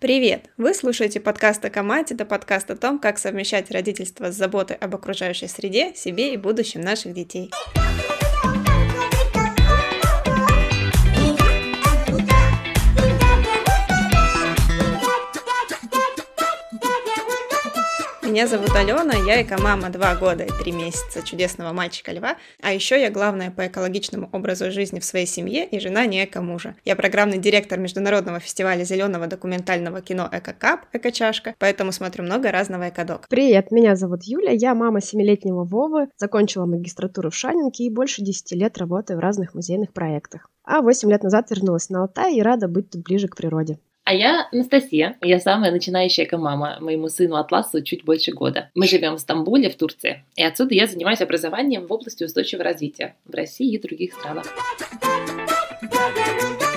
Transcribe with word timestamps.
Привет! 0.00 0.50
Вы 0.56 0.74
слушаете 0.74 1.18
подкаст 1.18 1.64
о 1.64 1.70
Камате, 1.70 2.14
это 2.14 2.24
подкаст 2.24 2.70
о 2.70 2.76
том, 2.76 3.00
как 3.00 3.18
совмещать 3.18 3.68
родительство 3.72 4.30
с 4.30 4.36
заботой 4.36 4.76
об 4.76 4.94
окружающей 4.94 5.48
среде, 5.48 5.92
себе 5.96 6.34
и 6.34 6.36
будущем 6.36 6.82
наших 6.82 7.14
детей. 7.14 7.50
Меня 18.38 18.46
зовут 18.46 18.70
Алена, 18.76 19.14
я 19.14 19.42
эко-мама 19.42 19.90
2 19.90 20.14
года 20.14 20.44
и 20.44 20.48
3 20.48 20.70
месяца 20.70 21.24
чудесного 21.24 21.72
мальчика 21.72 22.12
Льва, 22.12 22.36
а 22.62 22.72
еще 22.72 23.00
я 23.00 23.10
главная 23.10 23.50
по 23.50 23.66
экологичному 23.66 24.28
образу 24.30 24.70
жизни 24.70 25.00
в 25.00 25.04
своей 25.04 25.26
семье 25.26 25.66
и 25.66 25.80
жена 25.80 26.06
не 26.06 26.24
эко-мужа. 26.24 26.76
Я 26.84 26.94
программный 26.94 27.38
директор 27.38 27.80
Международного 27.80 28.38
фестиваля 28.38 28.84
зеленого 28.84 29.26
документального 29.26 30.02
кино 30.02 30.28
«Эко-кап», 30.30 30.86
«Эко-чашка», 30.92 31.56
поэтому 31.58 31.90
смотрю 31.90 32.22
много 32.22 32.52
разного 32.52 32.90
эко-док. 32.90 33.26
Привет, 33.28 33.72
меня 33.72 33.96
зовут 33.96 34.22
Юля, 34.22 34.52
я 34.52 34.76
мама 34.76 35.00
семилетнего 35.00 35.64
Вовы, 35.64 36.06
закончила 36.16 36.64
магистратуру 36.64 37.30
в 37.30 37.34
Шанинке 37.34 37.86
и 37.86 37.90
больше 37.90 38.22
10 38.22 38.52
лет 38.52 38.78
работаю 38.78 39.16
в 39.16 39.20
разных 39.20 39.54
музейных 39.54 39.92
проектах. 39.92 40.48
А 40.62 40.80
8 40.80 41.10
лет 41.10 41.24
назад 41.24 41.50
вернулась 41.50 41.90
на 41.90 42.02
Алтай 42.02 42.36
и 42.36 42.42
рада 42.42 42.68
быть 42.68 42.90
тут 42.90 43.02
ближе 43.02 43.26
к 43.26 43.34
природе. 43.34 43.80
А 44.08 44.14
я 44.14 44.48
Анастасия, 44.52 45.18
я 45.20 45.38
самая 45.38 45.70
начинающая 45.70 46.24
эко-мама, 46.24 46.78
моему 46.80 47.10
сыну 47.10 47.36
Атласу 47.36 47.82
чуть 47.82 48.06
больше 48.06 48.32
года. 48.32 48.70
Мы 48.74 48.86
живем 48.86 49.16
в 49.16 49.20
Стамбуле, 49.20 49.68
в 49.68 49.76
Турции, 49.76 50.24
и 50.34 50.42
отсюда 50.42 50.74
я 50.74 50.86
занимаюсь 50.86 51.20
образованием 51.20 51.86
в 51.86 51.92
области 51.92 52.24
устойчивого 52.24 52.64
развития 52.64 53.16
в 53.26 53.34
России 53.34 53.74
и 53.74 53.78
других 53.78 54.14
странах. 54.14 54.46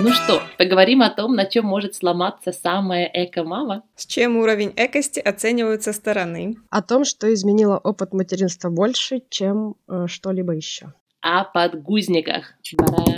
Ну 0.02 0.12
что, 0.12 0.42
поговорим 0.58 1.02
о 1.04 1.10
том, 1.10 1.34
на 1.34 1.46
чем 1.46 1.64
может 1.64 1.96
сломаться 1.96 2.52
самая 2.52 3.10
эко-мама? 3.14 3.84
С 3.96 4.06
чем 4.06 4.36
уровень 4.36 4.74
экости 4.76 5.22
оценивают 5.22 5.84
со 5.84 5.94
стороны? 5.94 6.58
О 6.70 6.82
том, 6.82 7.06
что 7.06 7.34
изменило 7.34 7.78
опыт 7.78 8.12
материнства 8.12 8.70
больше, 8.70 9.22
чем 9.30 9.76
э, 9.88 10.08
что-либо 10.08 10.52
еще. 10.52 10.92
О 11.22 11.46
подгузниках. 11.46 12.56
Бара! 12.74 13.16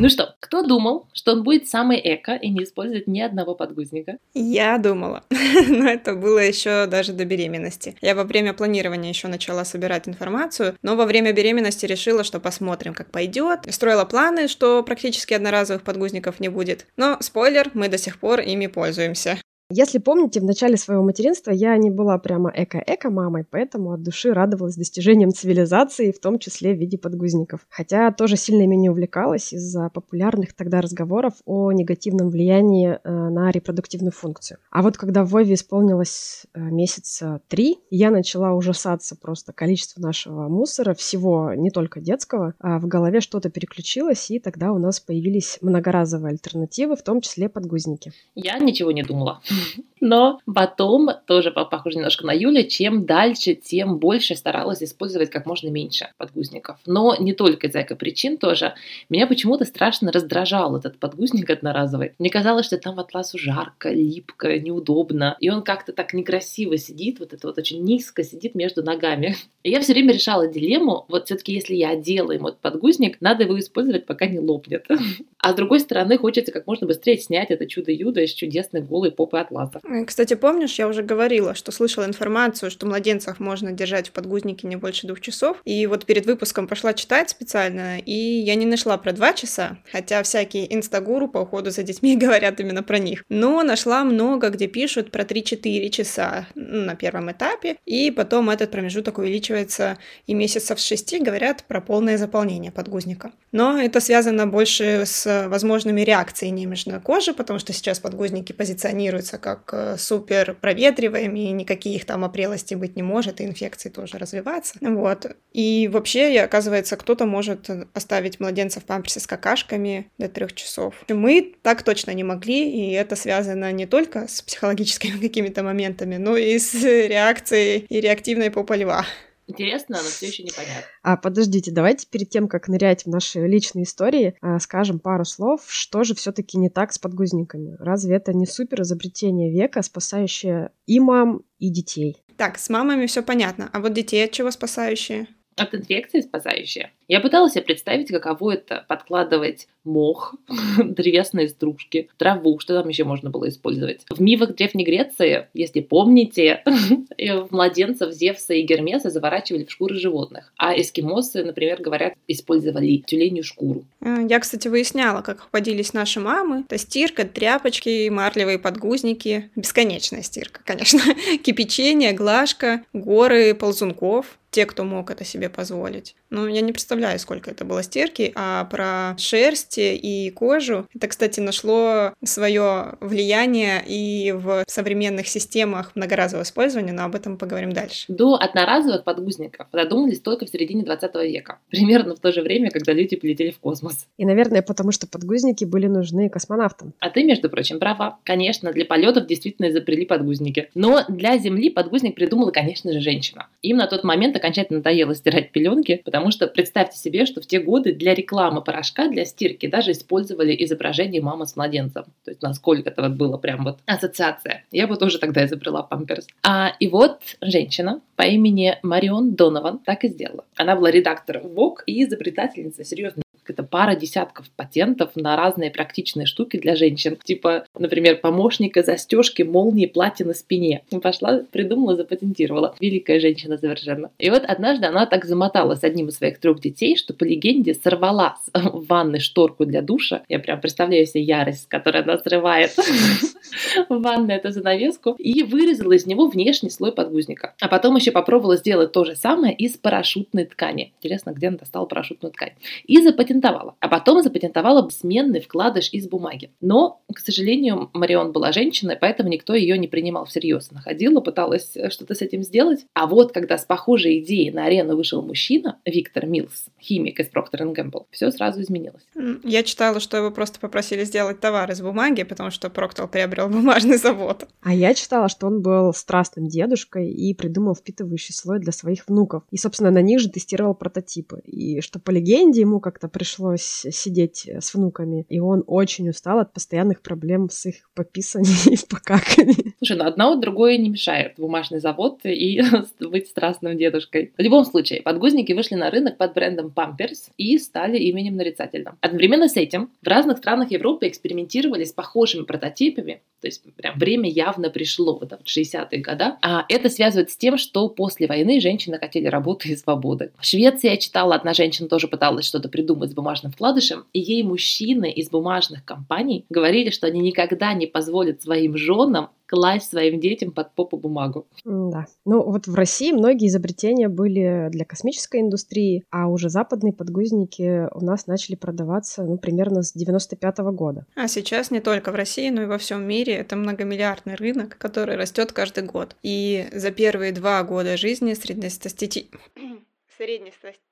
Ну 0.00 0.08
что, 0.08 0.34
кто 0.40 0.62
думал, 0.62 1.08
что 1.12 1.32
он 1.32 1.42
будет 1.42 1.68
самый 1.68 2.00
эко 2.02 2.32
и 2.32 2.48
не 2.48 2.64
использует 2.64 3.06
ни 3.06 3.20
одного 3.20 3.54
подгузника? 3.54 4.16
Я 4.32 4.78
думала, 4.78 5.24
но 5.68 5.90
это 5.90 6.14
было 6.14 6.38
еще 6.38 6.86
даже 6.86 7.12
до 7.12 7.26
беременности. 7.26 7.96
Я 8.00 8.14
во 8.14 8.24
время 8.24 8.54
планирования 8.54 9.10
еще 9.10 9.28
начала 9.28 9.62
собирать 9.66 10.08
информацию, 10.08 10.74
но 10.80 10.96
во 10.96 11.04
время 11.04 11.34
беременности 11.34 11.84
решила, 11.84 12.24
что 12.24 12.40
посмотрим, 12.40 12.94
как 12.94 13.10
пойдет. 13.10 13.60
Строила 13.68 14.06
планы, 14.06 14.48
что 14.48 14.82
практически 14.82 15.34
одноразовых 15.34 15.82
подгузников 15.82 16.40
не 16.40 16.48
будет. 16.48 16.86
Но, 16.96 17.18
спойлер, 17.20 17.70
мы 17.74 17.88
до 17.88 17.98
сих 17.98 18.18
пор 18.18 18.40
ими 18.40 18.68
пользуемся. 18.68 19.38
Если 19.72 19.98
помните, 19.98 20.40
в 20.40 20.44
начале 20.44 20.76
своего 20.76 21.04
материнства 21.04 21.52
я 21.52 21.76
не 21.76 21.90
была 21.90 22.18
прямо 22.18 22.52
эко-эко-мамой, 22.52 23.44
поэтому 23.48 23.92
от 23.92 24.02
души 24.02 24.32
радовалась 24.32 24.74
достижениям 24.74 25.32
цивилизации, 25.32 26.10
в 26.10 26.18
том 26.18 26.40
числе 26.40 26.74
в 26.74 26.78
виде 26.78 26.98
подгузников. 26.98 27.60
Хотя 27.70 28.10
тоже 28.10 28.36
сильно 28.36 28.62
ими 28.62 28.88
увлекалась 28.88 29.52
из-за 29.52 29.88
популярных 29.90 30.54
тогда 30.54 30.80
разговоров 30.80 31.34
о 31.44 31.70
негативном 31.70 32.30
влиянии 32.30 32.98
э, 33.02 33.10
на 33.10 33.52
репродуктивную 33.52 34.10
функцию. 34.10 34.58
А 34.72 34.82
вот 34.82 34.96
когда 34.96 35.24
Вове 35.24 35.54
исполнилось 35.54 36.46
э, 36.52 36.60
месяца 36.60 37.40
три, 37.46 37.78
я 37.90 38.10
начала 38.10 38.54
ужасаться 38.54 39.14
просто 39.14 39.52
количеству 39.52 40.02
нашего 40.02 40.48
мусора, 40.48 40.94
всего, 40.94 41.54
не 41.54 41.70
только 41.70 42.00
детского, 42.00 42.54
а 42.58 42.80
в 42.80 42.88
голове 42.88 43.20
что-то 43.20 43.50
переключилось, 43.50 44.32
и 44.32 44.40
тогда 44.40 44.72
у 44.72 44.78
нас 44.78 44.98
появились 44.98 45.58
многоразовые 45.60 46.32
альтернативы, 46.32 46.96
в 46.96 47.04
том 47.04 47.20
числе 47.20 47.48
подгузники. 47.48 48.12
Я 48.34 48.58
ничего 48.58 48.90
не 48.90 49.04
думала. 49.04 49.40
Но 50.00 50.40
потом, 50.46 51.10
тоже 51.26 51.50
похоже 51.50 51.98
немножко 51.98 52.26
на 52.26 52.32
Юлю, 52.32 52.64
чем 52.64 53.04
дальше, 53.04 53.54
тем 53.54 53.98
больше 53.98 54.34
старалась 54.34 54.82
использовать 54.82 55.30
как 55.30 55.44
можно 55.44 55.68
меньше 55.68 56.08
подгузников. 56.16 56.78
Но 56.86 57.16
не 57.18 57.34
только 57.34 57.66
из-за 57.66 57.82
причин 57.94 58.38
тоже. 58.38 58.74
Меня 59.08 59.26
почему-то 59.26 59.64
страшно 59.64 60.10
раздражал 60.12 60.76
этот 60.76 60.98
подгузник 60.98 61.50
одноразовый. 61.50 62.14
Мне 62.18 62.30
казалось, 62.30 62.66
что 62.66 62.78
там 62.78 62.94
в 62.94 63.00
атласу 63.00 63.38
жарко, 63.38 63.90
липко, 63.90 64.58
неудобно. 64.58 65.36
И 65.40 65.50
он 65.50 65.62
как-то 65.62 65.92
так 65.92 66.14
некрасиво 66.14 66.76
сидит, 66.78 67.20
вот 67.20 67.32
это 67.32 67.46
вот 67.46 67.58
очень 67.58 67.82
низко 67.82 68.24
сидит 68.24 68.54
между 68.54 68.82
ногами. 68.82 69.36
И 69.62 69.70
я 69.70 69.80
все 69.80 69.92
время 69.92 70.14
решала 70.14 70.48
дилемму, 70.48 71.04
вот 71.08 71.26
все-таки 71.26 71.52
если 71.52 71.74
я 71.74 71.90
одела 71.90 72.32
ему 72.32 72.48
этот 72.48 72.60
подгузник, 72.60 73.20
надо 73.20 73.44
его 73.44 73.58
использовать, 73.58 74.06
пока 74.06 74.26
не 74.26 74.38
лопнет. 74.38 74.86
А 75.42 75.52
с 75.52 75.54
другой 75.54 75.80
стороны, 75.80 76.18
хочется 76.18 76.52
как 76.52 76.66
можно 76.66 76.86
быстрее 76.86 77.16
снять 77.16 77.50
это 77.50 77.66
чудо-юдо 77.66 78.20
из 78.20 78.32
чудесной 78.32 78.82
голой 78.82 79.10
попы 79.10 79.38
атласа. 79.50 79.80
Кстати, 80.06 80.34
помнишь, 80.34 80.78
я 80.78 80.88
уже 80.88 81.02
говорила, 81.02 81.54
что 81.54 81.72
слышала 81.72 82.04
информацию, 82.04 82.70
что 82.70 82.86
младенцев 82.86 83.40
можно 83.40 83.72
держать 83.72 84.08
в 84.08 84.12
подгузнике 84.12 84.66
не 84.66 84.76
больше 84.76 85.06
двух 85.06 85.20
часов. 85.20 85.58
И 85.64 85.86
вот 85.86 86.06
перед 86.06 86.26
выпуском 86.26 86.66
пошла 86.66 86.94
читать 86.94 87.30
специально, 87.30 87.98
и 87.98 88.12
я 88.12 88.54
не 88.54 88.66
нашла 88.66 88.96
про 88.98 89.12
два 89.12 89.32
часа, 89.32 89.78
хотя 89.90 90.22
всякие 90.22 90.72
инстагуру 90.74 91.28
по 91.28 91.38
уходу 91.38 91.70
за 91.70 91.82
детьми 91.82 92.16
говорят 92.20 92.60
именно 92.60 92.82
про 92.82 92.98
них. 92.98 93.24
Но 93.28 93.62
нашла 93.62 94.04
много, 94.04 94.50
где 94.50 94.66
пишут 94.66 95.10
про 95.10 95.24
3-4 95.24 95.88
часа 95.90 96.46
на 96.54 96.94
первом 96.94 97.30
этапе, 97.32 97.76
и 97.86 98.10
потом 98.10 98.50
этот 98.50 98.70
промежуток 98.70 99.18
увеличивается 99.18 99.98
и 100.26 100.34
месяцев 100.34 100.80
с 100.80 100.84
6 100.84 101.20
говорят 101.20 101.64
про 101.64 101.80
полное 101.80 102.18
заполнение 102.18 102.70
подгузника. 102.70 103.32
Но 103.52 103.80
это 103.80 104.00
связано 104.00 104.46
больше 104.46 105.02
с 105.04 105.48
возможными 105.48 106.02
реакциями 106.02 106.60
на 106.86 107.00
коже, 107.00 107.32
потому 107.34 107.58
что 107.58 107.72
сейчас 107.72 107.98
подгузники 107.98 108.52
позиционируются 108.52 109.38
как 109.40 109.70
э, 109.72 109.96
супер 109.98 110.54
проветриваемые, 110.60 111.50
и 111.50 111.52
никаких 111.52 112.04
там 112.04 112.24
опрелостей 112.24 112.76
быть 112.76 112.96
не 112.96 113.02
может, 113.02 113.40
и 113.40 113.44
инфекции 113.44 113.88
тоже 113.88 114.18
развиваться. 114.18 114.74
Вот. 114.80 115.26
И 115.52 115.88
вообще, 115.92 116.40
оказывается, 116.40 116.96
кто-то 116.96 117.26
может 117.26 117.68
оставить 117.94 118.40
младенца 118.40 118.80
в 118.80 118.84
памперсе 118.84 119.20
с 119.20 119.26
какашками 119.26 120.10
до 120.18 120.28
трех 120.28 120.52
часов. 120.52 120.94
Мы 121.08 121.54
так 121.62 121.82
точно 121.82 122.12
не 122.12 122.24
могли, 122.24 122.70
и 122.70 122.92
это 122.92 123.16
связано 123.16 123.72
не 123.72 123.86
только 123.86 124.28
с 124.28 124.42
психологическими 124.42 125.18
какими-то 125.20 125.62
моментами, 125.62 126.16
но 126.16 126.36
и 126.36 126.58
с 126.58 126.74
реакцией 126.74 127.86
и 127.88 128.00
реактивной 128.00 128.50
попа 128.50 128.74
льва. 128.74 129.04
Интересно, 129.50 129.98
но 130.02 130.08
все 130.08 130.26
еще 130.28 130.42
непонятно. 130.42 130.82
А 131.02 131.16
подождите, 131.16 131.70
давайте 131.70 132.06
перед 132.06 132.30
тем, 132.30 132.48
как 132.48 132.68
нырять 132.68 133.04
в 133.04 133.08
наши 133.08 133.46
личные 133.46 133.84
истории, 133.84 134.36
а, 134.40 134.58
скажем 134.58 134.98
пару 134.98 135.24
слов, 135.24 135.62
что 135.68 136.04
же 136.04 136.14
все-таки 136.14 136.58
не 136.58 136.70
так 136.70 136.92
с 136.92 136.98
подгузниками. 136.98 137.76
Разве 137.78 138.16
это 138.16 138.32
не 138.32 138.46
супер 138.46 138.82
изобретение 138.82 139.50
века, 139.50 139.82
спасающее 139.82 140.70
и 140.86 141.00
мам, 141.00 141.42
и 141.58 141.70
детей? 141.70 142.22
Так, 142.36 142.58
с 142.58 142.70
мамами 142.70 143.06
все 143.06 143.22
понятно. 143.22 143.68
А 143.72 143.80
вот 143.80 143.92
детей 143.92 144.24
от 144.24 144.32
чего 144.32 144.50
спасающие? 144.50 145.28
От 145.56 145.74
инфекции 145.74 146.20
спасающие. 146.20 146.90
Я 147.08 147.20
пыталась 147.20 147.52
себе 147.52 147.64
представить, 147.64 148.08
каково 148.08 148.54
это 148.54 148.84
подкладывать 148.88 149.66
мох, 149.84 150.34
древесные 150.78 151.48
стружки, 151.48 152.08
траву, 152.16 152.58
что 152.58 152.74
там 152.78 152.88
еще 152.88 153.04
можно 153.04 153.30
было 153.30 153.48
использовать. 153.48 154.02
В 154.08 154.20
мифах 154.20 154.54
Древней 154.54 154.84
Греции, 154.84 155.48
если 155.54 155.80
помните, 155.80 156.62
младенцев 157.50 158.12
Зевса 158.12 158.54
и 158.54 158.62
Гермеса 158.62 159.10
заворачивали 159.10 159.64
в 159.64 159.70
шкуры 159.70 159.96
животных, 159.96 160.52
а 160.56 160.78
эскимосы, 160.78 161.44
например, 161.44 161.82
говорят, 161.82 162.14
использовали 162.28 162.98
тюленью 162.98 163.44
шкуру. 163.44 163.84
Э, 164.00 164.18
я, 164.28 164.38
кстати, 164.38 164.68
выясняла, 164.68 165.22
как 165.22 165.40
обходились 165.40 165.92
наши 165.92 166.20
мамы. 166.20 166.64
Это 166.68 166.78
стирка, 166.78 167.24
тряпочки, 167.24 168.08
марлевые 168.08 168.58
подгузники, 168.58 169.50
бесконечная 169.56 170.22
стирка, 170.22 170.60
конечно, 170.64 171.00
кипячение, 171.42 172.12
глажка, 172.12 172.84
горы 172.92 173.54
ползунков, 173.54 174.38
те, 174.50 174.66
кто 174.66 174.84
мог 174.84 175.10
это 175.10 175.24
себе 175.24 175.48
позволить. 175.48 176.14
Ну, 176.30 176.46
я 176.46 176.60
не 176.60 176.72
представляю, 176.72 177.18
сколько 177.18 177.50
это 177.50 177.64
было 177.64 177.82
стирки, 177.82 178.32
а 178.34 178.64
про 178.64 179.16
шерсть 179.18 179.78
и 179.78 180.30
кожу, 180.34 180.86
это, 180.94 181.08
кстати, 181.08 181.40
нашло 181.40 182.12
свое 182.24 182.94
влияние 183.00 183.82
и 183.86 184.32
в 184.32 184.64
современных 184.66 185.28
системах 185.28 185.92
многоразового 185.94 186.44
использования, 186.44 186.92
но 186.92 187.04
об 187.04 187.14
этом 187.14 187.36
поговорим 187.36 187.72
дальше. 187.72 188.04
До 188.08 188.34
одноразовых 188.34 189.04
подгузников 189.04 189.68
додумались 189.72 190.20
только 190.20 190.46
в 190.46 190.50
середине 190.50 190.84
20 190.84 191.14
века, 191.16 191.58
примерно 191.68 192.14
в 192.14 192.20
то 192.20 192.32
же 192.32 192.42
время, 192.42 192.70
когда 192.70 192.92
люди 192.92 193.16
полетели 193.16 193.50
в 193.50 193.58
космос. 193.58 194.06
И, 194.18 194.24
наверное, 194.24 194.62
потому 194.62 194.92
что 194.92 195.06
подгузники 195.06 195.64
были 195.64 195.86
нужны 195.86 196.28
космонавтам. 196.28 196.92
А 197.00 197.10
ты, 197.10 197.24
между 197.24 197.48
прочим, 197.50 197.78
права. 197.78 198.18
Конечно, 198.24 198.72
для 198.72 198.84
полетов 198.84 199.26
действительно 199.26 199.70
изобрели 199.70 200.06
подгузники. 200.06 200.70
Но 200.74 201.04
для 201.08 201.38
Земли 201.38 201.70
подгузник 201.70 202.14
придумала, 202.14 202.50
конечно 202.50 202.92
же, 202.92 203.00
женщина. 203.00 203.48
Им 203.62 203.76
на 203.76 203.86
тот 203.86 204.04
момент 204.04 204.36
окончательно 204.40 204.78
надоело 204.78 205.14
стирать 205.14 205.52
пеленки, 205.52 206.02
потому 206.04 206.30
что 206.30 206.46
представьте 206.46 206.98
себе, 206.98 207.26
что 207.26 207.40
в 207.40 207.46
те 207.46 207.60
годы 207.60 207.94
для 207.94 208.14
рекламы 208.14 208.62
порошка 208.62 209.08
для 209.08 209.24
стирки 209.24 209.66
даже 209.66 209.92
использовали 209.92 210.56
изображение 210.64 211.22
мамы 211.22 211.46
с 211.46 211.56
младенцем. 211.56 212.04
То 212.24 212.30
есть 212.30 212.42
насколько 212.42 212.90
это 212.90 213.02
вот 213.02 213.12
было 213.12 213.36
прям 213.36 213.64
вот 213.64 213.78
ассоциация. 213.86 214.64
Я 214.72 214.86
бы 214.86 214.96
тоже 214.96 215.18
тогда 215.18 215.44
изобрела 215.44 215.82
памперс. 215.82 216.26
А, 216.42 216.74
и 216.80 216.88
вот 216.88 217.20
женщина 217.40 218.00
по 218.16 218.22
имени 218.22 218.76
Марион 218.82 219.34
Донован 219.34 219.78
так 219.78 220.04
и 220.04 220.08
сделала. 220.08 220.44
Она 220.56 220.76
была 220.76 220.90
редактором 220.90 221.46
Vogue 221.46 221.82
и 221.86 222.04
изобретательница, 222.04 222.84
серьезно 222.84 223.22
это 223.50 223.62
пара 223.62 223.94
десятков 223.94 224.50
патентов 224.50 225.10
на 225.16 225.36
разные 225.36 225.70
практичные 225.70 226.26
штуки 226.26 226.56
для 226.56 226.76
женщин. 226.76 227.18
Типа, 227.22 227.64
например, 227.78 228.20
помощника 228.20 228.82
застежки 228.82 229.42
молнии 229.42 229.86
платья 229.86 230.24
на 230.24 230.34
спине. 230.34 230.82
Пошла, 231.02 231.42
придумала, 231.50 231.96
запатентировала. 231.96 232.74
Великая 232.80 233.20
женщина 233.20 233.58
совершенно. 233.58 234.10
И 234.18 234.30
вот 234.30 234.44
однажды 234.44 234.86
она 234.86 235.06
так 235.06 235.24
замотала 235.24 235.74
с 235.74 235.84
одним 235.84 236.08
из 236.08 236.16
своих 236.16 236.38
трех 236.38 236.60
детей, 236.60 236.96
что 236.96 237.12
по 237.12 237.24
легенде 237.24 237.74
сорвала 237.74 238.36
в 238.54 238.86
ванной 238.88 239.20
шторку 239.20 239.66
для 239.66 239.82
душа. 239.82 240.22
Я 240.28 240.38
прям 240.38 240.60
представляю 240.60 241.06
себе 241.06 241.22
ярость, 241.22 241.68
которую 241.68 242.04
она 242.04 242.18
срывает 242.18 242.70
в 243.88 244.00
ванной 244.00 244.36
эту 244.36 244.50
занавеску. 244.50 245.16
И 245.18 245.42
вырезала 245.42 245.92
из 245.92 246.06
него 246.06 246.28
внешний 246.28 246.70
слой 246.70 246.92
подгузника. 246.92 247.54
А 247.60 247.68
потом 247.68 247.96
еще 247.96 248.10
попробовала 248.10 248.56
сделать 248.56 248.92
то 248.92 249.04
же 249.04 249.16
самое 249.16 249.54
из 249.54 249.76
парашютной 249.76 250.44
ткани. 250.44 250.92
Интересно, 250.98 251.32
где 251.32 251.48
она 251.48 251.58
достала 251.58 251.86
парашютную 251.86 252.32
ткань. 252.32 252.52
И 252.84 253.00
запатентовала. 253.02 253.39
А 253.80 253.88
потом 253.88 254.22
запатентовала 254.22 254.88
сменный 254.90 255.40
вкладыш 255.40 255.90
из 255.92 256.08
бумаги. 256.08 256.50
Но, 256.60 257.02
к 257.12 257.18
сожалению, 257.18 257.90
Марион 257.92 258.32
была 258.32 258.52
женщиной, 258.52 258.96
поэтому 259.00 259.28
никто 259.28 259.54
ее 259.54 259.78
не 259.78 259.88
принимал 259.88 260.24
всерьез. 260.24 260.70
Находила, 260.70 261.20
пыталась 261.20 261.76
что-то 261.90 262.14
с 262.14 262.22
этим 262.22 262.42
сделать. 262.42 262.86
А 262.94 263.06
вот 263.06 263.32
когда 263.32 263.58
с 263.58 263.64
похожей 263.64 264.20
идеей 264.20 264.50
на 264.50 264.66
арену 264.66 264.96
вышел 264.96 265.22
мужчина, 265.22 265.78
Виктор 265.84 266.26
Милс, 266.26 266.66
химик 266.80 267.20
из 267.20 267.28
Procter 267.28 267.72
Gamble, 267.74 268.06
все 268.10 268.30
сразу 268.30 268.60
изменилось. 268.62 269.02
Я 269.44 269.62
читала, 269.62 270.00
что 270.00 270.16
его 270.16 270.30
просто 270.30 270.60
попросили 270.60 271.04
сделать 271.04 271.40
товар 271.40 271.70
из 271.70 271.80
бумаги, 271.80 272.22
потому 272.22 272.50
что 272.50 272.68
Procter 272.68 273.08
приобрел 273.08 273.48
бумажный 273.48 273.96
завод. 273.96 274.46
А 274.60 274.74
я 274.74 274.94
читала, 274.94 275.28
что 275.28 275.46
он 275.46 275.62
был 275.62 275.92
страстным 275.94 276.48
дедушкой 276.48 277.10
и 277.10 277.34
придумал 277.34 277.74
впитывающий 277.74 278.34
слой 278.34 278.58
для 278.58 278.72
своих 278.72 279.08
внуков. 279.08 279.42
И, 279.50 279.56
собственно, 279.56 279.90
на 279.90 280.02
них 280.02 280.20
же 280.20 280.28
тестировал 280.28 280.74
прототипы. 280.74 281.40
И 281.44 281.80
что 281.80 281.98
по 281.98 282.10
легенде 282.10 282.60
ему 282.60 282.80
как-то 282.80 283.08
пришлось 283.30 283.86
сидеть 283.90 284.48
с 284.48 284.74
внуками. 284.74 285.24
И 285.28 285.38
он 285.38 285.62
очень 285.66 286.08
устал 286.08 286.40
от 286.40 286.52
постоянных 286.52 287.00
проблем 287.00 287.48
с 287.48 287.66
их 287.66 287.88
пописанием 287.94 288.72
и 288.72 288.86
покаками. 288.88 289.74
Слушай, 289.78 289.96
ну 289.96 290.04
одно 290.04 290.34
другое 290.36 290.76
не 290.78 290.88
мешает. 290.88 291.34
Бумажный 291.38 291.80
завод 291.80 292.20
и 292.24 292.60
быть 293.00 293.28
страстным 293.28 293.76
дедушкой. 293.76 294.32
В 294.36 294.42
любом 294.42 294.64
случае, 294.64 295.02
подгузники 295.02 295.52
вышли 295.52 295.76
на 295.76 295.90
рынок 295.90 296.16
под 296.16 296.34
брендом 296.34 296.72
Pampers 296.74 297.30
и 297.36 297.58
стали 297.58 297.98
именем 297.98 298.36
нарицательным. 298.36 298.98
Одновременно 299.00 299.48
с 299.48 299.56
этим 299.56 299.90
в 300.02 300.08
разных 300.08 300.38
странах 300.38 300.72
Европы 300.72 301.06
экспериментировали 301.06 301.84
с 301.84 301.92
похожими 301.92 302.42
прототипами, 302.42 303.22
то 303.40 303.46
есть 303.46 303.62
прям 303.74 303.98
время 303.98 304.28
явно 304.28 304.70
пришло, 304.70 305.18
вот 305.18 305.32
в 305.32 305.46
60-е 305.46 306.02
годы. 306.02 306.24
А 306.42 306.64
это 306.68 306.88
связывает 306.88 307.30
с 307.30 307.36
тем, 307.36 307.56
что 307.56 307.88
после 307.88 308.26
войны 308.26 308.60
женщины 308.60 308.98
хотели 308.98 309.26
работы 309.26 309.70
и 309.70 309.76
свободы. 309.76 310.32
В 310.38 310.44
Швеции 310.44 310.90
я 310.90 310.96
читала, 310.96 311.34
одна 311.34 311.54
женщина 311.54 311.88
тоже 311.88 312.06
пыталась 312.08 312.44
что-то 312.44 312.68
придумать 312.68 313.09
с 313.10 313.14
бумажным 313.14 313.52
вкладышем, 313.52 314.04
и 314.12 314.20
ей 314.20 314.42
мужчины 314.42 315.10
из 315.10 315.30
бумажных 315.30 315.84
компаний 315.84 316.46
говорили, 316.48 316.90
что 316.90 317.06
они 317.06 317.20
никогда 317.20 317.74
не 317.74 317.86
позволят 317.86 318.42
своим 318.42 318.76
женам 318.76 319.30
класть 319.50 319.90
своим 319.90 320.20
детям 320.20 320.52
под 320.52 320.72
попу 320.76 320.96
бумагу. 320.96 321.48
Да. 321.64 322.06
Ну 322.24 322.40
вот 322.44 322.68
в 322.68 322.74
России 322.76 323.10
многие 323.10 323.48
изобретения 323.48 324.08
были 324.08 324.68
для 324.70 324.84
космической 324.84 325.40
индустрии, 325.40 326.04
а 326.10 326.28
уже 326.28 326.48
западные 326.48 326.92
подгузники 326.92 327.88
у 327.92 328.04
нас 328.04 328.28
начали 328.28 328.54
продаваться 328.54 329.24
ну, 329.24 329.38
примерно 329.38 329.82
с 329.82 329.92
95 329.92 330.58
-го 330.60 330.70
года. 330.70 331.04
А 331.16 331.26
сейчас 331.26 331.72
не 331.72 331.80
только 331.80 332.12
в 332.12 332.14
России, 332.14 332.48
но 332.50 332.62
и 332.62 332.66
во 332.66 332.78
всем 332.78 333.02
мире 333.02 333.34
это 333.34 333.56
многомиллиардный 333.56 334.36
рынок, 334.36 334.78
который 334.78 335.16
растет 335.16 335.50
каждый 335.50 335.82
год. 335.82 336.14
И 336.22 336.68
за 336.72 336.92
первые 336.92 337.32
два 337.32 337.64
года 337.64 337.96
жизни 337.96 338.34
среднестатистический... 338.34 339.30
Среднестатистический... 340.16 340.89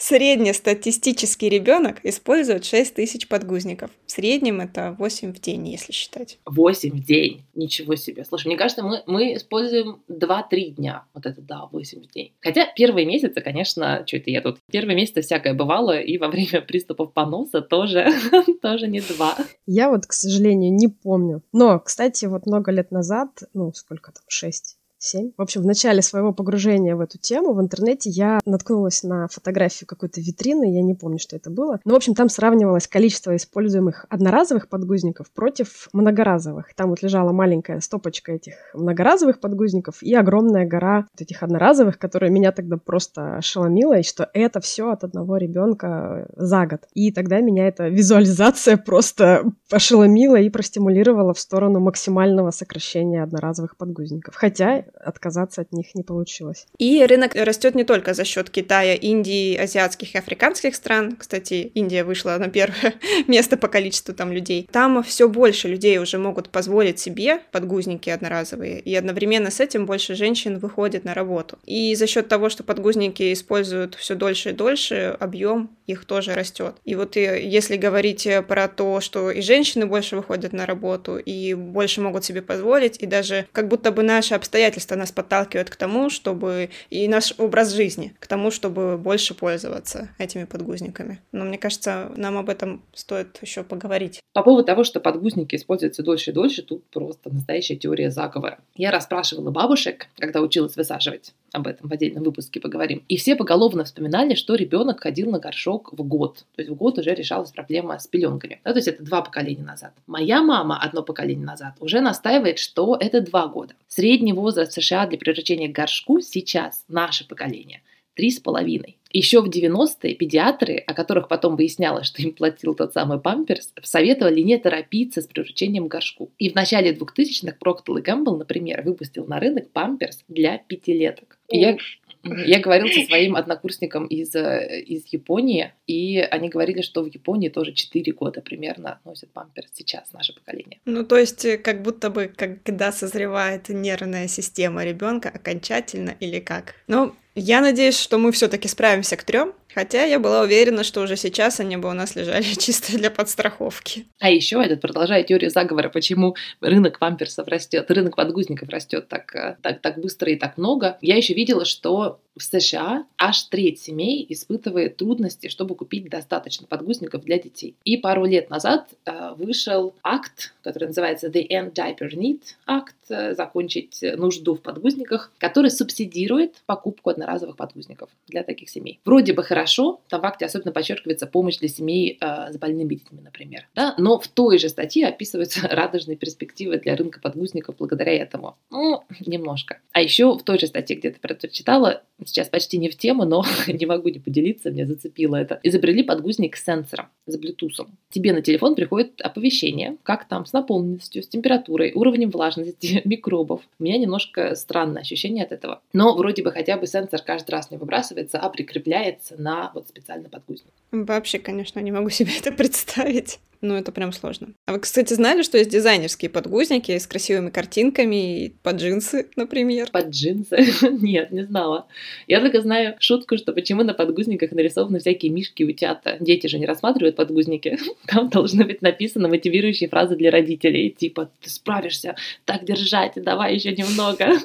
Среднестатистический 0.00 1.50
ребенок 1.50 2.02
использует 2.04 2.64
6 2.64 2.94
тысяч 2.94 3.28
подгузников. 3.28 3.90
В 4.06 4.10
среднем 4.10 4.62
это 4.62 4.96
8 4.98 5.34
в 5.34 5.40
день, 5.42 5.68
если 5.68 5.92
считать. 5.92 6.38
8 6.46 6.90
в 6.90 7.04
день? 7.04 7.42
Ничего 7.54 7.96
себе. 7.96 8.24
Слушай, 8.24 8.46
мне 8.46 8.56
кажется, 8.56 8.82
мы, 8.82 9.02
мы 9.06 9.34
используем 9.34 10.00
2-3 10.08 10.70
дня. 10.70 11.04
Вот 11.12 11.26
это 11.26 11.42
да, 11.42 11.68
8 11.70 12.02
в 12.02 12.10
день. 12.10 12.32
Хотя 12.40 12.66
первые 12.74 13.04
месяцы, 13.04 13.42
конечно, 13.42 14.02
что 14.06 14.16
это 14.16 14.30
я 14.30 14.40
тут? 14.40 14.56
Первые 14.72 14.96
месяцы 14.96 15.20
всякое 15.20 15.52
бывало, 15.52 16.00
и 16.00 16.16
во 16.16 16.28
время 16.28 16.62
приступов 16.62 17.12
поноса 17.12 17.60
тоже, 17.60 18.08
тоже 18.62 18.88
не 18.88 19.00
2. 19.02 19.36
Я 19.66 19.90
вот, 19.90 20.06
к 20.06 20.14
сожалению, 20.14 20.72
не 20.72 20.88
помню. 20.88 21.42
Но, 21.52 21.78
кстати, 21.78 22.24
вот 22.24 22.46
много 22.46 22.72
лет 22.72 22.90
назад, 22.90 23.28
ну, 23.52 23.70
сколько 23.74 24.12
там, 24.12 24.22
6 24.28 24.78
7. 25.02 25.32
В 25.38 25.42
общем, 25.42 25.62
в 25.62 25.66
начале 25.66 26.02
своего 26.02 26.34
погружения 26.34 26.94
в 26.94 27.00
эту 27.00 27.18
тему 27.18 27.54
в 27.54 27.60
интернете 27.60 28.10
я 28.10 28.38
наткнулась 28.44 29.02
на 29.02 29.28
фотографию 29.28 29.86
какой-то 29.86 30.20
витрины, 30.20 30.74
я 30.74 30.82
не 30.82 30.94
помню, 30.94 31.18
что 31.18 31.36
это 31.36 31.48
было. 31.48 31.80
Но, 31.86 31.94
в 31.94 31.96
общем, 31.96 32.14
там 32.14 32.28
сравнивалось 32.28 32.86
количество 32.86 33.34
используемых 33.34 34.04
одноразовых 34.10 34.68
подгузников 34.68 35.30
против 35.30 35.88
многоразовых. 35.94 36.74
Там 36.74 36.90
вот 36.90 37.02
лежала 37.02 37.32
маленькая 37.32 37.80
стопочка 37.80 38.32
этих 38.32 38.52
многоразовых 38.74 39.40
подгузников 39.40 40.02
и 40.02 40.14
огромная 40.14 40.66
гора 40.66 41.06
вот 41.12 41.22
этих 41.22 41.42
одноразовых, 41.42 41.98
которая 41.98 42.30
меня 42.30 42.52
тогда 42.52 42.76
просто 42.76 43.36
ошеломила, 43.36 43.98
и 43.98 44.02
что 44.02 44.28
это 44.34 44.60
все 44.60 44.90
от 44.90 45.02
одного 45.02 45.38
ребенка 45.38 46.28
за 46.36 46.66
год. 46.66 46.80
И 46.92 47.10
тогда 47.10 47.40
меня 47.40 47.66
эта 47.66 47.88
визуализация 47.88 48.76
просто 48.76 49.44
ошеломила 49.70 50.36
и 50.36 50.50
простимулировала 50.50 51.32
в 51.32 51.40
сторону 51.40 51.80
максимального 51.80 52.50
сокращения 52.50 53.22
одноразовых 53.22 53.78
подгузников. 53.78 54.34
Хотя 54.36 54.84
отказаться 54.94 55.62
от 55.62 55.72
них 55.72 55.94
не 55.94 56.02
получилось. 56.02 56.66
И 56.78 57.04
рынок 57.04 57.34
растет 57.34 57.74
не 57.74 57.84
только 57.84 58.14
за 58.14 58.24
счет 58.24 58.50
Китая, 58.50 58.94
Индии, 58.94 59.56
азиатских 59.56 60.14
и 60.14 60.18
африканских 60.18 60.74
стран. 60.74 61.16
Кстати, 61.16 61.70
Индия 61.74 62.04
вышла 62.04 62.36
на 62.38 62.48
первое 62.48 62.94
место 63.26 63.56
по 63.56 63.68
количеству 63.68 64.14
там 64.14 64.32
людей. 64.32 64.68
Там 64.70 65.02
все 65.02 65.28
больше 65.28 65.68
людей 65.68 65.98
уже 65.98 66.18
могут 66.18 66.50
позволить 66.50 66.98
себе 66.98 67.40
подгузники 67.52 68.10
одноразовые, 68.10 68.80
и 68.80 68.94
одновременно 68.94 69.50
с 69.50 69.60
этим 69.60 69.86
больше 69.86 70.14
женщин 70.14 70.58
выходит 70.58 71.04
на 71.04 71.14
работу. 71.14 71.58
И 71.64 71.94
за 71.94 72.06
счет 72.06 72.28
того, 72.28 72.48
что 72.48 72.62
подгузники 72.62 73.32
используют 73.32 73.94
все 73.94 74.14
дольше 74.14 74.50
и 74.50 74.52
дольше, 74.52 75.16
объем 75.18 75.70
их 75.86 76.04
тоже 76.04 76.34
растет. 76.34 76.76
И 76.84 76.94
вот 76.94 77.16
и, 77.16 77.20
если 77.20 77.76
говорить 77.76 78.28
про 78.46 78.68
то, 78.68 79.00
что 79.00 79.30
и 79.30 79.40
женщины 79.40 79.86
больше 79.86 80.16
выходят 80.16 80.52
на 80.52 80.66
работу, 80.66 81.16
и 81.16 81.54
больше 81.54 82.00
могут 82.00 82.24
себе 82.24 82.42
позволить, 82.42 83.02
и 83.02 83.06
даже 83.06 83.46
как 83.52 83.68
будто 83.68 83.90
бы 83.90 84.02
наши 84.02 84.34
обстоятельства 84.34 84.79
обстоятельства 84.80 84.96
нас 84.96 85.12
подталкивают 85.12 85.70
к 85.70 85.76
тому, 85.76 86.10
чтобы 86.10 86.70
и 86.90 87.08
наш 87.08 87.34
образ 87.38 87.72
жизни, 87.72 88.14
к 88.18 88.26
тому, 88.26 88.50
чтобы 88.50 88.98
больше 88.98 89.34
пользоваться 89.34 90.08
этими 90.18 90.44
подгузниками. 90.44 91.20
Но 91.32 91.44
мне 91.44 91.58
кажется, 91.58 92.10
нам 92.16 92.36
об 92.36 92.48
этом 92.48 92.82
стоит 92.94 93.38
еще 93.42 93.62
поговорить. 93.62 94.20
По 94.32 94.42
поводу 94.42 94.64
того, 94.64 94.84
что 94.84 95.00
подгузники 95.00 95.56
используются 95.56 96.02
дольше 96.02 96.30
и 96.30 96.34
дольше, 96.34 96.62
тут 96.62 96.84
просто 96.90 97.32
настоящая 97.32 97.76
теория 97.76 98.10
заговора. 98.10 98.58
Я 98.76 98.90
расспрашивала 98.90 99.50
бабушек, 99.50 100.06
когда 100.18 100.40
училась 100.40 100.76
высаживать 100.76 101.34
об 101.52 101.66
этом 101.66 101.88
в 101.88 101.92
отдельном 101.92 102.22
выпуске 102.22 102.60
поговорим. 102.60 103.02
И 103.08 103.16
все 103.16 103.36
поголовно 103.36 103.84
вспоминали, 103.84 104.34
что 104.34 104.54
ребенок 104.54 105.00
ходил 105.00 105.30
на 105.30 105.38
горшок 105.38 105.92
в 105.92 106.02
год. 106.02 106.44
То 106.54 106.62
есть 106.62 106.70
в 106.70 106.74
год 106.74 106.98
уже 106.98 107.14
решалась 107.14 107.50
проблема 107.50 107.98
с 107.98 108.06
пеленками. 108.06 108.60
Да, 108.64 108.72
то 108.72 108.78
есть 108.78 108.88
это 108.88 109.02
два 109.02 109.22
поколения 109.22 109.64
назад. 109.64 109.92
Моя 110.06 110.42
мама 110.42 110.80
одно 110.80 111.02
поколение 111.02 111.44
назад 111.44 111.74
уже 111.80 112.00
настаивает, 112.00 112.58
что 112.58 112.96
это 112.98 113.20
два 113.20 113.48
года. 113.48 113.74
Средний 113.88 114.32
возраст 114.32 114.69
в 114.70 114.72
США 114.72 115.06
для 115.06 115.18
превращения 115.18 115.68
к 115.68 115.72
горшку 115.72 116.20
сейчас, 116.20 116.84
наше 116.88 117.26
поколение, 117.26 117.82
три 118.14 118.30
с 118.30 118.40
половиной. 118.40 118.96
Еще 119.12 119.40
в 119.40 119.48
90-е 119.48 120.14
педиатры, 120.14 120.76
о 120.76 120.94
которых 120.94 121.26
потом 121.26 121.56
выяснялось, 121.56 122.06
что 122.06 122.22
им 122.22 122.32
платил 122.32 122.74
тот 122.74 122.92
самый 122.92 123.18
памперс, 123.18 123.72
советовали 123.82 124.40
не 124.40 124.56
торопиться 124.56 125.20
с 125.20 125.26
превращением 125.26 125.88
к 125.88 125.90
горшку. 125.90 126.30
И 126.38 126.48
в 126.48 126.54
начале 126.54 126.92
2000-х 126.92 127.56
Procter 127.60 128.02
Gamble, 128.04 128.36
например, 128.36 128.82
выпустил 128.82 129.26
на 129.26 129.40
рынок 129.40 129.70
памперс 129.72 130.22
для 130.28 130.58
пятилеток. 130.58 131.38
И 131.48 131.58
я, 131.58 131.76
я 132.22 132.60
говорил 132.60 132.88
со 132.88 133.02
своим 133.02 133.36
однокурсником 133.36 134.06
из, 134.06 134.34
э, 134.34 134.80
из 134.80 135.06
Японии, 135.12 135.72
и 135.86 136.18
они 136.18 136.48
говорили, 136.48 136.82
что 136.82 137.02
в 137.02 137.06
Японии 137.06 137.48
тоже 137.48 137.72
4 137.72 138.12
года 138.12 138.40
примерно 138.40 139.00
носят 139.04 139.30
памперс 139.32 139.70
сейчас, 139.72 140.12
наше 140.12 140.34
поколение. 140.34 140.78
Ну, 140.84 141.04
то 141.04 141.16
есть, 141.16 141.44
э, 141.44 141.58
как 141.58 141.82
будто 141.82 142.10
бы, 142.10 142.32
когда 142.36 142.92
созревает 142.92 143.68
нервная 143.68 144.28
система 144.28 144.84
ребенка 144.84 145.30
окончательно 145.30 146.14
или 146.20 146.40
как? 146.40 146.74
Ну, 146.88 147.14
я 147.34 147.60
надеюсь, 147.60 147.98
что 147.98 148.18
мы 148.18 148.32
все-таки 148.32 148.68
справимся 148.68 149.16
к 149.16 149.22
трем, 149.22 149.54
хотя 149.74 150.04
я 150.04 150.18
была 150.18 150.42
уверена, 150.42 150.84
что 150.84 151.00
уже 151.00 151.16
сейчас 151.16 151.60
они 151.60 151.76
бы 151.76 151.88
у 151.88 151.92
нас 151.92 152.16
лежали 152.16 152.42
чисто 152.58 152.96
для 152.96 153.10
подстраховки. 153.10 154.06
А 154.18 154.30
еще 154.30 154.62
этот 154.62 154.80
продолжает 154.80 155.26
теорию 155.28 155.50
заговора, 155.50 155.88
почему 155.88 156.36
рынок 156.60 156.98
памперсов 156.98 157.48
растет, 157.48 157.90
рынок 157.90 158.16
подгузников 158.16 158.68
растет 158.68 159.08
так, 159.08 159.34
э, 159.34 159.56
так, 159.62 159.80
так 159.80 159.98
быстро 159.98 160.30
и 160.30 160.36
так 160.36 160.58
много. 160.58 160.98
Я 161.00 161.16
еще 161.16 161.34
видела, 161.34 161.64
что 161.64 162.20
в 162.36 162.42
США 162.42 163.04
аж 163.18 163.42
треть 163.44 163.80
семей 163.80 164.24
испытывает 164.28 164.96
трудности, 164.96 165.48
чтобы 165.48 165.74
купить 165.74 166.08
достаточно 166.08 166.66
подгузников 166.66 167.24
для 167.24 167.38
детей. 167.38 167.74
И 167.84 167.96
пару 167.96 168.24
лет 168.24 168.50
назад 168.50 168.88
э, 169.04 169.34
вышел 169.36 169.94
акт, 170.02 170.54
который 170.62 170.88
называется 170.88 171.28
The 171.28 171.46
End 171.48 171.72
Diaper 171.72 172.10
Need 172.14 172.40
Act, 172.68 172.94
э, 173.08 173.34
закончить 173.34 174.00
нужду 174.16 174.54
в 174.54 174.62
подгузниках, 174.62 175.32
который 175.38 175.70
субсидирует 175.70 176.54
покупку 176.66 177.10
одноразовых 177.10 177.56
подгузников 177.56 178.08
для 178.28 178.42
таких 178.42 178.68
семей. 178.68 179.00
Вроде 179.04 179.32
бы 179.32 179.42
хорошо 179.42 179.59
хорошо. 179.60 180.00
Там 180.08 180.22
в 180.22 180.24
акте 180.24 180.46
особенно 180.46 180.72
подчеркивается 180.72 181.26
помощь 181.26 181.58
для 181.58 181.68
семей 181.68 182.18
э, 182.20 182.52
с 182.52 182.56
больными 182.56 182.94
детьми, 182.94 183.20
например. 183.20 183.68
Да? 183.74 183.94
Но 183.98 184.18
в 184.18 184.26
той 184.26 184.58
же 184.58 184.68
статье 184.68 185.06
описываются 185.06 185.68
радужные 185.70 186.16
перспективы 186.16 186.78
для 186.78 186.96
рынка 186.96 187.20
подгузников 187.20 187.76
благодаря 187.78 188.12
этому. 188.12 188.56
Ну, 188.70 189.02
немножко. 189.26 189.78
А 189.92 190.00
еще 190.00 190.32
в 190.32 190.42
той 190.42 190.58
же 190.58 190.66
статье, 190.66 190.96
где 190.96 191.10
ты 191.10 191.20
про 191.20 191.34
это 191.34 191.48
читала, 191.48 192.02
сейчас 192.24 192.48
почти 192.48 192.78
не 192.78 192.88
в 192.88 192.96
тему, 192.96 193.24
но 193.24 193.44
не 193.66 193.86
могу 193.86 194.08
не 194.08 194.18
поделиться, 194.18 194.70
меня 194.70 194.86
зацепило 194.86 195.36
это. 195.36 195.60
Изобрели 195.62 196.02
подгузник 196.02 196.56
с 196.56 196.64
сенсором, 196.64 197.08
с 197.26 197.38
Bluetooth. 197.38 197.86
Тебе 198.10 198.32
на 198.32 198.40
телефон 198.40 198.74
приходит 198.74 199.20
оповещение, 199.20 199.96
как 200.02 200.26
там 200.26 200.46
с 200.46 200.52
наполненностью, 200.52 201.22
с 201.22 201.28
температурой, 201.28 201.92
уровнем 201.94 202.30
влажности, 202.30 203.02
микробов. 203.04 203.60
У 203.78 203.84
меня 203.84 203.98
немножко 203.98 204.54
странное 204.54 205.02
ощущение 205.02 205.44
от 205.44 205.52
этого. 205.52 205.82
Но 205.92 206.16
вроде 206.16 206.42
бы 206.42 206.50
хотя 206.50 206.76
бы 206.78 206.86
сенсор 206.86 207.20
каждый 207.22 207.50
раз 207.50 207.70
не 207.70 207.76
выбрасывается, 207.76 208.38
а 208.38 208.48
прикрепляется 208.48 209.36
на 209.40 209.49
вот 209.74 209.88
специальный 209.88 210.28
подгузник. 210.28 210.72
Вообще, 210.92 211.38
конечно, 211.38 211.80
не 211.80 211.92
могу 211.92 212.10
себе 212.10 212.32
это 212.38 212.52
представить. 212.52 213.38
Ну, 213.62 213.74
это 213.74 213.92
прям 213.92 214.10
сложно. 214.12 214.54
А 214.66 214.72
вы, 214.72 214.80
кстати, 214.80 215.12
знали, 215.12 215.42
что 215.42 215.58
есть 215.58 215.68
дизайнерские 215.68 216.30
подгузники 216.30 216.96
с 216.96 217.06
красивыми 217.06 217.50
картинками 217.50 218.44
и 218.44 218.48
под 218.62 218.76
джинсы, 218.76 219.28
например? 219.36 219.90
Под 219.90 220.08
джинсы? 220.08 220.56
Нет, 220.90 221.30
не 221.30 221.44
знала. 221.44 221.86
Я 222.26 222.40
только 222.40 222.62
знаю 222.62 222.96
шутку, 223.00 223.36
что 223.36 223.52
почему 223.52 223.82
на 223.82 223.92
подгузниках 223.92 224.52
нарисованы 224.52 224.98
всякие 224.98 225.30
мишки 225.30 225.62
утята. 225.62 226.16
Дети 226.20 226.46
же 226.46 226.58
не 226.58 226.64
рассматривают 226.64 227.16
подгузники. 227.16 227.78
Там 228.06 228.30
должны 228.30 228.64
быть 228.64 228.80
написаны 228.80 229.28
мотивирующие 229.28 229.90
фразы 229.90 230.16
для 230.16 230.30
родителей, 230.30 230.90
типа 230.90 231.30
«ты 231.42 231.50
справишься, 231.50 232.16
так 232.46 232.64
держать, 232.64 233.12
давай 233.16 233.54
еще 233.54 233.72
немного». 233.72 234.38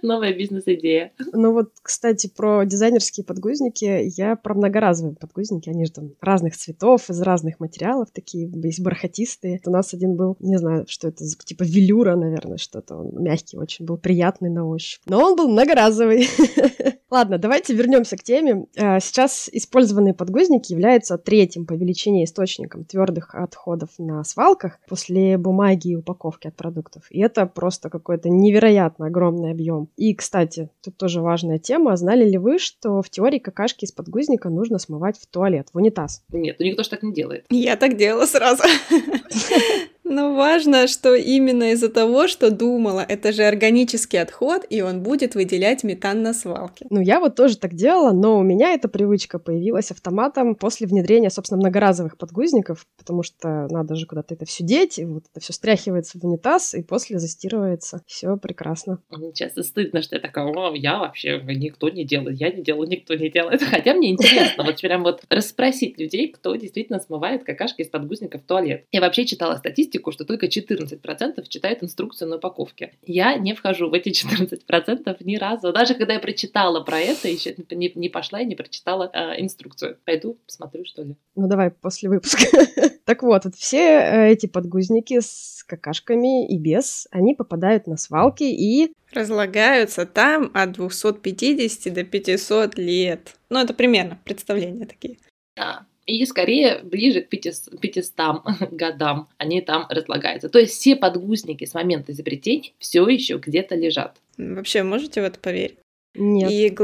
Новая 0.00 0.32
бизнес-идея. 0.32 1.12
Ну 1.32 1.52
вот, 1.52 1.70
кстати, 1.82 2.30
про 2.34 2.64
дизайнерские 2.64 3.24
подгузники. 3.24 4.10
Я 4.16 4.27
про 4.36 4.54
многоразовые 4.54 5.16
подгузники. 5.16 5.68
Они 5.68 5.84
же 5.84 5.92
там 5.92 6.10
разных 6.20 6.56
цветов, 6.56 7.08
из 7.10 7.20
разных 7.20 7.60
материалов 7.60 8.08
такие 8.12 8.50
есть 8.62 8.80
бархатистые. 8.80 9.60
У 9.64 9.70
нас 9.70 9.94
один 9.94 10.16
был, 10.16 10.36
не 10.40 10.56
знаю, 10.58 10.86
что 10.88 11.08
это, 11.08 11.24
типа 11.44 11.62
велюра, 11.62 12.16
наверное, 12.16 12.58
что-то. 12.58 12.96
Он 12.96 13.22
мягкий 13.22 13.56
очень 13.56 13.84
был, 13.84 13.98
приятный 13.98 14.50
на 14.50 14.66
ощупь. 14.66 15.02
Но 15.06 15.22
он 15.22 15.36
был 15.36 15.48
многоразовый. 15.48 16.26
Ладно, 17.10 17.38
давайте 17.38 17.74
вернемся 17.74 18.16
к 18.16 18.22
теме. 18.22 18.66
А, 18.76 19.00
сейчас 19.00 19.48
использованные 19.50 20.12
подгузники 20.12 20.72
являются 20.72 21.16
третьим 21.16 21.64
по 21.64 21.72
величине 21.72 22.24
источником 22.24 22.84
твердых 22.84 23.34
отходов 23.34 23.90
на 23.98 24.22
свалках 24.24 24.78
после 24.88 25.38
бумаги 25.38 25.88
и 25.88 25.96
упаковки 25.96 26.48
от 26.48 26.56
продуктов. 26.56 27.04
И 27.10 27.20
это 27.20 27.46
просто 27.46 27.88
какой-то 27.88 28.28
невероятно 28.28 29.06
огромный 29.06 29.52
объем. 29.52 29.88
И, 29.96 30.14
кстати, 30.14 30.68
тут 30.82 30.98
тоже 30.98 31.22
важная 31.22 31.58
тема. 31.58 31.96
Знали 31.96 32.28
ли 32.28 32.36
вы, 32.36 32.58
что 32.58 33.00
в 33.00 33.08
теории 33.08 33.38
какашки 33.38 33.86
из 33.86 33.92
подгузника 33.92 34.50
нужно 34.50 34.78
смывать 34.78 35.18
в 35.18 35.26
туалет, 35.26 35.68
в 35.72 35.78
унитаз? 35.78 36.22
Нет, 36.30 36.56
ну 36.58 36.66
никто 36.66 36.82
же 36.82 36.90
так 36.90 37.02
не 37.02 37.14
делает. 37.14 37.46
Я 37.48 37.76
так 37.76 37.96
делала 37.96 38.26
сразу. 38.26 38.64
Но 40.08 40.34
важно, 40.34 40.86
что 40.88 41.14
именно 41.14 41.72
из-за 41.72 41.88
того, 41.90 42.28
что 42.28 42.50
думала, 42.50 43.04
это 43.06 43.32
же 43.32 43.44
органический 43.44 44.20
отход, 44.20 44.64
и 44.68 44.80
он 44.80 45.02
будет 45.02 45.34
выделять 45.34 45.84
метан 45.84 46.22
на 46.22 46.32
свалке. 46.32 46.86
Ну, 46.90 47.00
я 47.00 47.20
вот 47.20 47.36
тоже 47.36 47.58
так 47.58 47.74
делала, 47.74 48.12
но 48.12 48.38
у 48.38 48.42
меня 48.42 48.72
эта 48.72 48.88
привычка 48.88 49.38
появилась 49.38 49.90
автоматом 49.90 50.54
после 50.54 50.86
внедрения, 50.86 51.30
собственно, 51.30 51.60
многоразовых 51.60 52.16
подгузников, 52.16 52.86
потому 52.96 53.22
что 53.22 53.68
надо 53.70 53.94
же 53.96 54.06
куда-то 54.06 54.34
это 54.34 54.46
все 54.46 54.64
деть, 54.64 54.98
и 54.98 55.04
вот 55.04 55.24
это 55.30 55.40
все 55.40 55.52
стряхивается 55.52 56.18
в 56.18 56.24
унитаз, 56.24 56.74
и 56.74 56.82
после 56.82 57.18
застирывается. 57.18 58.02
Все 58.06 58.36
прекрасно. 58.36 58.98
Часто 59.34 59.62
стыдно, 59.62 60.02
что 60.02 60.16
я 60.16 60.20
такая, 60.20 60.46
о, 60.46 60.74
я 60.74 60.98
вообще 60.98 61.40
никто 61.44 61.88
не 61.90 62.04
делает, 62.04 62.40
я 62.40 62.50
не 62.50 62.62
делаю, 62.62 62.88
никто 62.88 63.14
не 63.14 63.30
делает. 63.30 63.62
Хотя 63.70 63.94
мне 63.94 64.10
интересно 64.10 64.64
вот 64.64 64.80
прям 64.80 65.02
вот 65.02 65.22
расспросить 65.28 65.98
людей, 65.98 66.28
кто 66.28 66.54
действительно 66.56 66.98
смывает 66.98 67.44
какашки 67.44 67.82
из 67.82 67.88
подгузников 67.88 68.42
в 68.42 68.46
туалет. 68.46 68.84
Я 68.90 69.00
вообще 69.00 69.26
читала 69.26 69.56
статистику, 69.56 69.97
статистику, 69.98 70.12
что 70.12 70.24
только 70.24 70.46
14% 70.46 71.48
читают 71.48 71.82
инструкцию 71.82 72.30
на 72.30 72.36
упаковке. 72.36 72.92
Я 73.04 73.36
не 73.36 73.54
вхожу 73.54 73.90
в 73.90 73.94
эти 73.94 74.10
14% 74.10 75.16
ни 75.20 75.36
разу. 75.36 75.72
Даже 75.72 75.94
когда 75.94 76.14
я 76.14 76.20
прочитала 76.20 76.82
про 76.84 76.98
это, 76.98 77.28
еще 77.28 77.54
не, 77.70 77.92
не 77.94 78.08
пошла 78.08 78.40
и 78.40 78.46
не 78.46 78.54
прочитала 78.54 79.10
э, 79.12 79.40
инструкцию. 79.40 79.98
Пойду 80.04 80.38
посмотрю, 80.46 80.84
что 80.84 81.02
ли. 81.02 81.16
Ну 81.36 81.48
давай 81.48 81.70
после 81.70 82.08
выпуска. 82.08 82.44
так 83.04 83.22
вот, 83.22 83.44
вот 83.44 83.54
все 83.54 83.78
э, 83.78 84.32
эти 84.32 84.46
подгузники 84.46 85.20
с 85.20 85.64
какашками 85.66 86.46
и 86.46 86.58
без, 86.58 87.08
они 87.10 87.34
попадают 87.34 87.86
на 87.86 87.96
свалки 87.96 88.44
и 88.44 88.92
разлагаются 89.12 90.06
там 90.06 90.50
от 90.54 90.72
250 90.72 91.92
до 91.92 92.04
500 92.04 92.78
лет. 92.78 93.34
Ну, 93.50 93.58
это 93.58 93.74
примерно 93.74 94.18
представления 94.24 94.86
такие. 94.86 95.18
Да, 95.56 95.86
и 96.08 96.24
скорее 96.24 96.80
ближе 96.82 97.20
к 97.20 97.28
500, 97.28 97.80
500 97.80 98.16
годам 98.72 99.28
они 99.36 99.60
там 99.60 99.86
разлагаются. 99.90 100.48
То 100.48 100.58
есть 100.58 100.72
все 100.72 100.96
подгузники 100.96 101.64
с 101.64 101.74
момента 101.74 102.12
изобретения 102.12 102.72
все 102.78 103.06
еще 103.06 103.36
где-то 103.36 103.74
лежат. 103.74 104.16
Вообще, 104.38 104.82
можете 104.82 105.20
в 105.20 105.24
это 105.24 105.38
поверить? 105.38 105.78
Нет. 106.14 106.50
И, 106.50 106.74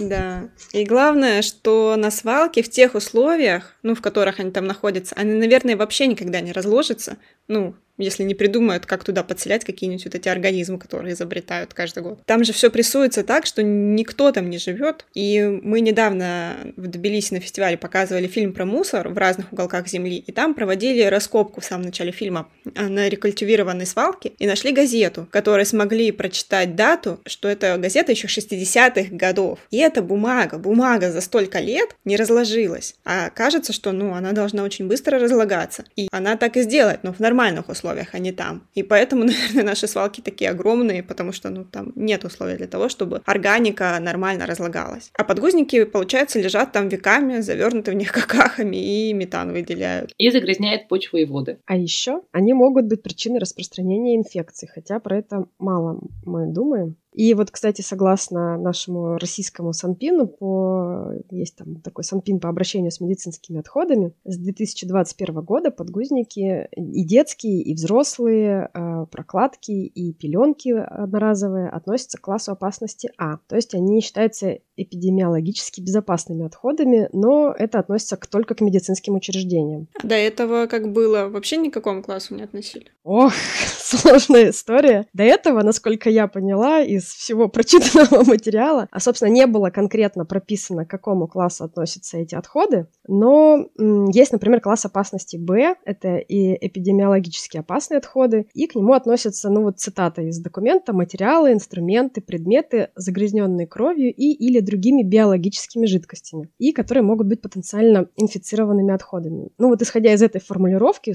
да. 0.00 0.48
И 0.72 0.84
главное, 0.84 1.42
что 1.42 1.94
на 1.96 2.10
свалке 2.10 2.62
в 2.62 2.70
тех 2.70 2.94
условиях, 2.94 3.76
ну, 3.82 3.94
в 3.94 4.00
которых 4.00 4.40
они 4.40 4.50
там 4.50 4.66
находятся, 4.66 5.14
они, 5.16 5.34
наверное, 5.34 5.76
вообще 5.76 6.06
никогда 6.06 6.40
не 6.40 6.52
разложатся. 6.52 7.18
Ну, 7.46 7.74
если 8.00 8.22
не 8.22 8.34
придумают, 8.34 8.86
как 8.86 9.04
туда 9.04 9.22
подселять 9.22 9.64
какие-нибудь 9.64 10.04
вот 10.04 10.14
эти 10.14 10.28
организмы, 10.28 10.78
которые 10.78 11.14
изобретают 11.14 11.74
каждый 11.74 12.02
год. 12.02 12.20
Там 12.26 12.44
же 12.44 12.52
все 12.52 12.70
прессуется 12.70 13.22
так, 13.22 13.46
что 13.46 13.62
никто 13.62 14.32
там 14.32 14.50
не 14.50 14.58
живет. 14.58 15.06
И 15.14 15.42
мы 15.62 15.80
недавно 15.80 16.56
в 16.76 16.86
Тбилиси 16.86 17.34
на 17.34 17.40
фестивале 17.40 17.76
показывали 17.76 18.26
фильм 18.26 18.52
про 18.52 18.64
мусор 18.64 19.08
в 19.08 19.18
разных 19.18 19.52
уголках 19.52 19.88
Земли, 19.88 20.16
и 20.16 20.32
там 20.32 20.54
проводили 20.54 21.02
раскопку 21.02 21.60
в 21.60 21.64
самом 21.64 21.86
начале 21.86 22.12
фильма 22.12 22.48
а, 22.76 22.88
на 22.88 23.08
рекультивированной 23.08 23.86
свалке 23.86 24.32
и 24.38 24.46
нашли 24.46 24.72
газету, 24.72 25.28
которые 25.30 25.64
смогли 25.64 26.12
прочитать 26.12 26.76
дату, 26.76 27.20
что 27.26 27.48
это 27.48 27.76
газета 27.78 28.12
еще 28.12 28.26
60-х 28.28 29.14
годов. 29.14 29.58
И 29.70 29.78
эта 29.78 30.02
бумага, 30.02 30.58
бумага 30.58 31.10
за 31.10 31.20
столько 31.20 31.60
лет 31.60 31.96
не 32.04 32.16
разложилась. 32.16 32.94
А 33.04 33.30
кажется, 33.30 33.72
что 33.72 33.92
ну, 33.92 34.14
она 34.14 34.32
должна 34.32 34.62
очень 34.62 34.86
быстро 34.88 35.18
разлагаться. 35.18 35.84
И 35.96 36.08
она 36.10 36.36
так 36.36 36.56
и 36.56 36.62
сделает, 36.62 37.02
но 37.02 37.12
в 37.12 37.20
нормальных 37.20 37.68
условиях 37.68 37.89
условиях, 37.90 38.14
а 38.14 38.18
не 38.18 38.32
там. 38.32 38.62
И 38.74 38.82
поэтому, 38.82 39.24
наверное, 39.24 39.64
наши 39.64 39.86
свалки 39.86 40.20
такие 40.20 40.50
огромные, 40.50 41.02
потому 41.02 41.32
что, 41.32 41.50
ну, 41.50 41.64
там 41.64 41.92
нет 41.96 42.24
условий 42.24 42.56
для 42.56 42.66
того, 42.66 42.88
чтобы 42.88 43.22
органика 43.26 43.98
нормально 44.00 44.46
разлагалась. 44.46 45.10
А 45.18 45.24
подгузники, 45.24 45.84
получается, 45.84 46.40
лежат 46.40 46.72
там 46.72 46.88
веками, 46.88 47.40
завернуты 47.40 47.90
в 47.90 47.94
них 47.94 48.12
какахами 48.20 48.76
и 48.76 49.12
метан 49.12 49.52
выделяют. 49.52 50.12
И 50.18 50.30
загрязняет 50.30 50.88
почву 50.88 51.18
и 51.18 51.24
воды. 51.24 51.58
А 51.66 51.76
еще 51.76 52.22
они 52.32 52.52
могут 52.52 52.86
быть 52.86 53.02
причиной 53.02 53.38
распространения 53.40 54.16
инфекций, 54.16 54.68
хотя 54.72 55.00
про 55.00 55.18
это 55.18 55.44
мало 55.58 56.00
мы 56.24 56.46
думаем. 56.46 56.96
И 57.12 57.34
вот, 57.34 57.50
кстати, 57.50 57.82
согласно 57.82 58.56
нашему 58.56 59.18
российскому 59.18 59.72
Санпину, 59.72 60.26
по... 60.26 61.12
есть 61.30 61.56
там 61.56 61.80
такой 61.80 62.04
Санпин 62.04 62.40
по 62.40 62.48
обращению 62.48 62.90
с 62.90 63.00
медицинскими 63.00 63.60
отходами, 63.60 64.14
с 64.24 64.36
2021 64.38 65.42
года 65.42 65.70
подгузники 65.70 66.68
и 66.76 67.04
детские, 67.04 67.62
и 67.62 67.74
взрослые, 67.74 68.70
э, 68.72 69.06
прокладки 69.10 69.72
и 69.72 70.12
пеленки 70.12 70.70
одноразовые 70.70 71.68
относятся 71.68 72.18
к 72.18 72.22
классу 72.22 72.52
опасности 72.52 73.10
А. 73.18 73.38
То 73.48 73.56
есть 73.56 73.74
они 73.74 74.00
считаются 74.00 74.58
эпидемиологически 74.76 75.80
безопасными 75.80 76.46
отходами, 76.46 77.08
но 77.12 77.54
это 77.56 77.78
относится 77.80 78.16
к, 78.16 78.26
только 78.26 78.54
к 78.54 78.60
медицинским 78.60 79.14
учреждениям. 79.14 79.88
До 80.02 80.14
этого 80.14 80.66
как 80.66 80.92
было? 80.92 81.28
Вообще 81.28 81.56
ни 81.56 81.68
к 81.68 81.74
какому 81.74 82.02
классу 82.02 82.34
не 82.34 82.42
относили? 82.42 82.86
Ох, 83.04 83.32
сложная 83.78 84.50
история. 84.50 85.06
До 85.12 85.22
этого, 85.22 85.62
насколько 85.62 86.08
я 86.08 86.28
поняла, 86.28 86.80
из 87.00 87.06
всего 87.06 87.48
прочитанного 87.50 88.24
материала, 88.24 88.88
а, 88.90 89.00
собственно, 89.00 89.30
не 89.30 89.46
было 89.46 89.70
конкретно 89.70 90.24
прописано, 90.24 90.86
к 90.86 90.90
какому 90.90 91.26
классу 91.26 91.64
относятся 91.64 92.18
эти 92.18 92.34
отходы, 92.34 92.86
но 93.08 93.68
есть, 94.12 94.32
например, 94.32 94.60
класс 94.60 94.84
опасности 94.84 95.36
Б, 95.36 95.74
это 95.84 96.16
и 96.16 96.54
эпидемиологически 96.66 97.58
опасные 97.58 97.98
отходы, 97.98 98.46
и 98.54 98.66
к 98.66 98.74
нему 98.74 98.92
относятся, 98.92 99.50
ну 99.50 99.62
вот 99.62 99.78
цитата 99.78 100.22
из 100.22 100.38
документа, 100.38 100.92
материалы, 100.92 101.52
инструменты, 101.52 102.20
предметы, 102.20 102.90
загрязненные 102.94 103.66
кровью 103.66 104.14
и 104.14 104.32
или 104.32 104.60
другими 104.60 105.02
биологическими 105.02 105.86
жидкостями, 105.86 106.50
и 106.58 106.72
которые 106.72 107.02
могут 107.02 107.26
быть 107.26 107.40
потенциально 107.40 108.08
инфицированными 108.16 108.92
отходами. 108.92 109.48
Ну 109.58 109.68
вот 109.68 109.82
исходя 109.82 110.12
из 110.12 110.22
этой 110.22 110.40
формулировки, 110.40 111.14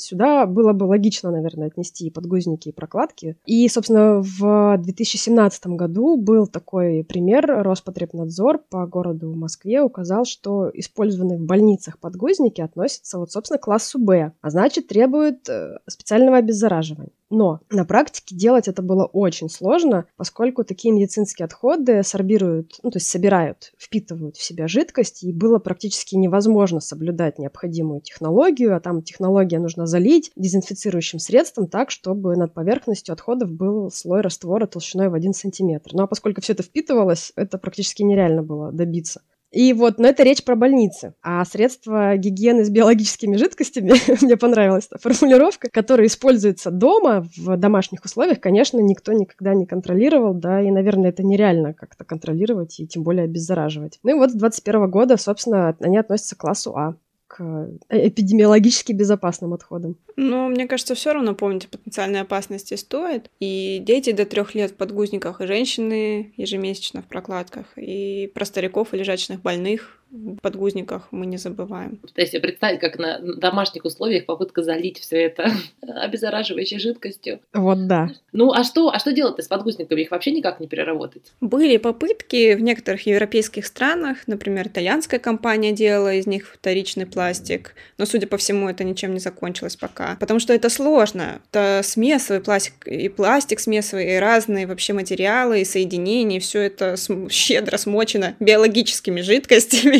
сюда 0.00 0.46
было 0.46 0.72
бы 0.72 0.84
логично, 0.84 1.30
наверное, 1.30 1.68
отнести 1.68 2.06
и 2.06 2.10
подгузники, 2.10 2.68
и 2.68 2.72
прокладки. 2.72 3.36
И, 3.44 3.68
собственно, 3.68 4.20
в 4.20 4.78
2017 4.78 5.66
году 5.68 6.16
был 6.16 6.46
такой 6.46 7.04
пример. 7.04 7.62
Роспотребнадзор 7.62 8.58
по 8.70 8.86
городу 8.86 9.34
Москве 9.34 9.82
указал, 9.82 10.24
что 10.24 10.70
использованные 10.72 11.38
в 11.38 11.42
больницах 11.42 11.98
подгузники 11.98 12.60
относятся, 12.60 13.18
вот, 13.18 13.32
собственно, 13.32 13.58
к 13.58 13.62
классу 13.62 13.98
Б, 13.98 14.32
а 14.40 14.50
значит, 14.50 14.88
требуют 14.88 15.48
э, 15.48 15.78
специального 15.86 16.38
обеззараживания. 16.38 17.12
Но 17.30 17.60
на 17.70 17.84
практике 17.84 18.34
делать 18.34 18.66
это 18.66 18.82
было 18.82 19.04
очень 19.04 19.48
сложно, 19.48 20.06
поскольку 20.16 20.64
такие 20.64 20.92
медицинские 20.92 21.46
отходы 21.46 22.02
сорбируют, 22.02 22.78
ну, 22.82 22.90
то 22.90 22.96
есть 22.96 23.08
собирают, 23.08 23.72
впитывают 23.78 24.36
в 24.36 24.42
себя 24.42 24.66
жидкость, 24.66 25.22
и 25.22 25.32
было 25.32 25.58
практически 25.58 26.16
невозможно 26.16 26.80
соблюдать 26.80 27.38
необходимую 27.38 28.00
технологию, 28.00 28.76
а 28.76 28.80
там 28.80 29.02
технология 29.02 29.60
нужно 29.60 29.86
залить 29.86 30.32
дезинфицирующим 30.34 31.20
средством 31.20 31.68
так, 31.68 31.92
чтобы 31.92 32.36
над 32.36 32.52
поверхностью 32.52 33.12
отходов 33.12 33.52
был 33.52 33.90
слой 33.92 34.22
раствора 34.22 34.66
толщиной 34.66 35.08
в 35.08 35.14
1 35.14 35.32
сантиметр. 35.32 35.90
Ну 35.92 36.02
а 36.02 36.06
поскольку 36.08 36.40
все 36.40 36.54
это 36.54 36.64
впитывалось, 36.64 37.32
это 37.36 37.58
практически 37.58 38.02
нереально 38.02 38.42
было 38.42 38.72
добиться. 38.72 39.22
И 39.50 39.72
вот, 39.72 39.98
но 39.98 40.08
это 40.08 40.22
речь 40.22 40.44
про 40.44 40.54
больницы. 40.54 41.14
А 41.22 41.44
средства 41.44 42.16
гигиены 42.16 42.64
с 42.64 42.70
биологическими 42.70 43.36
жидкостями, 43.36 43.92
мне 44.24 44.36
понравилась 44.36 44.86
эта 44.90 44.98
формулировка, 44.98 45.68
которая 45.70 46.06
используется 46.06 46.70
дома, 46.70 47.26
в 47.36 47.56
домашних 47.56 48.04
условиях, 48.04 48.40
конечно, 48.40 48.78
никто 48.78 49.12
никогда 49.12 49.54
не 49.54 49.66
контролировал, 49.66 50.34
да, 50.34 50.60
и, 50.60 50.70
наверное, 50.70 51.10
это 51.10 51.22
нереально 51.22 51.74
как-то 51.74 52.04
контролировать 52.04 52.78
и 52.78 52.86
тем 52.86 53.02
более 53.02 53.24
обеззараживать. 53.24 53.98
Ну 54.02 54.10
и 54.10 54.18
вот 54.18 54.30
с 54.30 54.34
21 54.34 54.88
года, 54.88 55.16
собственно, 55.16 55.76
они 55.80 55.98
относятся 55.98 56.36
к 56.36 56.40
классу 56.40 56.76
А 56.76 56.94
к 57.30 57.40
э, 57.88 58.08
эпидемиологически 58.08 58.92
безопасным 58.92 59.54
отходам. 59.54 59.96
Но 60.16 60.48
мне 60.48 60.66
кажется, 60.66 60.96
все 60.96 61.12
равно 61.12 61.34
помнить 61.34 61.66
о 61.66 61.68
потенциальной 61.68 62.22
опасности 62.22 62.74
стоит. 62.74 63.30
И 63.38 63.78
дети 63.80 64.10
до 64.10 64.26
трех 64.26 64.56
лет 64.56 64.72
в 64.72 64.74
подгузниках, 64.74 65.40
и 65.40 65.46
женщины 65.46 66.34
ежемесячно 66.36 67.02
в 67.02 67.06
прокладках, 67.06 67.66
и 67.76 68.26
про 68.34 68.44
стариков 68.44 68.92
и 68.92 68.96
лежачных 68.96 69.42
больных 69.42 69.99
подгузниках 70.42 71.08
мы 71.10 71.26
не 71.26 71.36
забываем. 71.36 71.98
То 72.14 72.20
есть 72.20 72.40
представить, 72.40 72.80
как 72.80 72.98
на 72.98 73.18
домашних 73.18 73.84
условиях 73.84 74.26
попытка 74.26 74.62
залить 74.62 74.98
все 74.98 75.24
это 75.24 75.50
обеззараживающей 75.82 76.78
жидкостью. 76.78 77.40
Вот 77.52 77.86
да. 77.86 78.10
Ну 78.32 78.52
а 78.52 78.64
что, 78.64 78.90
а 78.90 78.98
что 78.98 79.12
делать 79.12 79.42
с 79.42 79.48
подгузниками? 79.48 80.00
Их 80.00 80.10
вообще 80.10 80.32
никак 80.32 80.60
не 80.60 80.66
переработать? 80.66 81.32
Были 81.40 81.76
попытки 81.76 82.54
в 82.54 82.60
некоторых 82.60 83.06
европейских 83.06 83.66
странах, 83.66 84.18
например, 84.26 84.68
итальянская 84.68 85.20
компания 85.20 85.72
делала 85.72 86.14
из 86.14 86.26
них 86.26 86.54
вторичный 86.54 87.06
пластик, 87.06 87.74
но, 87.98 88.06
судя 88.06 88.26
по 88.26 88.36
всему, 88.36 88.68
это 88.68 88.84
ничем 88.84 89.12
не 89.12 89.20
закончилось 89.20 89.76
пока. 89.76 90.16
Потому 90.20 90.40
что 90.40 90.52
это 90.52 90.68
сложно. 90.68 91.40
Это 91.50 91.80
смесовый 91.84 92.42
пластик, 92.42 92.86
и 92.86 93.08
пластик 93.08 93.60
смесовый, 93.60 94.16
и 94.16 94.18
разные 94.18 94.66
вообще 94.66 94.92
материалы, 94.92 95.60
и 95.60 95.64
соединения, 95.64 96.40
все 96.40 96.60
это 96.60 96.96
щедро 97.30 97.76
смочено 97.76 98.34
биологическими 98.40 99.20
жидкостями. 99.20 99.99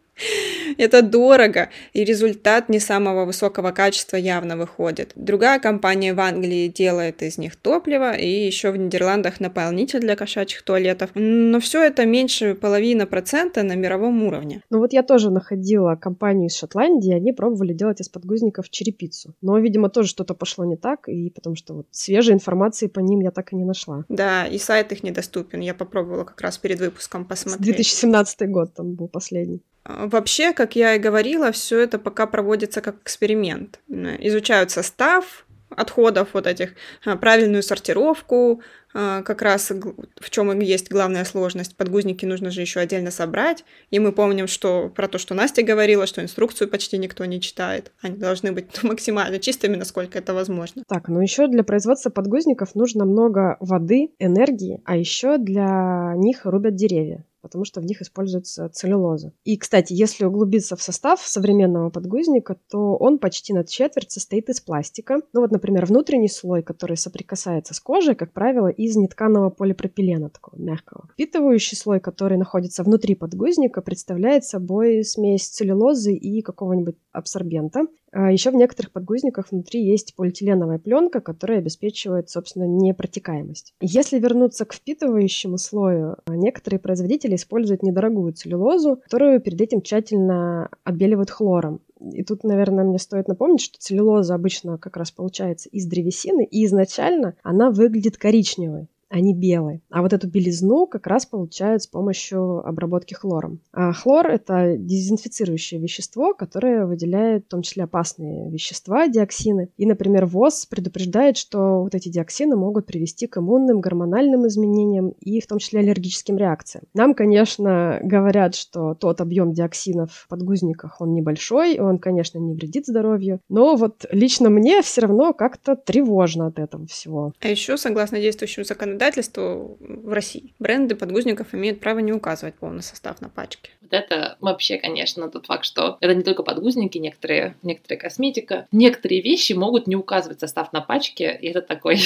Это 0.77 1.01
дорого, 1.01 1.69
и 1.93 2.03
результат 2.03 2.69
не 2.69 2.79
самого 2.79 3.25
высокого 3.25 3.71
качества 3.71 4.17
явно 4.17 4.57
выходит. 4.57 5.11
Другая 5.15 5.59
компания 5.59 6.13
в 6.13 6.19
Англии 6.19 6.67
делает 6.67 7.21
из 7.21 7.37
них 7.37 7.55
топливо, 7.55 8.13
и 8.13 8.27
еще 8.27 8.71
в 8.71 8.77
Нидерландах 8.77 9.39
наполнитель 9.39 9.99
для 9.99 10.15
кошачьих 10.15 10.63
туалетов. 10.63 11.11
Но 11.15 11.59
все 11.59 11.83
это 11.83 12.05
меньше 12.05 12.55
половины 12.55 13.05
процента 13.05 13.63
на 13.63 13.75
мировом 13.75 14.23
уровне. 14.23 14.61
Ну 14.69 14.79
вот 14.79 14.93
я 14.93 15.03
тоже 15.03 15.29
находила 15.29 15.95
компанию 15.95 16.47
из 16.47 16.57
Шотландии, 16.57 17.13
они 17.13 17.31
пробовали 17.31 17.73
делать 17.73 18.01
из 18.01 18.09
подгузников 18.09 18.69
черепицу. 18.69 19.35
Но, 19.41 19.57
видимо, 19.59 19.89
тоже 19.89 20.09
что-то 20.09 20.33
пошло 20.33 20.65
не 20.65 20.77
так, 20.77 21.07
и 21.07 21.29
потому 21.29 21.55
что 21.55 21.73
вот 21.73 21.87
свежей 21.91 22.33
информации 22.33 22.87
по 22.87 22.99
ним 22.99 23.21
я 23.21 23.31
так 23.31 23.53
и 23.53 23.55
не 23.55 23.65
нашла. 23.65 24.05
Да, 24.09 24.45
и 24.45 24.57
сайт 24.57 24.91
их 24.91 25.03
недоступен. 25.03 25.59
Я 25.59 25.73
попробовала 25.73 26.23
как 26.23 26.41
раз 26.41 26.57
перед 26.57 26.79
выпуском 26.79 27.25
посмотреть. 27.25 27.65
2017 27.65 28.49
год 28.49 28.73
там 28.73 28.95
был 28.95 29.07
последний. 29.07 29.61
А, 29.83 30.07
вообще, 30.07 30.53
как 30.53 30.75
я 30.75 30.95
и 30.95 30.99
говорила, 30.99 31.51
все 31.51 31.79
это 31.79 31.99
пока 31.99 32.27
проводится 32.27 32.81
как 32.81 32.97
эксперимент. 33.03 33.79
Изучают 33.87 34.71
состав 34.71 35.45
отходов 35.69 36.29
вот 36.33 36.47
этих, 36.47 36.73
а, 37.05 37.15
правильную 37.15 37.63
сортировку, 37.63 38.61
а, 38.93 39.21
как 39.21 39.41
раз 39.41 39.71
в 39.71 40.29
чем 40.29 40.59
есть 40.59 40.91
главная 40.91 41.23
сложность. 41.23 41.77
Подгузники 41.77 42.25
нужно 42.25 42.51
же 42.51 42.61
еще 42.61 42.81
отдельно 42.81 43.09
собрать. 43.09 43.63
И 43.89 43.99
мы 43.99 44.11
помним, 44.11 44.47
что 44.47 44.89
про 44.89 45.07
то, 45.07 45.17
что 45.17 45.33
Настя 45.33 45.63
говорила, 45.63 46.05
что 46.05 46.21
инструкцию 46.21 46.69
почти 46.69 46.97
никто 46.97 47.23
не 47.23 47.39
читает. 47.39 47.93
Они 48.01 48.17
должны 48.17 48.51
быть 48.51 48.83
максимально 48.83 49.39
чистыми, 49.39 49.77
насколько 49.77 50.19
это 50.19 50.33
возможно. 50.33 50.83
Так, 50.87 51.07
ну 51.07 51.21
еще 51.21 51.47
для 51.47 51.63
производства 51.63 52.09
подгузников 52.09 52.75
нужно 52.75 53.05
много 53.05 53.55
воды, 53.61 54.09
энергии, 54.19 54.81
а 54.85 54.97
еще 54.97 55.37
для 55.37 56.13
них 56.17 56.41
рубят 56.43 56.75
деревья 56.75 57.25
потому 57.41 57.65
что 57.65 57.81
в 57.81 57.85
них 57.85 58.01
используется 58.01 58.69
целлюлоза. 58.69 59.33
И, 59.43 59.57
кстати, 59.57 59.93
если 59.93 60.25
углубиться 60.25 60.75
в 60.75 60.81
состав 60.81 61.21
современного 61.21 61.89
подгузника, 61.89 62.57
то 62.69 62.95
он 62.95 63.19
почти 63.19 63.53
на 63.53 63.63
четверть 63.63 64.11
состоит 64.11 64.49
из 64.49 64.61
пластика. 64.61 65.19
Ну 65.33 65.41
вот, 65.41 65.51
например, 65.51 65.85
внутренний 65.85 66.29
слой, 66.29 66.63
который 66.63 66.97
соприкасается 66.97 67.73
с 67.73 67.79
кожей, 67.79 68.15
как 68.15 68.33
правило, 68.33 68.67
из 68.67 68.95
нетканого 68.95 69.49
полипропилена, 69.49 70.29
такого 70.29 70.59
мягкого. 70.59 71.09
Впитывающий 71.13 71.77
слой, 71.77 71.99
который 71.99 72.37
находится 72.37 72.83
внутри 72.83 73.15
подгузника, 73.15 73.81
представляет 73.81 74.45
собой 74.45 75.03
смесь 75.03 75.47
целлюлозы 75.47 76.13
и 76.13 76.41
какого-нибудь 76.41 76.95
абсорбента. 77.11 77.87
А 78.11 78.31
еще 78.31 78.51
в 78.51 78.55
некоторых 78.55 78.91
подгузниках 78.91 79.51
внутри 79.51 79.83
есть 79.83 80.15
полиэтиленовая 80.15 80.79
пленка, 80.79 81.21
которая 81.21 81.59
обеспечивает, 81.59 82.29
собственно, 82.29 82.65
непротекаемость. 82.65 83.73
Если 83.79 84.19
вернуться 84.19 84.65
к 84.65 84.73
впитывающему 84.73 85.57
слою, 85.57 86.17
некоторые 86.27 86.79
производители 86.79 87.35
используют 87.35 87.83
недорогую 87.83 88.33
целлюлозу, 88.33 88.97
которую 89.03 89.39
перед 89.39 89.61
этим 89.61 89.81
тщательно 89.81 90.69
отбеливают 90.83 91.29
хлором. 91.29 91.81
И 92.01 92.23
тут, 92.23 92.43
наверное, 92.43 92.83
мне 92.83 92.97
стоит 92.97 93.27
напомнить, 93.27 93.61
что 93.61 93.79
целлюлоза 93.79 94.33
обычно 94.33 94.77
как 94.77 94.97
раз 94.97 95.11
получается 95.11 95.69
из 95.69 95.85
древесины, 95.85 96.43
и 96.43 96.65
изначально 96.65 97.35
она 97.43 97.69
выглядит 97.69 98.17
коричневой 98.17 98.87
они 99.11 99.33
белые. 99.33 99.81
А 99.89 100.01
вот 100.01 100.13
эту 100.13 100.27
белизну 100.27 100.87
как 100.87 101.05
раз 101.05 101.25
получают 101.25 101.83
с 101.83 101.87
помощью 101.87 102.65
обработки 102.67 103.13
хлором. 103.13 103.59
А 103.73 103.91
хлор— 103.91 104.27
это 104.27 104.77
дезинфицирующее 104.77 105.79
вещество, 105.81 106.33
которое 106.33 106.85
выделяет 106.85 107.45
в 107.45 107.49
том 107.49 107.61
числе 107.61 107.83
опасные 107.83 108.49
вещества, 108.49 109.07
диоксины. 109.07 109.69
И, 109.77 109.85
например, 109.85 110.25
ВОЗ 110.25 110.65
предупреждает, 110.65 111.37
что 111.37 111.81
вот 111.81 111.93
эти 111.93 112.09
диоксины 112.09 112.55
могут 112.55 112.85
привести 112.85 113.27
к 113.27 113.37
иммунным, 113.37 113.81
гормональным 113.81 114.47
изменениям 114.47 115.09
и 115.19 115.41
в 115.41 115.47
том 115.47 115.59
числе 115.59 115.81
аллергическим 115.81 116.37
реакциям. 116.37 116.85
Нам, 116.93 117.13
конечно, 117.13 117.99
говорят, 118.01 118.55
что 118.55 118.95
тот 118.95 119.19
объем 119.19 119.53
диоксинов 119.53 120.11
в 120.11 120.27
подгузниках, 120.29 121.01
он 121.01 121.13
небольшой, 121.13 121.79
он, 121.79 121.99
конечно, 121.99 122.39
не 122.39 122.53
вредит 122.53 122.85
здоровью, 122.85 123.41
но 123.49 123.75
вот 123.75 124.05
лично 124.11 124.49
мне 124.49 124.81
все 124.81 125.01
равно 125.01 125.33
как-то 125.33 125.75
тревожно 125.75 126.47
от 126.47 126.59
этого 126.59 126.87
всего. 126.87 127.33
А 127.41 127.47
еще, 127.47 127.77
согласно 127.77 128.19
действующему 128.19 128.63
законодательству, 128.65 129.00
законодательству 129.01 129.77
в 129.79 130.13
России. 130.13 130.53
Бренды 130.59 130.95
подгузников 130.95 131.55
имеют 131.55 131.79
право 131.79 131.99
не 131.99 132.13
указывать 132.13 132.55
полный 132.55 132.83
состав 132.83 133.19
на 133.19 133.29
пачке. 133.29 133.71
Вот 133.81 133.93
это 133.93 134.37
вообще, 134.39 134.77
конечно, 134.77 135.27
тот 135.29 135.47
факт, 135.47 135.65
что 135.65 135.97
это 136.01 136.13
не 136.13 136.23
только 136.23 136.43
подгузники, 136.43 136.99
некоторые, 136.99 137.55
некоторые 137.63 137.99
косметика. 137.99 138.67
Некоторые 138.71 139.21
вещи 139.21 139.53
могут 139.53 139.87
не 139.87 139.95
указывать 139.95 140.39
состав 140.39 140.71
на 140.71 140.81
пачке, 140.81 141.37
и 141.41 141.47
это 141.47 141.61
такой 141.61 141.97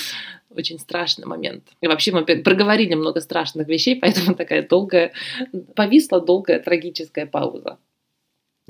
очень 0.50 0.80
страшный 0.80 1.26
момент. 1.26 1.68
И 1.80 1.86
вообще 1.86 2.10
мы 2.10 2.24
проговорили 2.24 2.94
много 2.94 3.20
страшных 3.20 3.68
вещей, 3.68 3.94
поэтому 4.00 4.34
такая 4.34 4.66
долгая, 4.66 5.12
повисла 5.76 6.20
долгая 6.20 6.58
трагическая 6.58 7.26
пауза 7.26 7.78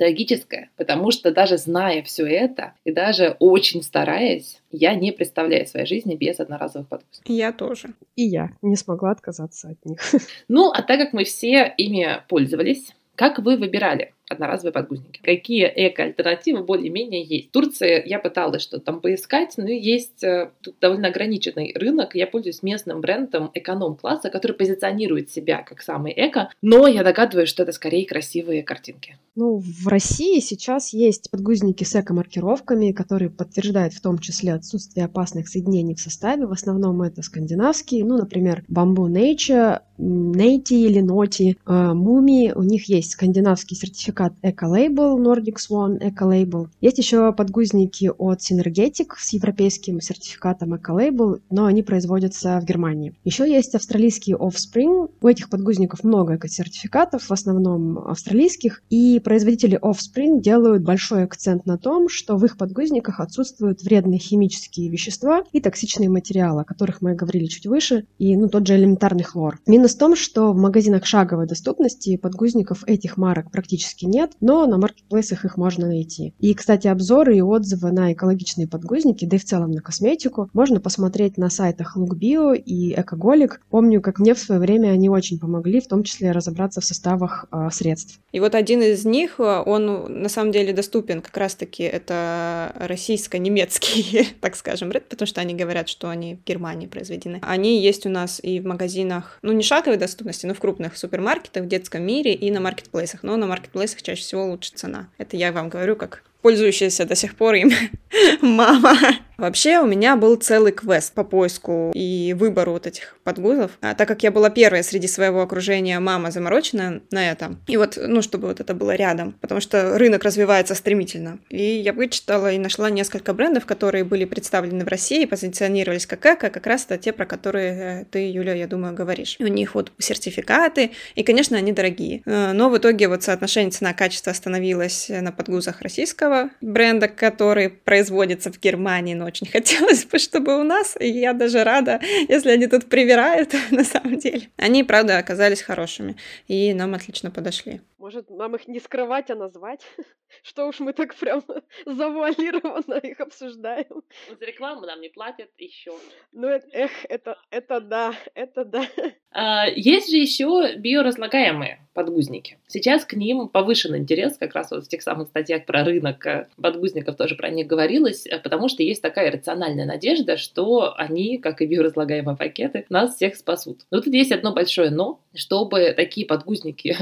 трагическое, 0.00 0.70
потому 0.78 1.10
что 1.10 1.30
даже 1.30 1.58
зная 1.58 2.02
все 2.02 2.26
это 2.26 2.72
и 2.84 2.90
даже 2.90 3.36
очень 3.38 3.82
стараясь, 3.82 4.62
я 4.70 4.94
не 4.94 5.12
представляю 5.12 5.66
своей 5.66 5.84
жизни 5.84 6.16
без 6.16 6.40
одноразовых 6.40 6.88
подгузников. 6.88 7.28
Я 7.28 7.52
тоже. 7.52 7.90
И 8.16 8.22
я 8.22 8.52
не 8.62 8.76
смогла 8.76 9.10
отказаться 9.10 9.68
от 9.68 9.84
них. 9.84 10.00
Ну, 10.48 10.70
а 10.70 10.82
так 10.82 10.98
как 10.98 11.12
мы 11.12 11.24
все 11.24 11.72
ими 11.76 12.22
пользовались, 12.28 12.94
как 13.14 13.40
вы 13.40 13.58
выбирали? 13.58 14.14
Одноразовые 14.30 14.72
подгузники. 14.72 15.20
Какие 15.22 15.70
эко-альтернативы 15.74 16.62
более-менее 16.62 17.22
есть? 17.22 17.48
В 17.48 17.50
Турции 17.50 18.02
я 18.06 18.18
пыталась 18.18 18.62
что-то 18.62 18.84
там 18.84 19.00
поискать, 19.00 19.54
но 19.56 19.68
есть 19.68 20.22
э, 20.22 20.50
тут 20.62 20.76
довольно 20.80 21.08
ограниченный 21.08 21.74
рынок. 21.74 22.14
Я 22.14 22.26
пользуюсь 22.26 22.62
местным 22.62 23.00
брендом 23.00 23.50
эконом-класса, 23.52 24.30
который 24.30 24.52
позиционирует 24.52 25.30
себя 25.30 25.62
как 25.62 25.82
самый 25.82 26.14
эко, 26.16 26.50
но 26.62 26.86
я 26.86 27.02
догадываюсь, 27.02 27.48
что 27.48 27.64
это 27.64 27.72
скорее 27.72 28.06
красивые 28.06 28.62
картинки. 28.62 29.18
Ну, 29.34 29.56
в 29.58 29.88
России 29.88 30.38
сейчас 30.40 30.92
есть 30.92 31.30
подгузники 31.30 31.84
с 31.84 31.94
эко-маркировками, 31.94 32.92
которые 32.92 33.30
подтверждают 33.30 33.94
в 33.94 34.00
том 34.00 34.18
числе 34.18 34.52
отсутствие 34.52 35.06
опасных 35.06 35.48
соединений 35.48 35.94
в 35.94 36.00
составе. 36.00 36.46
В 36.46 36.52
основном 36.52 37.02
это 37.02 37.22
скандинавские, 37.22 38.04
ну, 38.04 38.16
например, 38.16 38.64
Bamboo 38.68 39.08
Nature, 39.08 39.80
Нейти 39.98 40.84
или 40.84 41.00
Ноти, 41.00 41.56
Муми. 41.66 42.52
У 42.54 42.62
них 42.62 42.88
есть 42.88 43.12
скандинавский 43.12 43.76
сертификат 43.76 44.19
сертификат 44.20 44.32
Eco-Label, 44.42 45.18
Nordic 45.18 45.56
Swan 45.56 45.98
Eco-Label. 45.98 46.68
Есть 46.80 46.98
еще 46.98 47.32
подгузники 47.32 48.10
от 48.18 48.40
Synergetic 48.40 49.12
с 49.16 49.32
европейским 49.32 50.00
сертификатом 50.00 50.74
Eco-Label, 50.74 51.40
но 51.50 51.66
они 51.66 51.82
производятся 51.82 52.60
в 52.60 52.64
Германии. 52.64 53.14
Еще 53.24 53.50
есть 53.50 53.74
австралийский 53.74 54.34
Offspring. 54.34 55.10
У 55.20 55.28
этих 55.28 55.48
подгузников 55.48 56.04
много 56.04 56.36
эко-сертификатов, 56.36 57.28
в 57.28 57.32
основном 57.32 57.98
австралийских, 57.98 58.82
и 58.90 59.20
производители 59.20 59.78
Offspring 59.80 60.40
делают 60.40 60.82
большой 60.82 61.24
акцент 61.24 61.66
на 61.66 61.78
том, 61.78 62.08
что 62.08 62.36
в 62.36 62.44
их 62.44 62.56
подгузниках 62.56 63.20
отсутствуют 63.20 63.82
вредные 63.82 64.18
химические 64.18 64.90
вещества 64.90 65.42
и 65.52 65.60
токсичные 65.60 66.08
материалы, 66.08 66.62
о 66.62 66.64
которых 66.64 67.00
мы 67.00 67.14
говорили 67.14 67.46
чуть 67.46 67.66
выше, 67.66 68.06
и 68.18 68.36
ну, 68.36 68.48
тот 68.48 68.66
же 68.66 68.76
элементарный 68.76 69.24
хлор. 69.24 69.58
Минус 69.66 69.94
в 69.94 69.98
том, 69.98 70.16
что 70.16 70.52
в 70.52 70.56
магазинах 70.56 71.06
шаговой 71.06 71.46
доступности 71.46 72.16
подгузников 72.16 72.84
этих 72.86 73.16
марок 73.16 73.50
практически 73.50 74.09
нет, 74.10 74.32
но 74.40 74.66
на 74.66 74.78
маркетплейсах 74.78 75.44
их 75.44 75.56
можно 75.56 75.86
найти. 75.86 76.34
И, 76.38 76.54
кстати, 76.54 76.88
обзоры 76.88 77.36
и 77.36 77.40
отзывы 77.40 77.92
на 77.92 78.12
экологичные 78.12 78.68
подгузники, 78.68 79.24
да 79.24 79.36
и 79.36 79.38
в 79.38 79.44
целом 79.44 79.70
на 79.70 79.80
косметику, 79.80 80.50
можно 80.52 80.80
посмотреть 80.80 81.38
на 81.38 81.50
сайтах 81.50 81.96
LookBio 81.96 82.56
и 82.56 82.92
Экоголик. 83.00 83.62
Помню, 83.70 84.00
как 84.00 84.18
мне 84.18 84.34
в 84.34 84.38
свое 84.38 84.60
время 84.60 84.88
они 84.88 85.08
очень 85.08 85.38
помогли, 85.38 85.80
в 85.80 85.88
том 85.88 86.02
числе 86.02 86.32
разобраться 86.32 86.80
в 86.80 86.84
составах 86.84 87.46
э, 87.52 87.68
средств. 87.72 88.20
И 88.32 88.40
вот 88.40 88.54
один 88.54 88.82
из 88.82 89.04
них, 89.04 89.38
он 89.38 90.22
на 90.22 90.28
самом 90.28 90.52
деле 90.52 90.72
доступен 90.72 91.20
как 91.20 91.36
раз-таки, 91.36 91.82
это 91.82 92.72
российско-немецкий, 92.78 94.28
так 94.40 94.56
скажем, 94.56 94.88
бренд, 94.88 95.08
потому 95.08 95.26
что 95.26 95.40
они 95.40 95.54
говорят, 95.54 95.88
что 95.88 96.08
они 96.08 96.36
в 96.36 96.44
Германии 96.44 96.86
произведены. 96.86 97.38
Они 97.42 97.80
есть 97.80 98.06
у 98.06 98.10
нас 98.10 98.40
и 98.42 98.60
в 98.60 98.66
магазинах, 98.66 99.38
ну 99.42 99.52
не 99.52 99.62
шаговой 99.62 99.98
доступности, 99.98 100.46
но 100.46 100.54
в 100.54 100.60
крупных 100.60 100.96
супермаркетах, 100.96 101.64
в 101.64 101.68
детском 101.68 102.02
мире 102.02 102.34
и 102.34 102.50
на 102.50 102.60
маркетплейсах. 102.60 103.22
Но 103.22 103.36
на 103.36 103.46
маркетплейсах 103.46 103.99
чаще 104.02 104.22
всего 104.22 104.46
лучше 104.46 104.72
цена. 104.74 105.08
Это 105.18 105.36
я 105.36 105.52
вам 105.52 105.68
говорю 105.68 105.96
как 105.96 106.22
пользующаяся 106.42 107.04
до 107.06 107.14
сих 107.14 107.34
пор 107.36 107.54
им 107.54 107.72
мама. 108.42 108.96
Вообще 109.40 109.78
у 109.78 109.86
меня 109.86 110.16
был 110.16 110.36
целый 110.36 110.70
квест 110.70 111.14
по 111.14 111.24
поиску 111.24 111.92
и 111.94 112.34
выбору 112.38 112.72
вот 112.72 112.86
этих 112.86 113.16
подгузов, 113.24 113.70
а, 113.80 113.94
так 113.94 114.06
как 114.06 114.22
я 114.22 114.30
была 114.30 114.50
первая 114.50 114.82
среди 114.82 115.06
своего 115.06 115.40
окружения 115.40 115.98
мама 115.98 116.30
заморочена 116.30 117.00
на 117.10 117.30
этом. 117.30 117.58
И 117.66 117.78
вот, 117.78 117.96
ну, 117.96 118.20
чтобы 118.20 118.48
вот 118.48 118.60
это 118.60 118.74
было 118.74 118.94
рядом, 118.94 119.32
потому 119.40 119.62
что 119.62 119.98
рынок 119.98 120.24
развивается 120.24 120.74
стремительно. 120.74 121.38
И 121.48 121.62
я 121.62 121.94
вычитала 121.94 122.52
и 122.52 122.58
нашла 122.58 122.90
несколько 122.90 123.32
брендов, 123.32 123.64
которые 123.64 124.04
были 124.04 124.26
представлены 124.26 124.84
в 124.84 124.88
России, 124.88 125.24
позиционировались 125.24 126.04
как 126.04 126.26
эко, 126.26 126.50
как 126.50 126.66
раз 126.66 126.84
это 126.84 126.98
те, 126.98 127.14
про 127.14 127.24
которые 127.24 128.02
э, 128.02 128.04
ты, 128.10 128.30
Юля, 128.30 128.52
я 128.52 128.66
думаю, 128.66 128.92
говоришь. 128.92 129.36
У 129.40 129.46
них 129.46 129.74
вот 129.74 129.90
сертификаты, 129.98 130.90
и, 131.14 131.22
конечно, 131.22 131.56
они 131.56 131.72
дорогие. 131.72 132.20
Э, 132.26 132.52
но 132.52 132.68
в 132.68 132.76
итоге 132.76 133.08
вот 133.08 133.22
соотношение 133.22 133.70
цена-качество 133.70 134.32
остановилось 134.32 135.08
на 135.08 135.32
подгузах 135.32 135.80
российского 135.80 136.29
бренда, 136.60 137.08
который 137.08 137.68
производится 137.68 138.52
в 138.52 138.60
Германии, 138.60 139.14
но 139.14 139.26
очень 139.26 139.46
хотелось 139.50 140.04
бы, 140.04 140.18
чтобы 140.18 140.58
у 140.58 140.64
нас, 140.64 140.96
и 140.98 141.08
я 141.08 141.32
даже 141.32 141.64
рада, 141.64 142.00
если 142.28 142.50
они 142.50 142.66
тут 142.66 142.88
привирают, 142.88 143.54
на 143.70 143.84
самом 143.84 144.18
деле. 144.18 144.48
Они, 144.56 144.84
правда, 144.84 145.18
оказались 145.18 145.62
хорошими, 145.62 146.16
и 146.48 146.74
нам 146.74 146.94
отлично 146.94 147.30
подошли. 147.30 147.80
Может, 148.00 148.30
нам 148.30 148.56
их 148.56 148.66
не 148.66 148.80
скрывать, 148.80 149.30
а 149.30 149.34
назвать? 149.34 149.82
Что 150.42 150.66
уж 150.66 150.80
мы 150.80 150.94
так 150.94 151.14
прям 151.14 151.42
завуалированно 151.86 152.94
их 152.94 153.20
обсуждаем. 153.20 154.02
За 154.30 154.46
рекламу 154.46 154.86
нам 154.86 155.02
не 155.02 155.10
платят 155.10 155.50
еще. 155.58 155.92
Ну, 156.32 156.48
эх, 156.48 156.90
это, 157.10 157.36
это 157.50 157.80
да, 157.80 158.14
это 158.34 158.64
да. 158.64 158.86
А, 159.32 159.66
есть 159.68 160.10
же 160.10 160.16
еще 160.16 160.74
биоразлагаемые 160.76 161.86
подгузники. 161.94 162.58
Сейчас 162.66 163.04
к 163.04 163.14
ним 163.14 163.48
повышен 163.48 163.94
интерес, 163.96 164.36
как 164.36 164.54
раз 164.54 164.72
вот 164.72 164.84
в 164.84 164.88
тех 164.88 165.02
самых 165.02 165.28
статьях 165.28 165.66
про 165.66 165.84
рынок 165.84 166.26
э, 166.26 166.48
подгузников 166.60 167.16
тоже 167.16 167.36
про 167.36 167.48
них 167.48 167.68
говорилось, 167.68 168.26
э, 168.26 168.40
потому 168.40 168.68
что 168.68 168.82
есть 168.82 169.02
такая 169.02 169.30
рациональная 169.30 169.86
надежда, 169.86 170.36
что 170.36 170.94
они, 170.96 171.38
как 171.38 171.62
и 171.62 171.66
биоразлагаемые 171.66 172.36
пакеты, 172.36 172.86
нас 172.88 173.14
всех 173.14 173.36
спасут. 173.36 173.82
Но 173.92 174.00
тут 174.00 174.12
есть 174.12 174.32
одно 174.32 174.52
большое 174.52 174.90
но. 174.90 175.20
Чтобы 175.32 175.92
такие 175.96 176.26
подгузники 176.26 176.96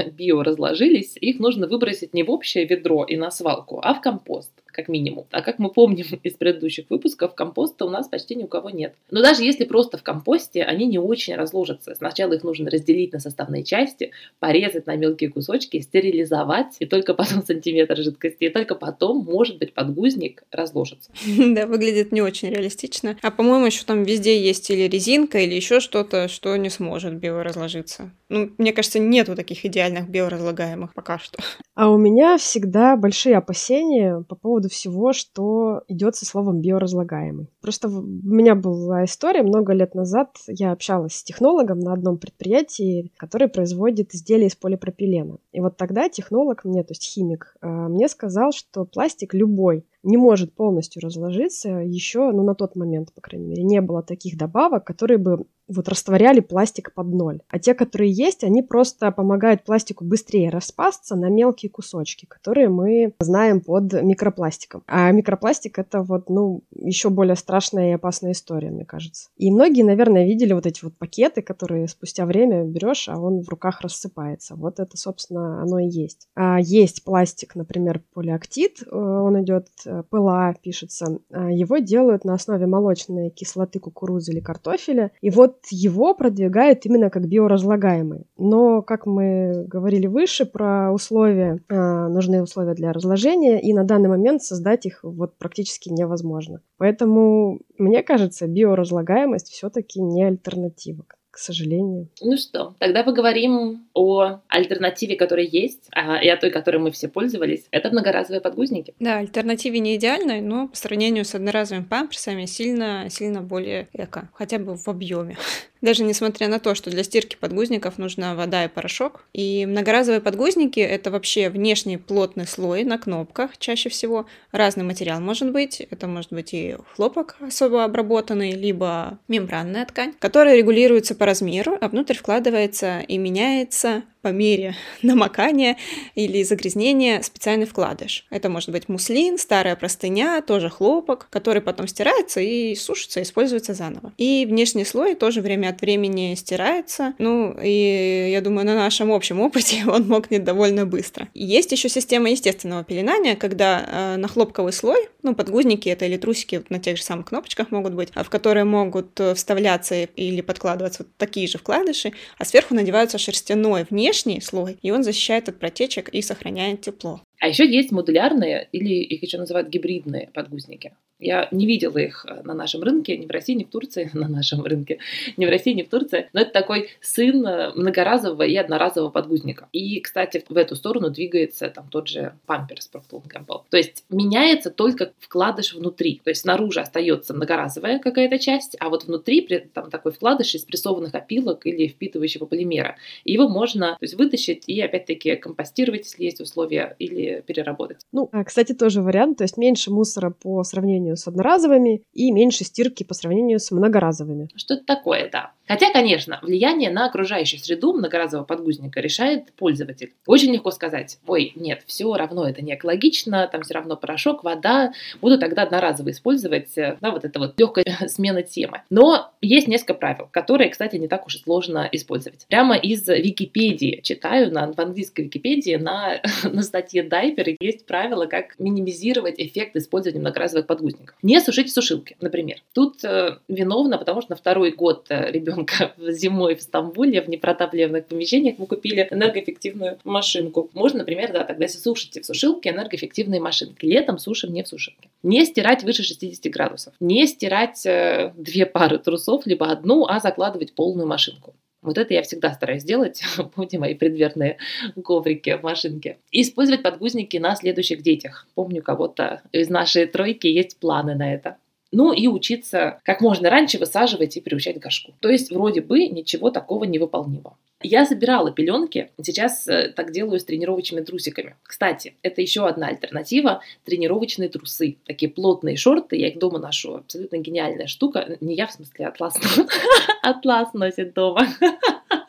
биоразложились, 0.89 1.17
их 1.21 1.39
нужно 1.39 1.67
выбросить 1.67 2.15
не 2.15 2.23
в 2.23 2.31
общее 2.31 2.65
ведро 2.65 3.05
и 3.05 3.17
на 3.17 3.31
свалку, 3.31 3.81
а 3.83 3.95
в 3.95 4.01
компост 4.01 4.51
как 4.79 4.87
минимум. 4.87 5.27
А 5.33 5.43
как 5.43 5.59
мы 5.59 5.71
помним 5.71 6.07
из 6.23 6.35
предыдущих 6.35 6.87
выпусков, 6.89 7.35
компоста 7.35 7.85
у 7.85 7.91
нас 7.91 8.07
почти 8.07 8.37
ни 8.37 8.45
у 8.45 8.47
кого 8.47 8.71
нет. 8.71 8.95
Но 9.11 9.23
даже 9.23 9.43
если 9.43 9.65
просто 9.65 9.99
в 9.99 10.05
компосте, 10.05 10.63
они 10.63 10.87
не 10.87 11.01
очень 11.01 11.35
разложатся. 11.35 11.97
Сначала 11.97 12.35
их 12.35 12.45
нужно 12.45 12.71
разделить 12.71 13.13
на 13.13 13.19
составные 13.19 13.65
части, 13.65 14.13
порезать 14.39 14.87
на 14.87 14.95
мелкие 14.95 15.31
кусочки, 15.31 15.81
стерилизовать, 15.81 16.77
и 16.79 16.87
только 16.87 17.15
потом 17.15 17.43
сантиметр 17.47 17.97
жидкости, 17.97 18.45
и 18.45 18.51
только 18.51 18.77
потом, 18.77 19.25
может 19.25 19.59
быть, 19.59 19.75
подгузник 19.75 20.45
разложится. 20.53 21.11
Да, 21.59 21.67
выглядит 21.67 22.13
не 22.13 22.21
очень 22.21 22.51
реалистично. 22.51 23.17
А 23.23 23.31
по-моему, 23.31 23.67
еще 23.67 23.83
там 23.85 24.05
везде 24.05 24.41
есть 24.41 24.71
или 24.71 24.83
резинка, 24.83 25.39
или 25.39 25.55
еще 25.55 25.81
что-то, 25.81 26.29
что 26.29 26.55
не 26.57 26.71
сможет 26.71 27.15
биоразложиться. 27.17 28.13
Ну, 28.29 28.51
мне 28.59 28.73
кажется, 28.73 28.99
нету 28.99 29.35
таких 29.35 29.65
идеальных 29.65 30.09
биоразлагаемых 30.09 30.95
пока 30.95 31.19
что. 31.19 31.39
А 31.75 31.91
у 31.91 31.97
меня 31.97 32.37
всегда 32.39 32.97
большие 32.97 33.37
опасения 33.37 34.23
по 34.29 34.37
поводу 34.37 34.68
всего, 34.69 35.13
что 35.13 35.83
идет 35.89 36.17
со 36.17 36.25
словом 36.25 36.61
биоразлагаемый. 36.61 37.49
Просто 37.61 37.89
у 37.89 38.03
меня 38.03 38.55
была 38.55 39.05
история 39.05 39.43
много 39.43 39.73
лет 39.73 39.95
назад. 39.95 40.37
Я 40.47 40.73
общалась 40.73 41.15
с 41.15 41.25
технологом 41.25 41.81
на 41.81 41.93
одном 41.93 42.19
предприятии, 42.19 43.13
который 43.17 43.49
производит 43.49 44.15
изделия 44.15 44.47
из 44.47 44.57
полипропилена. 44.57 45.39
И 45.53 45.61
вот 45.61 45.77
тогда 45.77 46.09
технолог 46.09 46.65
мне, 46.65 46.83
то 46.83 46.93
есть 46.93 47.05
химик, 47.05 47.57
э, 47.61 47.67
мне 47.69 48.09
сказал, 48.09 48.53
что 48.53 48.85
пластик 48.85 49.35
любой 49.35 49.87
не 50.03 50.17
может 50.17 50.55
полностью 50.55 51.03
разложиться 51.03 51.69
еще, 51.69 52.31
ну, 52.33 52.43
на 52.43 52.55
тот 52.55 52.77
момент, 52.77 53.13
по 53.13 53.21
крайней 53.21 53.47
мере, 53.47 53.63
не 53.63 53.81
было 53.81 54.03
таких 54.03 54.37
добавок, 54.37 54.85
которые 54.85 55.19
бы 55.19 55.47
вот 55.69 55.89
растворяли 55.89 56.41
пластик 56.41 56.93
под 56.95 57.09
ноль. 57.09 57.41
А 57.49 57.59
те, 57.59 57.75
которые 57.75 58.11
есть, 58.11 58.45
они 58.45 58.63
просто 58.63 59.11
помогают 59.13 59.65
пластику 59.65 60.05
быстрее 60.05 60.51
распасться 60.51 61.17
на 61.17 61.29
мелкие 61.29 61.71
кусочки, 61.71 62.27
которые 62.27 62.69
мы 62.69 63.15
знаем 63.21 63.61
под 63.61 63.93
микропластиком. 64.03 64.83
А 64.87 65.11
микропластик 65.13 65.79
это 65.79 66.03
вот, 66.03 66.29
ну, 66.31 66.63
еще 66.75 67.11
более 67.11 67.37
страшная 67.37 67.91
и 67.91 67.95
опасная 67.95 68.33
история, 68.33 68.71
мне 68.71 68.85
кажется. 68.85 69.29
И 69.37 69.51
многие, 69.51 69.83
наверное, 69.83 70.25
видели 70.25 70.53
вот 70.53 70.67
эти 70.67 70.85
вот 70.85 70.97
пакеты, 70.97 71.43
которые 71.43 71.89
спустя 71.89 72.27
время 72.27 72.65
берешь, 72.65 73.09
а 73.09 73.19
он 73.19 73.43
в 73.43 73.49
руках 73.49 73.81
рассыпается. 73.81 74.55
Вот 74.57 74.81
это, 74.81 74.97
собственно, 74.97 75.63
оно 75.63 75.79
и 75.79 75.89
есть. 75.89 76.29
А 76.35 76.59
есть 76.61 77.05
пластик, 77.05 77.55
например, 77.55 78.03
полиактид, 78.15 78.83
э, 78.83 78.95
он 78.95 79.43
идет 79.43 79.69
э, 79.85 80.03
ПЛА 80.09 80.55
пишется. 80.63 81.19
А 81.31 81.51
его 81.51 81.79
делают 81.79 82.25
на 82.25 82.35
основе 82.35 82.67
молочной 82.67 83.31
кислоты 83.31 83.79
кукурузы 83.79 84.33
или 84.33 84.41
картофеля. 84.41 85.11
И 85.21 85.31
вот 85.31 85.58
его 85.71 86.15
продвигают 86.15 86.87
именно 86.87 87.11
как 87.11 87.27
биоразлагаемый. 87.27 88.27
Но, 88.37 88.83
как 88.83 89.07
мы 89.07 89.65
говорили 89.67 90.07
выше 90.07 90.47
про 90.47 90.93
условия, 90.93 91.61
а, 91.69 92.09
нужны 92.09 92.43
условия 92.43 92.75
для 92.75 92.93
разложения, 92.93 93.61
и 93.61 93.73
на 93.73 93.85
данный 93.85 94.09
момент 94.09 94.43
создать 94.43 94.87
их 94.87 95.01
вот 95.03 95.37
практически 95.37 95.89
невозможно. 95.89 96.61
Поэтому, 96.77 97.61
мне 97.79 98.03
кажется, 98.03 98.47
биоразлагаемость 98.47 99.49
все-таки 99.49 100.01
не 100.01 100.25
альтернатива 100.25 101.05
к 101.39 101.41
сожалению. 101.41 102.09
Ну 102.21 102.37
что, 102.37 102.75
тогда 102.81 103.05
поговорим 103.05 103.87
о 103.95 104.41
альтернативе, 104.49 105.15
которая 105.15 105.47
есть, 105.47 105.89
а, 105.93 106.17
и 106.17 106.29
о 106.29 106.37
той, 106.37 106.51
которой 106.51 106.79
мы 106.79 106.91
все 106.91 107.07
пользовались. 107.07 107.65
Это 107.71 107.91
многоразовые 107.91 108.41
подгузники. 108.41 108.93
Да, 108.99 109.19
альтернативе 109.19 109.79
не 109.79 109.95
идеальной, 109.95 110.41
но 110.41 110.67
по 110.67 110.77
сравнению 110.77 111.25
с 111.25 111.37
одноразовыми 111.37 111.85
памперсами 111.85 112.45
сильно, 112.47 113.07
сильно 113.09 113.41
более 113.41 113.87
эко, 113.93 114.29
хотя 114.35 114.59
бы 114.59 114.77
в 114.77 114.89
объеме. 114.89 115.37
Даже 115.81 116.03
несмотря 116.03 116.49
на 116.49 116.59
то, 116.59 116.75
что 116.75 116.91
для 116.91 117.05
стирки 117.05 117.37
подгузников 117.37 117.99
нужна 117.99 118.35
вода 118.35 118.65
и 118.65 118.69
порошок. 118.69 119.25
И 119.33 119.67
многоразовые 119.67 120.21
подгузники— 120.21 120.81
это 120.81 121.11
вообще 121.11 121.49
внешний 121.51 121.97
плотный 121.97 122.47
слой 122.47 122.85
на 122.85 122.99
кнопках 122.99 123.57
чаще 123.59 123.89
всего. 123.89 124.27
Разный 124.53 124.85
материал 124.85 125.21
может 125.21 125.53
быть. 125.53 125.81
Это 125.81 126.07
может 126.07 126.33
быть 126.33 126.53
и 126.53 126.77
хлопок 126.95 127.37
особо 127.41 127.85
обработанный, 127.85 128.53
либо 128.53 129.19
мембранная 129.29 129.87
ткань, 129.87 130.15
которая 130.19 130.57
регулируется 130.57 131.15
по 131.15 131.27
размеру, 131.27 131.79
а 131.81 131.89
внутрь 131.89 132.15
вкладывается 132.15 133.01
и 133.01 133.19
меняется 133.19 134.03
по 134.23 134.29
мере 134.29 134.75
намокания 135.03 135.77
или 136.15 136.43
загрязнения 136.43 137.23
специальный 137.23 137.67
вкладыш. 137.67 138.27
Это 138.31 138.49
может 138.49 138.71
быть 138.71 138.89
муслин, 138.89 139.39
старая 139.39 139.77
простыня, 139.77 140.43
тоже 140.43 140.69
хлопок, 140.69 141.29
который 141.31 141.63
потом 141.63 141.87
стирается 141.87 142.41
и 142.41 142.75
сушится, 142.75 143.23
используется 143.23 143.75
заново. 143.75 144.13
И 144.19 144.47
внешний 144.47 144.85
слой 144.85 145.15
тоже 145.15 145.41
время 145.41 145.69
от 145.69 145.81
времени 145.81 146.35
стирается. 146.35 147.15
Ну, 147.19 147.57
и 147.63 148.31
я 148.31 148.41
думаю, 148.41 148.67
на 148.67 148.75
нашем 148.75 149.13
общем 149.13 149.41
опыте 149.41 149.85
он 149.87 150.09
мокнет 150.09 150.45
довольно 150.45 150.87
быстро. 150.87 151.29
Есть 151.35 151.73
еще 151.73 151.89
система 151.89 152.31
естественного 152.31 152.85
пеленания, 152.85 153.37
когда 153.37 153.85
э, 153.87 154.17
на 154.17 154.29
хлопковый 154.29 154.73
слой, 154.73 155.09
ну, 155.23 155.35
подгузники 155.35 155.89
это 155.89 156.07
или 156.07 156.17
трусики 156.17 156.63
на 156.69 156.79
тех 156.79 156.97
же 156.97 157.03
самых 157.03 157.27
кнопочках 157.27 157.71
могут 157.71 157.95
быть, 157.95 158.11
в 158.15 158.29
которые 158.29 158.65
могут 158.65 159.19
э, 159.21 159.35
вставляться 159.35 160.03
или 160.05 160.41
подкладываться 160.41 161.05
вот 161.05 161.13
такие 161.17 161.47
же 161.47 161.59
вкладыши, 161.59 162.13
а 162.39 162.45
сверху 162.45 162.75
надеваются 162.75 163.19
шерстяной 163.19 163.87
вне 163.89 164.08
внешний 164.09 164.41
слой, 164.41 164.79
и 164.83 164.91
он 164.91 165.03
защищает 165.05 165.49
от 165.49 165.59
протечек 165.59 166.09
и 166.09 166.23
сохраняет 166.23 166.81
тепло. 166.81 167.23
А 167.41 167.49
еще 167.49 167.69
есть 167.69 167.93
модулярные, 167.93 168.69
или 168.73 168.95
их 168.95 169.23
еще 169.23 169.39
называют 169.39 169.69
гибридные 169.69 170.31
подгузники. 170.33 170.93
Я 171.21 171.49
не 171.51 171.67
видела 171.67 171.99
их 171.99 172.25
э, 172.29 172.43
на 172.45 172.55
нашем 172.55 172.83
рынке, 172.83 173.17
ни 173.17 173.27
в 173.27 173.31
России, 173.31 173.55
ни 173.55 173.65
в 173.65 173.71
Турции, 173.71 174.09
на 174.15 174.29
нашем 174.29 174.63
рынке, 174.63 174.99
ни 175.37 175.47
в 175.47 175.49
России, 175.49 175.73
ни 175.73 175.83
в 175.83 175.89
Турции. 175.89 176.29
Но 176.33 176.41
это 176.41 176.53
такой 176.53 176.91
сын 177.01 177.45
э, 177.45 177.73
многоразового 177.75 178.43
и 178.43 178.55
одноразового 178.55 179.11
подгузника. 179.11 179.69
И, 179.73 180.01
кстати, 180.01 180.45
в 180.49 180.57
эту 180.57 180.77
сторону 180.77 181.11
двигается 181.11 181.71
там 181.71 181.89
тот 181.89 182.09
же 182.09 182.35
памперс 182.47 182.89
Procter 182.93 183.23
Gamble. 183.27 183.63
То 183.69 183.77
есть 183.77 184.05
меняется 184.11 184.71
только 184.71 185.13
вкладыш 185.19 185.75
внутри. 185.75 186.21
То 186.23 186.31
есть 186.31 186.43
снаружи 186.43 186.81
остается 186.81 187.35
многоразовая 187.35 187.99
какая-то 187.99 188.39
часть, 188.39 188.77
а 188.79 188.89
вот 188.89 189.05
внутри 189.05 189.41
там 189.75 189.91
такой 189.91 190.13
вкладыш 190.13 190.55
из 190.55 190.63
прессованных 190.63 191.15
опилок 191.15 191.67
или 191.67 191.89
впитывающего 191.89 192.47
полимера. 192.47 192.97
Его 193.25 193.49
можно 193.49 193.93
то 193.99 194.05
есть, 194.05 194.15
вытащить 194.15 194.65
и 194.69 194.81
опять-таки 194.81 195.35
компостировать, 195.35 196.05
если 196.05 196.25
есть 196.25 196.41
условия, 196.41 196.95
или 197.01 197.28
переработать. 197.47 198.01
Ну, 198.13 198.29
а, 198.33 198.45
кстати, 198.45 198.73
тоже 198.73 199.03
вариант. 199.03 199.39
То 199.39 199.45
есть 199.45 199.57
меньше 199.57 199.91
мусора 199.91 200.31
по 200.31 200.63
сравнению 200.65 201.17
с 201.17 201.27
одноразовыми 201.27 202.03
и 202.13 202.33
меньше 202.33 202.65
стирки 202.65 203.05
по 203.05 203.15
сравнению 203.15 203.59
с 203.59 203.71
многоразовыми. 203.71 204.49
Что 204.55 204.75
это 204.75 204.85
такое, 204.85 205.31
да. 205.31 205.53
Хотя, 205.69 205.93
конечно, 205.93 206.41
влияние 206.43 206.91
на 206.91 207.07
окружающую 207.07 207.61
среду 207.61 207.93
многоразового 207.93 208.47
подгузника 208.47 209.01
решает 209.01 209.53
пользователь. 209.53 210.15
Очень 210.27 210.53
легко 210.53 210.71
сказать, 210.71 211.19
ой, 211.27 211.53
нет, 211.55 211.83
все 211.87 212.13
равно 212.15 212.49
это 212.49 212.63
не 212.63 212.75
экологично, 212.75 213.47
там 213.53 213.63
все 213.63 213.75
равно 213.75 213.97
порошок, 213.97 214.45
вода, 214.45 214.93
буду 215.21 215.39
тогда 215.39 215.63
одноразово 215.63 216.11
использовать, 216.11 216.77
э, 216.79 216.97
да, 217.01 217.11
вот 217.11 217.25
это 217.25 217.39
вот 217.39 217.61
легкая 217.61 217.85
смена 218.09 218.43
темы. 218.43 218.83
Но 218.89 219.31
есть 219.43 219.69
несколько 219.69 219.95
правил, 219.95 220.29
которые, 220.31 220.71
кстати, 220.71 220.97
не 220.97 221.07
так 221.07 221.27
уж 221.27 221.37
и 221.37 221.39
сложно 221.39 221.89
использовать. 221.93 222.47
Прямо 222.49 222.77
из 222.77 223.07
Википедии 223.07 224.01
читаю, 224.03 224.53
на, 224.53 224.73
в 224.73 224.79
английской 224.79 225.23
Википедии 225.23 225.77
на, 225.77 226.23
на 226.45 226.63
статье 226.63 227.03
Дайпер 227.03 227.57
есть 227.61 227.87
правила, 227.87 228.27
как 228.27 228.59
минимизировать 228.59 229.35
эффект 229.39 229.77
использования 229.77 230.21
многоразовых 230.21 230.67
подгузников. 230.67 231.17
Не 231.23 231.41
сушить 231.41 231.69
в 231.69 231.73
сушилке, 231.75 232.17
например. 232.21 232.59
Тут 232.73 233.05
э, 233.05 233.39
виновна, 233.49 233.99
потому 233.99 234.23
что 234.23 234.33
на 234.33 234.37
второй 234.37 234.73
год 234.73 235.07
э, 235.11 235.31
ребенок 235.31 235.58
ребенка 235.59 235.95
зимой 235.99 236.57
в 236.57 236.63
Стамбуле 236.63 237.23
в 237.23 237.29
непротапливаемых 237.29 238.07
помещениях 238.07 238.59
мы 238.59 238.67
купили 238.67 239.07
энергоэффективную 239.11 239.99
машинку. 240.05 240.71
Можно, 240.75 241.01
например, 241.01 241.33
да, 241.33 241.45
тогда 241.45 241.65
если 241.65 241.79
сушите 241.79 242.21
в 242.21 242.27
сушилке, 242.27 242.71
энергоэффективные 242.71 243.41
машинки. 243.41 243.85
Летом 243.85 244.19
сушим 244.19 244.53
не 244.53 244.63
в 244.63 244.69
сушилке. 244.69 245.09
Не 245.23 245.45
стирать 245.45 245.83
выше 245.83 246.03
60 246.03 246.53
градусов. 246.53 246.95
Не 247.01 247.27
стирать 247.27 247.85
э, 247.87 248.33
две 248.37 248.67
пары 248.67 248.99
трусов, 248.99 249.47
либо 249.47 249.71
одну, 249.71 250.07
а 250.07 250.21
закладывать 250.21 250.75
полную 250.75 251.07
машинку. 251.07 251.55
Вот 251.81 251.97
это 251.97 252.13
я 252.13 252.23
всегда 252.23 252.53
стараюсь 252.53 252.85
делать. 252.85 253.23
Помните 253.55 253.79
мои 253.79 253.95
предверные 253.95 254.59
коврики 255.05 255.57
в 255.57 255.63
машинке. 255.63 256.19
Использовать 256.33 256.83
подгузники 256.83 257.37
на 257.37 257.55
следующих 257.55 258.03
детях. 258.03 258.47
Помню, 258.55 258.83
кого-то 258.83 259.43
из 259.53 259.69
нашей 259.69 260.07
тройки 260.07 260.49
есть 260.49 260.79
планы 260.79 261.15
на 261.15 261.33
это. 261.33 261.57
Ну 261.91 262.13
и 262.13 262.27
учиться 262.27 263.01
как 263.05 263.21
можно 263.21 263.51
раньше 263.51 263.79
высаживать 263.79 264.37
и 264.37 264.41
приучать 264.41 264.79
горшку. 264.79 265.15
То 265.21 265.29
есть 265.29 265.51
вроде 265.51 265.81
бы 265.81 266.07
ничего 266.07 266.51
такого 266.51 266.85
невыполнимого. 266.85 267.57
Я 267.81 268.05
забирала 268.05 268.51
пеленки, 268.51 269.11
сейчас 269.23 269.69
э, 269.69 269.93
так 269.95 270.11
делаю 270.11 270.41
с 270.41 270.45
тренировочными 270.45 271.05
трусиками. 271.05 271.55
Кстати, 271.63 272.15
это 272.23 272.43
еще 272.43 272.67
одна 272.67 272.89
альтернатива– 272.89 273.63
тренировочные 273.85 274.49
трусы. 274.49 274.97
Такие 275.07 275.31
плотные 275.31 275.77
шорты, 275.77 276.17
я 276.17 276.27
их 276.27 276.41
дома 276.41 276.59
ношу. 276.59 276.97
Абсолютно 276.97 277.37
гениальная 277.37 277.87
штука. 277.87 278.37
Не 278.41 278.57
я, 278.57 278.67
в 278.67 278.73
смысле, 278.73 279.07
атлас. 279.07 279.37
Атлас 280.23 280.75
носит 280.75 281.15
дома 281.15 281.47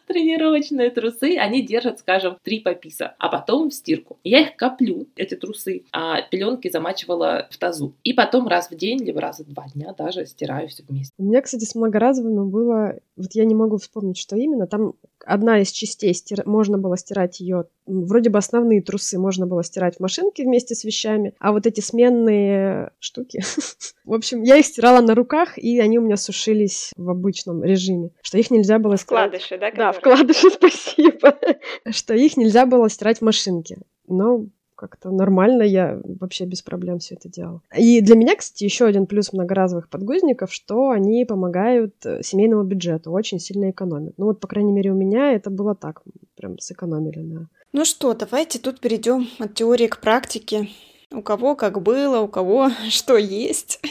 тренировочные 0.10 0.90
трусы, 0.90 1.38
они 1.38 1.62
держат, 1.62 2.00
скажем, 2.00 2.38
три 2.44 2.60
пописа, 2.60 3.16
а 3.20 3.30
потом 3.30 3.70
в 3.70 3.74
стирку. 3.74 4.18
Я 4.24 4.42
их 4.42 4.56
коплю, 4.56 5.08
эти 5.16 5.36
трусы, 5.36 5.84
а 5.92 6.22
пеленки 6.24 6.70
замачивала 6.70 7.48
в 7.52 7.58
тазу. 7.58 7.94
И 8.04 8.14
потом 8.14 8.48
раз 8.48 8.72
в 8.72 8.76
день, 8.76 9.04
либо 9.04 9.22
раз 9.22 9.40
в 9.40 9.54
два 9.54 9.68
дня 9.74 9.94
даже 9.98 10.26
стираю 10.26 10.68
все 10.68 10.84
вместе. 10.88 11.14
У 11.20 11.24
меня, 11.24 11.42
кстати, 11.42 11.64
с 11.64 11.76
многоразовыми 11.76 12.50
было, 12.50 12.96
вот 13.16 13.34
я 13.34 13.46
не 13.46 13.56
могу 13.56 13.78
вспомнить, 13.78 14.18
что 14.18 14.36
именно, 14.36 14.66
там 14.66 14.94
одна 15.26 15.62
из 15.62 15.72
частей, 15.72 16.14
стир... 16.14 16.44
можно 16.46 16.78
было 16.78 16.98
стирать 16.98 17.40
ее, 17.40 17.66
вроде 17.86 18.30
бы 18.30 18.38
основные 18.38 18.82
трусы 18.82 19.18
можно 19.18 19.46
было 19.48 19.64
стирать 19.64 19.98
в 19.98 20.00
машинке 20.00 20.44
вместе 20.44 20.76
с 20.76 20.84
вещами, 20.84 21.34
а 21.40 21.52
вот 21.52 21.66
эти 21.66 21.82
сменные 21.82 22.92
штуки, 23.00 23.42
в 24.06 24.14
общем, 24.14 24.44
я 24.44 24.58
их 24.58 24.66
стирала 24.66 25.02
на 25.02 25.16
руках, 25.16 25.58
и 25.58 25.80
они 25.80 26.00
у 26.00 26.02
меня 26.02 26.18
сушились 26.18 26.92
в 26.96 27.10
обычном 27.10 27.64
режиме, 27.64 28.12
что 28.22 28.38
их 28.38 28.52
нельзя 28.52 28.80
было 28.80 28.98
стирать. 28.98 29.30
Вкладыши, 29.30 29.58
да? 29.58 29.72
Да, 29.72 29.92
вкладыши, 29.92 30.50
спасибо. 30.54 31.38
что 31.90 32.14
их 32.14 32.38
нельзя 32.38 32.66
было 32.66 32.90
стирать 32.90 33.20
в 33.20 33.24
машинке. 33.24 33.78
Но 34.08 34.48
как-то 34.80 35.12
нормально, 35.12 35.64
я 35.64 36.00
вообще 36.04 36.46
без 36.46 36.62
проблем 36.62 37.00
все 37.00 37.16
это 37.16 37.28
делала. 37.28 37.62
И 37.78 38.00
для 38.00 38.16
меня, 38.16 38.36
кстати, 38.38 38.64
еще 38.64 38.86
один 38.86 39.08
плюс 39.08 39.34
многоразовых 39.34 39.90
подгузников, 39.90 40.54
что 40.54 40.92
они 40.92 41.26
помогают 41.26 41.94
э, 42.06 42.24
семейному 42.24 42.64
бюджету, 42.64 43.12
очень 43.12 43.40
сильно 43.40 43.72
экономят. 43.72 44.14
Ну 44.18 44.26
вот, 44.28 44.40
по 44.40 44.48
крайней 44.48 44.72
мере, 44.72 44.92
у 44.92 44.96
меня 44.96 45.34
это 45.34 45.50
было 45.50 45.76
так, 45.76 46.02
прям 46.36 46.58
сэкономили 46.60 47.20
на... 47.20 47.50
Ну 47.74 47.84
что, 47.84 48.14
давайте 48.14 48.58
тут 48.58 48.80
перейдем 48.80 49.28
от 49.38 49.54
теории 49.54 49.88
к 49.88 50.00
практике. 50.00 50.70
У 51.12 51.22
кого 51.22 51.56
как 51.56 51.82
было, 51.82 52.22
у 52.22 52.28
кого 52.30 52.70
что 52.90 53.18
есть. 53.18 53.82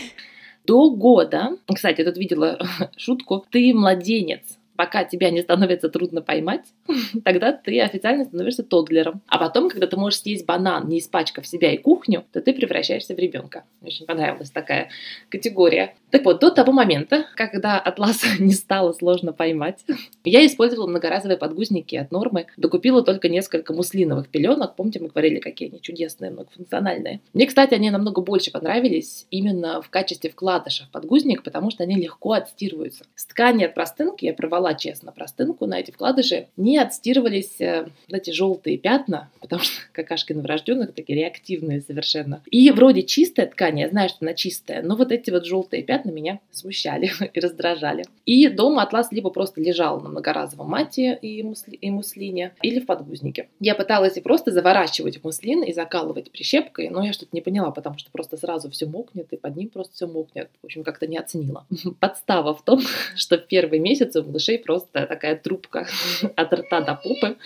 До 0.64 0.90
года, 0.90 1.57
кстати, 1.66 2.01
я 2.01 2.07
тут 2.07 2.16
видела 2.16 2.59
шутку, 2.96 3.44
ты 3.51 3.72
младенец, 3.74 4.58
пока 4.78 5.02
тебя 5.02 5.30
не 5.30 5.42
становится 5.42 5.88
трудно 5.88 6.22
поймать, 6.22 6.62
тогда 7.24 7.52
ты 7.52 7.80
официально 7.80 8.24
становишься 8.24 8.62
тодлером. 8.62 9.22
А 9.26 9.36
потом, 9.36 9.68
когда 9.68 9.88
ты 9.88 9.96
можешь 9.96 10.20
съесть 10.20 10.46
банан, 10.46 10.88
не 10.88 11.00
испачкав 11.00 11.44
себя 11.44 11.72
и 11.72 11.78
кухню, 11.78 12.24
то 12.32 12.40
ты 12.40 12.54
превращаешься 12.54 13.16
в 13.16 13.18
ребенка. 13.18 13.64
Очень 13.82 14.06
понравилась 14.06 14.52
такая 14.52 14.90
категория. 15.30 15.96
Так 16.12 16.24
вот, 16.24 16.38
до 16.38 16.50
того 16.50 16.70
момента, 16.70 17.26
когда 17.34 17.80
атлас 17.80 18.22
не 18.38 18.52
стало 18.52 18.92
сложно 18.92 19.32
поймать, 19.32 19.84
я 20.24 20.46
использовала 20.46 20.86
многоразовые 20.86 21.38
подгузники 21.38 21.96
от 21.96 22.12
нормы, 22.12 22.46
докупила 22.56 23.02
только 23.02 23.28
несколько 23.28 23.72
муслиновых 23.72 24.28
пеленок. 24.28 24.76
Помните, 24.76 25.00
мы 25.00 25.08
говорили, 25.08 25.40
какие 25.40 25.70
они 25.70 25.82
чудесные, 25.82 26.30
многофункциональные. 26.30 27.20
Мне, 27.34 27.46
кстати, 27.46 27.74
они 27.74 27.90
намного 27.90 28.20
больше 28.20 28.52
понравились 28.52 29.26
именно 29.32 29.82
в 29.82 29.90
качестве 29.90 30.30
вкладыша 30.30 30.84
в 30.84 30.90
подгузник, 30.92 31.42
потому 31.42 31.72
что 31.72 31.82
они 31.82 31.96
легко 31.96 32.34
отстирываются. 32.34 33.04
С 33.16 33.26
ткани 33.26 33.64
от 33.64 33.74
простынки 33.74 34.24
я 34.24 34.34
порвала 34.68 34.74
честно 34.74 35.12
простынку 35.12 35.66
на 35.66 35.81
эти 35.81 35.90
вкладыши, 35.90 36.48
не 36.57 36.78
отстирывались 36.78 37.61
э, 37.61 37.88
эти 38.09 38.31
желтые 38.31 38.78
пятна, 38.78 39.31
потому 39.40 39.62
что 39.62 39.72
какашки 39.92 40.33
новорожденных 40.33 40.94
такие 40.94 41.18
реактивные 41.18 41.81
совершенно. 41.81 42.42
И 42.50 42.70
вроде 42.70 43.02
чистая 43.02 43.46
ткань, 43.46 43.81
я 43.81 43.88
знаю, 43.88 44.09
что 44.09 44.18
она 44.22 44.35
чистая, 44.35 44.83
но 44.83 44.96
вот 44.96 45.12
эти 45.12 45.31
вот 45.31 45.46
желтые 45.46 45.83
пятна 45.83 46.11
меня 46.11 46.40
смущали 46.50 47.11
и 47.35 47.40
раздражали. 47.40 48.04
И 48.26 48.48
дома 48.48 48.83
атлас 48.83 49.12
либо 49.12 49.31
просто 49.31 49.61
лежал 49.61 50.00
на 50.00 50.09
многоразовом 50.09 50.68
мате 50.68 51.18
и, 51.22 51.42
мусли, 51.42 51.74
и 51.74 51.90
муслине, 51.90 52.52
или 52.62 52.81
в 52.81 52.87
подгузнике. 52.87 53.48
Я 53.61 53.74
пыталась 53.74 54.16
и 54.16 54.20
просто 54.20 54.50
заворачивать 54.50 55.18
в 55.18 55.24
муслин 55.24 55.62
и 55.62 55.72
закалывать 55.72 56.31
прищепкой, 56.31 56.90
но 56.90 57.04
я 57.04 57.12
что-то 57.12 57.31
не 57.33 57.40
поняла, 57.40 57.70
потому 57.70 57.98
что 57.98 58.11
просто 58.11 58.37
сразу 58.37 58.70
все 58.70 58.87
мокнет, 58.87 59.33
и 59.33 59.37
под 59.37 59.57
ним 59.57 59.68
просто 59.68 59.94
все 59.94 60.07
мокнет. 60.07 60.50
В 60.62 60.66
общем, 60.66 60.85
как-то 60.85 61.07
не 61.07 61.18
оценила. 61.18 61.66
Подстава 62.00 62.54
в 62.54 62.62
том, 62.62 62.81
что 63.16 63.38
в 63.38 63.46
первые 63.46 63.81
месяцы 63.81 64.20
у 64.20 64.24
малышей 64.24 64.58
просто 64.59 65.07
такая 65.07 65.37
трубка 65.37 65.87
от 66.37 66.53
рта 66.53 66.81
до 66.81 66.94
попы, 66.94 67.37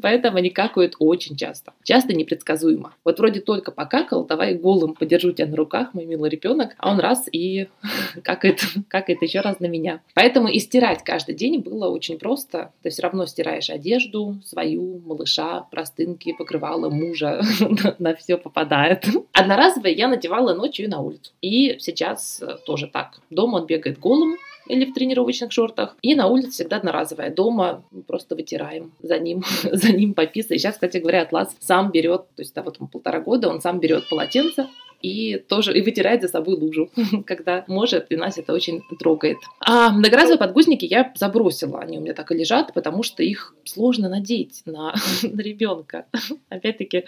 поэтому 0.00 0.38
они 0.38 0.50
какают 0.50 0.96
очень 0.98 1.36
часто. 1.36 1.72
Часто 1.84 2.14
непредсказуемо. 2.14 2.94
Вот 3.04 3.18
вроде 3.18 3.40
только 3.40 3.70
покакал, 3.70 4.24
давай 4.24 4.54
голым 4.54 4.94
подержу 4.94 5.32
тебя 5.32 5.46
на 5.46 5.56
руках, 5.56 5.94
мой 5.94 6.04
милый 6.04 6.30
ребенок, 6.30 6.74
а 6.78 6.90
он 6.90 7.00
раз 7.00 7.28
и 7.30 7.68
какает, 8.22 8.60
какает 8.88 9.22
еще 9.22 9.40
раз 9.40 9.60
на 9.60 9.66
меня. 9.66 10.00
Поэтому 10.14 10.48
и 10.48 10.58
стирать 10.58 11.02
каждый 11.04 11.34
день 11.34 11.60
было 11.60 11.88
очень 11.88 12.18
просто. 12.18 12.72
Ты 12.82 12.90
все 12.90 13.02
равно 13.02 13.26
стираешь 13.26 13.70
одежду 13.70 14.36
свою, 14.44 15.00
малыша, 15.04 15.66
простынки, 15.70 16.34
покрывала 16.36 16.88
мужа, 16.88 17.42
на 17.98 18.14
все 18.14 18.36
попадает. 18.36 19.06
Одноразовые 19.32 19.94
я 19.94 20.08
надевала 20.08 20.54
ночью 20.54 20.88
на 20.88 21.00
улицу. 21.00 21.32
И 21.40 21.76
сейчас 21.78 22.42
тоже 22.66 22.86
так. 22.86 23.20
Дома 23.30 23.56
он 23.56 23.66
бегает 23.66 23.98
голым, 23.98 24.36
или 24.66 24.84
в 24.84 24.94
тренировочных 24.94 25.52
шортах. 25.52 25.96
И 26.02 26.14
на 26.14 26.26
улице 26.26 26.50
всегда 26.50 26.76
одноразовая. 26.76 27.30
Дома 27.30 27.82
просто 28.06 28.34
вытираем 28.34 28.92
за 29.02 29.18
ним, 29.18 29.44
за 29.64 29.92
ним 29.92 30.14
пописать. 30.14 30.60
Сейчас, 30.60 30.74
кстати 30.74 30.98
говоря, 30.98 31.22
Атлас 31.22 31.54
сам 31.60 31.90
берет, 31.90 32.22
то 32.36 32.42
есть 32.42 32.54
да, 32.54 32.62
вот 32.62 32.76
ему 32.76 32.88
полтора 32.88 33.20
года, 33.20 33.48
он 33.48 33.60
сам 33.60 33.80
берет 33.80 34.08
полотенце, 34.08 34.68
и 35.02 35.36
тоже 35.36 35.76
и 35.76 35.82
вытирает 35.82 36.22
за 36.22 36.28
собой 36.28 36.56
лужу, 36.56 36.90
когда 37.26 37.64
может, 37.66 38.06
и 38.10 38.16
нас 38.16 38.38
это 38.38 38.52
очень 38.52 38.82
трогает. 38.98 39.38
А 39.60 39.90
многоразовые 39.90 40.38
подгузники 40.38 40.84
я 40.84 41.12
забросила, 41.16 41.80
они 41.80 41.98
у 41.98 42.00
меня 42.00 42.14
так 42.14 42.30
и 42.30 42.34
лежат, 42.34 42.72
потому 42.72 43.02
что 43.02 43.22
их 43.22 43.54
сложно 43.64 44.08
надеть 44.08 44.62
на, 44.64 44.94
на 45.22 45.40
ребенка. 45.40 46.06
Опять-таки, 46.48 47.04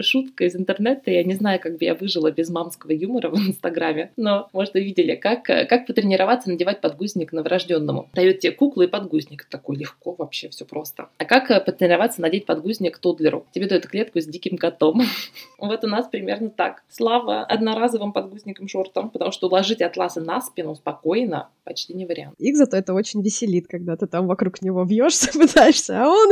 шутка 0.00 0.44
из 0.44 0.56
интернета, 0.56 1.10
я 1.10 1.22
не 1.24 1.34
знаю, 1.34 1.60
как 1.60 1.78
бы 1.78 1.84
я 1.84 1.94
выжила 1.94 2.30
без 2.30 2.50
мамского 2.50 2.92
юмора 2.92 3.28
в 3.28 3.36
Инстаграме, 3.36 4.12
но, 4.16 4.48
может, 4.52 4.74
вы 4.74 4.80
видели, 4.80 5.14
как, 5.14 5.44
как 5.44 5.86
потренироваться 5.86 6.50
надевать 6.50 6.80
подгузник 6.80 7.32
новорожденному. 7.32 8.08
Дает 8.14 8.40
тебе 8.40 8.52
куклу 8.52 8.82
и 8.82 8.86
подгузник, 8.86 9.44
такой 9.44 9.76
легко 9.76 10.14
вообще, 10.16 10.48
все 10.48 10.64
просто. 10.64 11.08
А 11.18 11.24
как 11.24 11.64
потренироваться 11.64 12.20
надеть 12.22 12.46
подгузник 12.46 12.98
тодлеру? 12.98 13.46
Тебе 13.52 13.66
дают 13.66 13.86
клетку 13.86 14.20
с 14.20 14.26
диким 14.26 14.56
котом. 14.56 15.02
Вот 15.58 15.84
у 15.84 15.86
нас 15.86 16.08
примерно 16.08 16.48
так. 16.48 16.82
Слава 16.88 17.09
одноразовым 17.16 18.12
подгузником 18.12 18.68
шортом, 18.68 19.10
потому 19.10 19.32
что 19.32 19.48
уложить 19.48 19.82
атласы 19.82 20.20
на 20.20 20.40
спину 20.40 20.74
спокойно 20.74 21.48
почти 21.64 21.94
не 21.94 22.06
вариант. 22.06 22.34
Их 22.38 22.56
зато 22.56 22.76
это 22.76 22.94
очень 22.94 23.22
веселит, 23.22 23.66
когда 23.68 23.96
ты 23.96 24.06
там 24.06 24.26
вокруг 24.26 24.62
него 24.62 24.84
вьешься, 24.84 25.32
пытаешься, 25.38 26.02
а 26.02 26.08
он 26.08 26.30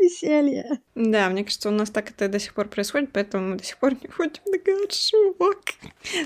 веселье. 0.00 0.80
Да, 0.94 1.28
мне 1.28 1.44
кажется, 1.44 1.68
у 1.68 1.72
нас 1.72 1.90
так 1.90 2.10
это 2.10 2.28
до 2.28 2.38
сих 2.38 2.54
пор 2.54 2.68
происходит, 2.68 3.10
поэтому 3.12 3.50
мы 3.50 3.56
до 3.56 3.64
сих 3.64 3.78
пор 3.78 3.92
не 3.92 4.08
ходим 4.08 4.42
на 4.46 4.58
шумок. 4.92 5.60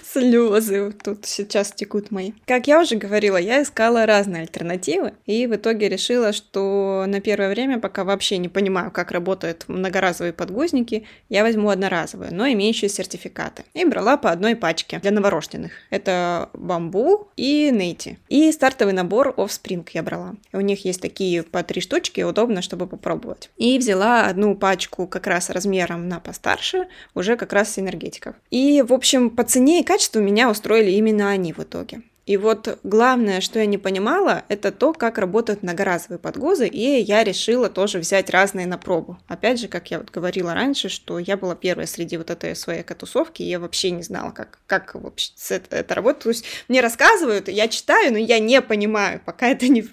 Слезы 0.04 0.92
тут 0.92 1.26
сейчас 1.26 1.72
текут 1.72 2.10
мои. 2.10 2.32
Как 2.46 2.66
я 2.66 2.80
уже 2.80 2.96
говорила, 2.96 3.36
я 3.36 3.62
искала 3.62 4.06
разные 4.06 4.42
альтернативы, 4.42 5.14
и 5.26 5.46
в 5.46 5.54
итоге 5.56 5.88
решила, 5.88 6.32
что 6.32 7.04
на 7.06 7.20
первое 7.20 7.50
время, 7.50 7.78
пока 7.78 8.04
вообще 8.04 8.38
не 8.38 8.48
понимаю, 8.48 8.90
как 8.90 9.10
работают 9.10 9.64
многоразовые 9.68 10.32
подгузники, 10.32 11.06
я 11.28 11.42
возьму 11.42 11.68
одноразовые, 11.70 12.30
но 12.30 12.46
имеющие 12.48 12.88
сертификаты. 12.88 13.64
И 13.74 13.84
брала 13.84 14.16
по 14.16 14.30
одной 14.30 14.56
пачке 14.56 14.98
для 15.00 15.10
новорожденных. 15.10 15.72
Это 15.90 16.50
бамбу 16.52 17.28
и 17.36 17.70
нейти. 17.70 18.18
И 18.28 18.50
стартовый 18.52 18.94
набор 18.94 19.34
Offspring 19.36 19.86
я 19.92 20.02
брала. 20.02 20.34
У 20.52 20.60
них 20.60 20.84
есть 20.84 21.00
такие 21.00 21.42
по 21.42 21.62
три 21.62 21.80
штучки, 21.80 22.20
удобно, 22.22 22.62
чтобы 22.62 22.86
попробовать. 22.86 23.50
И 23.64 23.78
взяла 23.78 24.26
одну 24.26 24.54
пачку 24.54 25.06
как 25.06 25.26
раз 25.26 25.48
размером 25.48 26.06
на 26.06 26.20
постарше, 26.20 26.86
уже 27.14 27.38
как 27.38 27.54
раз 27.54 27.72
с 27.72 27.78
энергетиков. 27.78 28.36
И, 28.50 28.82
в 28.82 28.92
общем, 28.92 29.30
по 29.30 29.42
цене 29.42 29.80
и 29.80 29.82
качеству 29.82 30.20
меня 30.20 30.50
устроили 30.50 30.90
именно 30.90 31.30
они 31.30 31.54
в 31.54 31.60
итоге. 31.60 32.02
И 32.26 32.36
вот 32.36 32.78
главное, 32.82 33.40
что 33.40 33.58
я 33.58 33.66
не 33.66 33.78
понимала, 33.78 34.44
это 34.48 34.72
то, 34.72 34.92
как 34.92 35.18
работают 35.18 35.62
многоразовые 35.62 36.18
подгузы, 36.18 36.66
и 36.66 37.00
я 37.00 37.22
решила 37.22 37.68
тоже 37.68 37.98
взять 37.98 38.30
разные 38.30 38.66
на 38.66 38.78
пробу. 38.78 39.18
Опять 39.28 39.60
же, 39.60 39.68
как 39.68 39.90
я 39.90 39.98
вот 39.98 40.10
говорила 40.10 40.54
раньше, 40.54 40.88
что 40.88 41.18
я 41.18 41.36
была 41.36 41.54
первая 41.54 41.86
среди 41.86 42.16
вот 42.16 42.30
этой 42.30 42.56
своей 42.56 42.82
катусовки, 42.82 43.42
и 43.42 43.46
я 43.46 43.58
вообще 43.58 43.90
не 43.90 44.02
знала, 44.02 44.30
как, 44.30 44.58
как 44.66 44.94
вообще 44.94 45.32
это, 45.50 45.94
работает. 45.94 46.22
То 46.24 46.28
есть 46.30 46.44
мне 46.68 46.80
рассказывают, 46.80 47.48
я 47.48 47.68
читаю, 47.68 48.12
но 48.12 48.18
я 48.18 48.38
не 48.38 48.62
понимаю, 48.62 49.20
пока 49.24 49.48
это 49.48 49.68
не, 49.68 49.84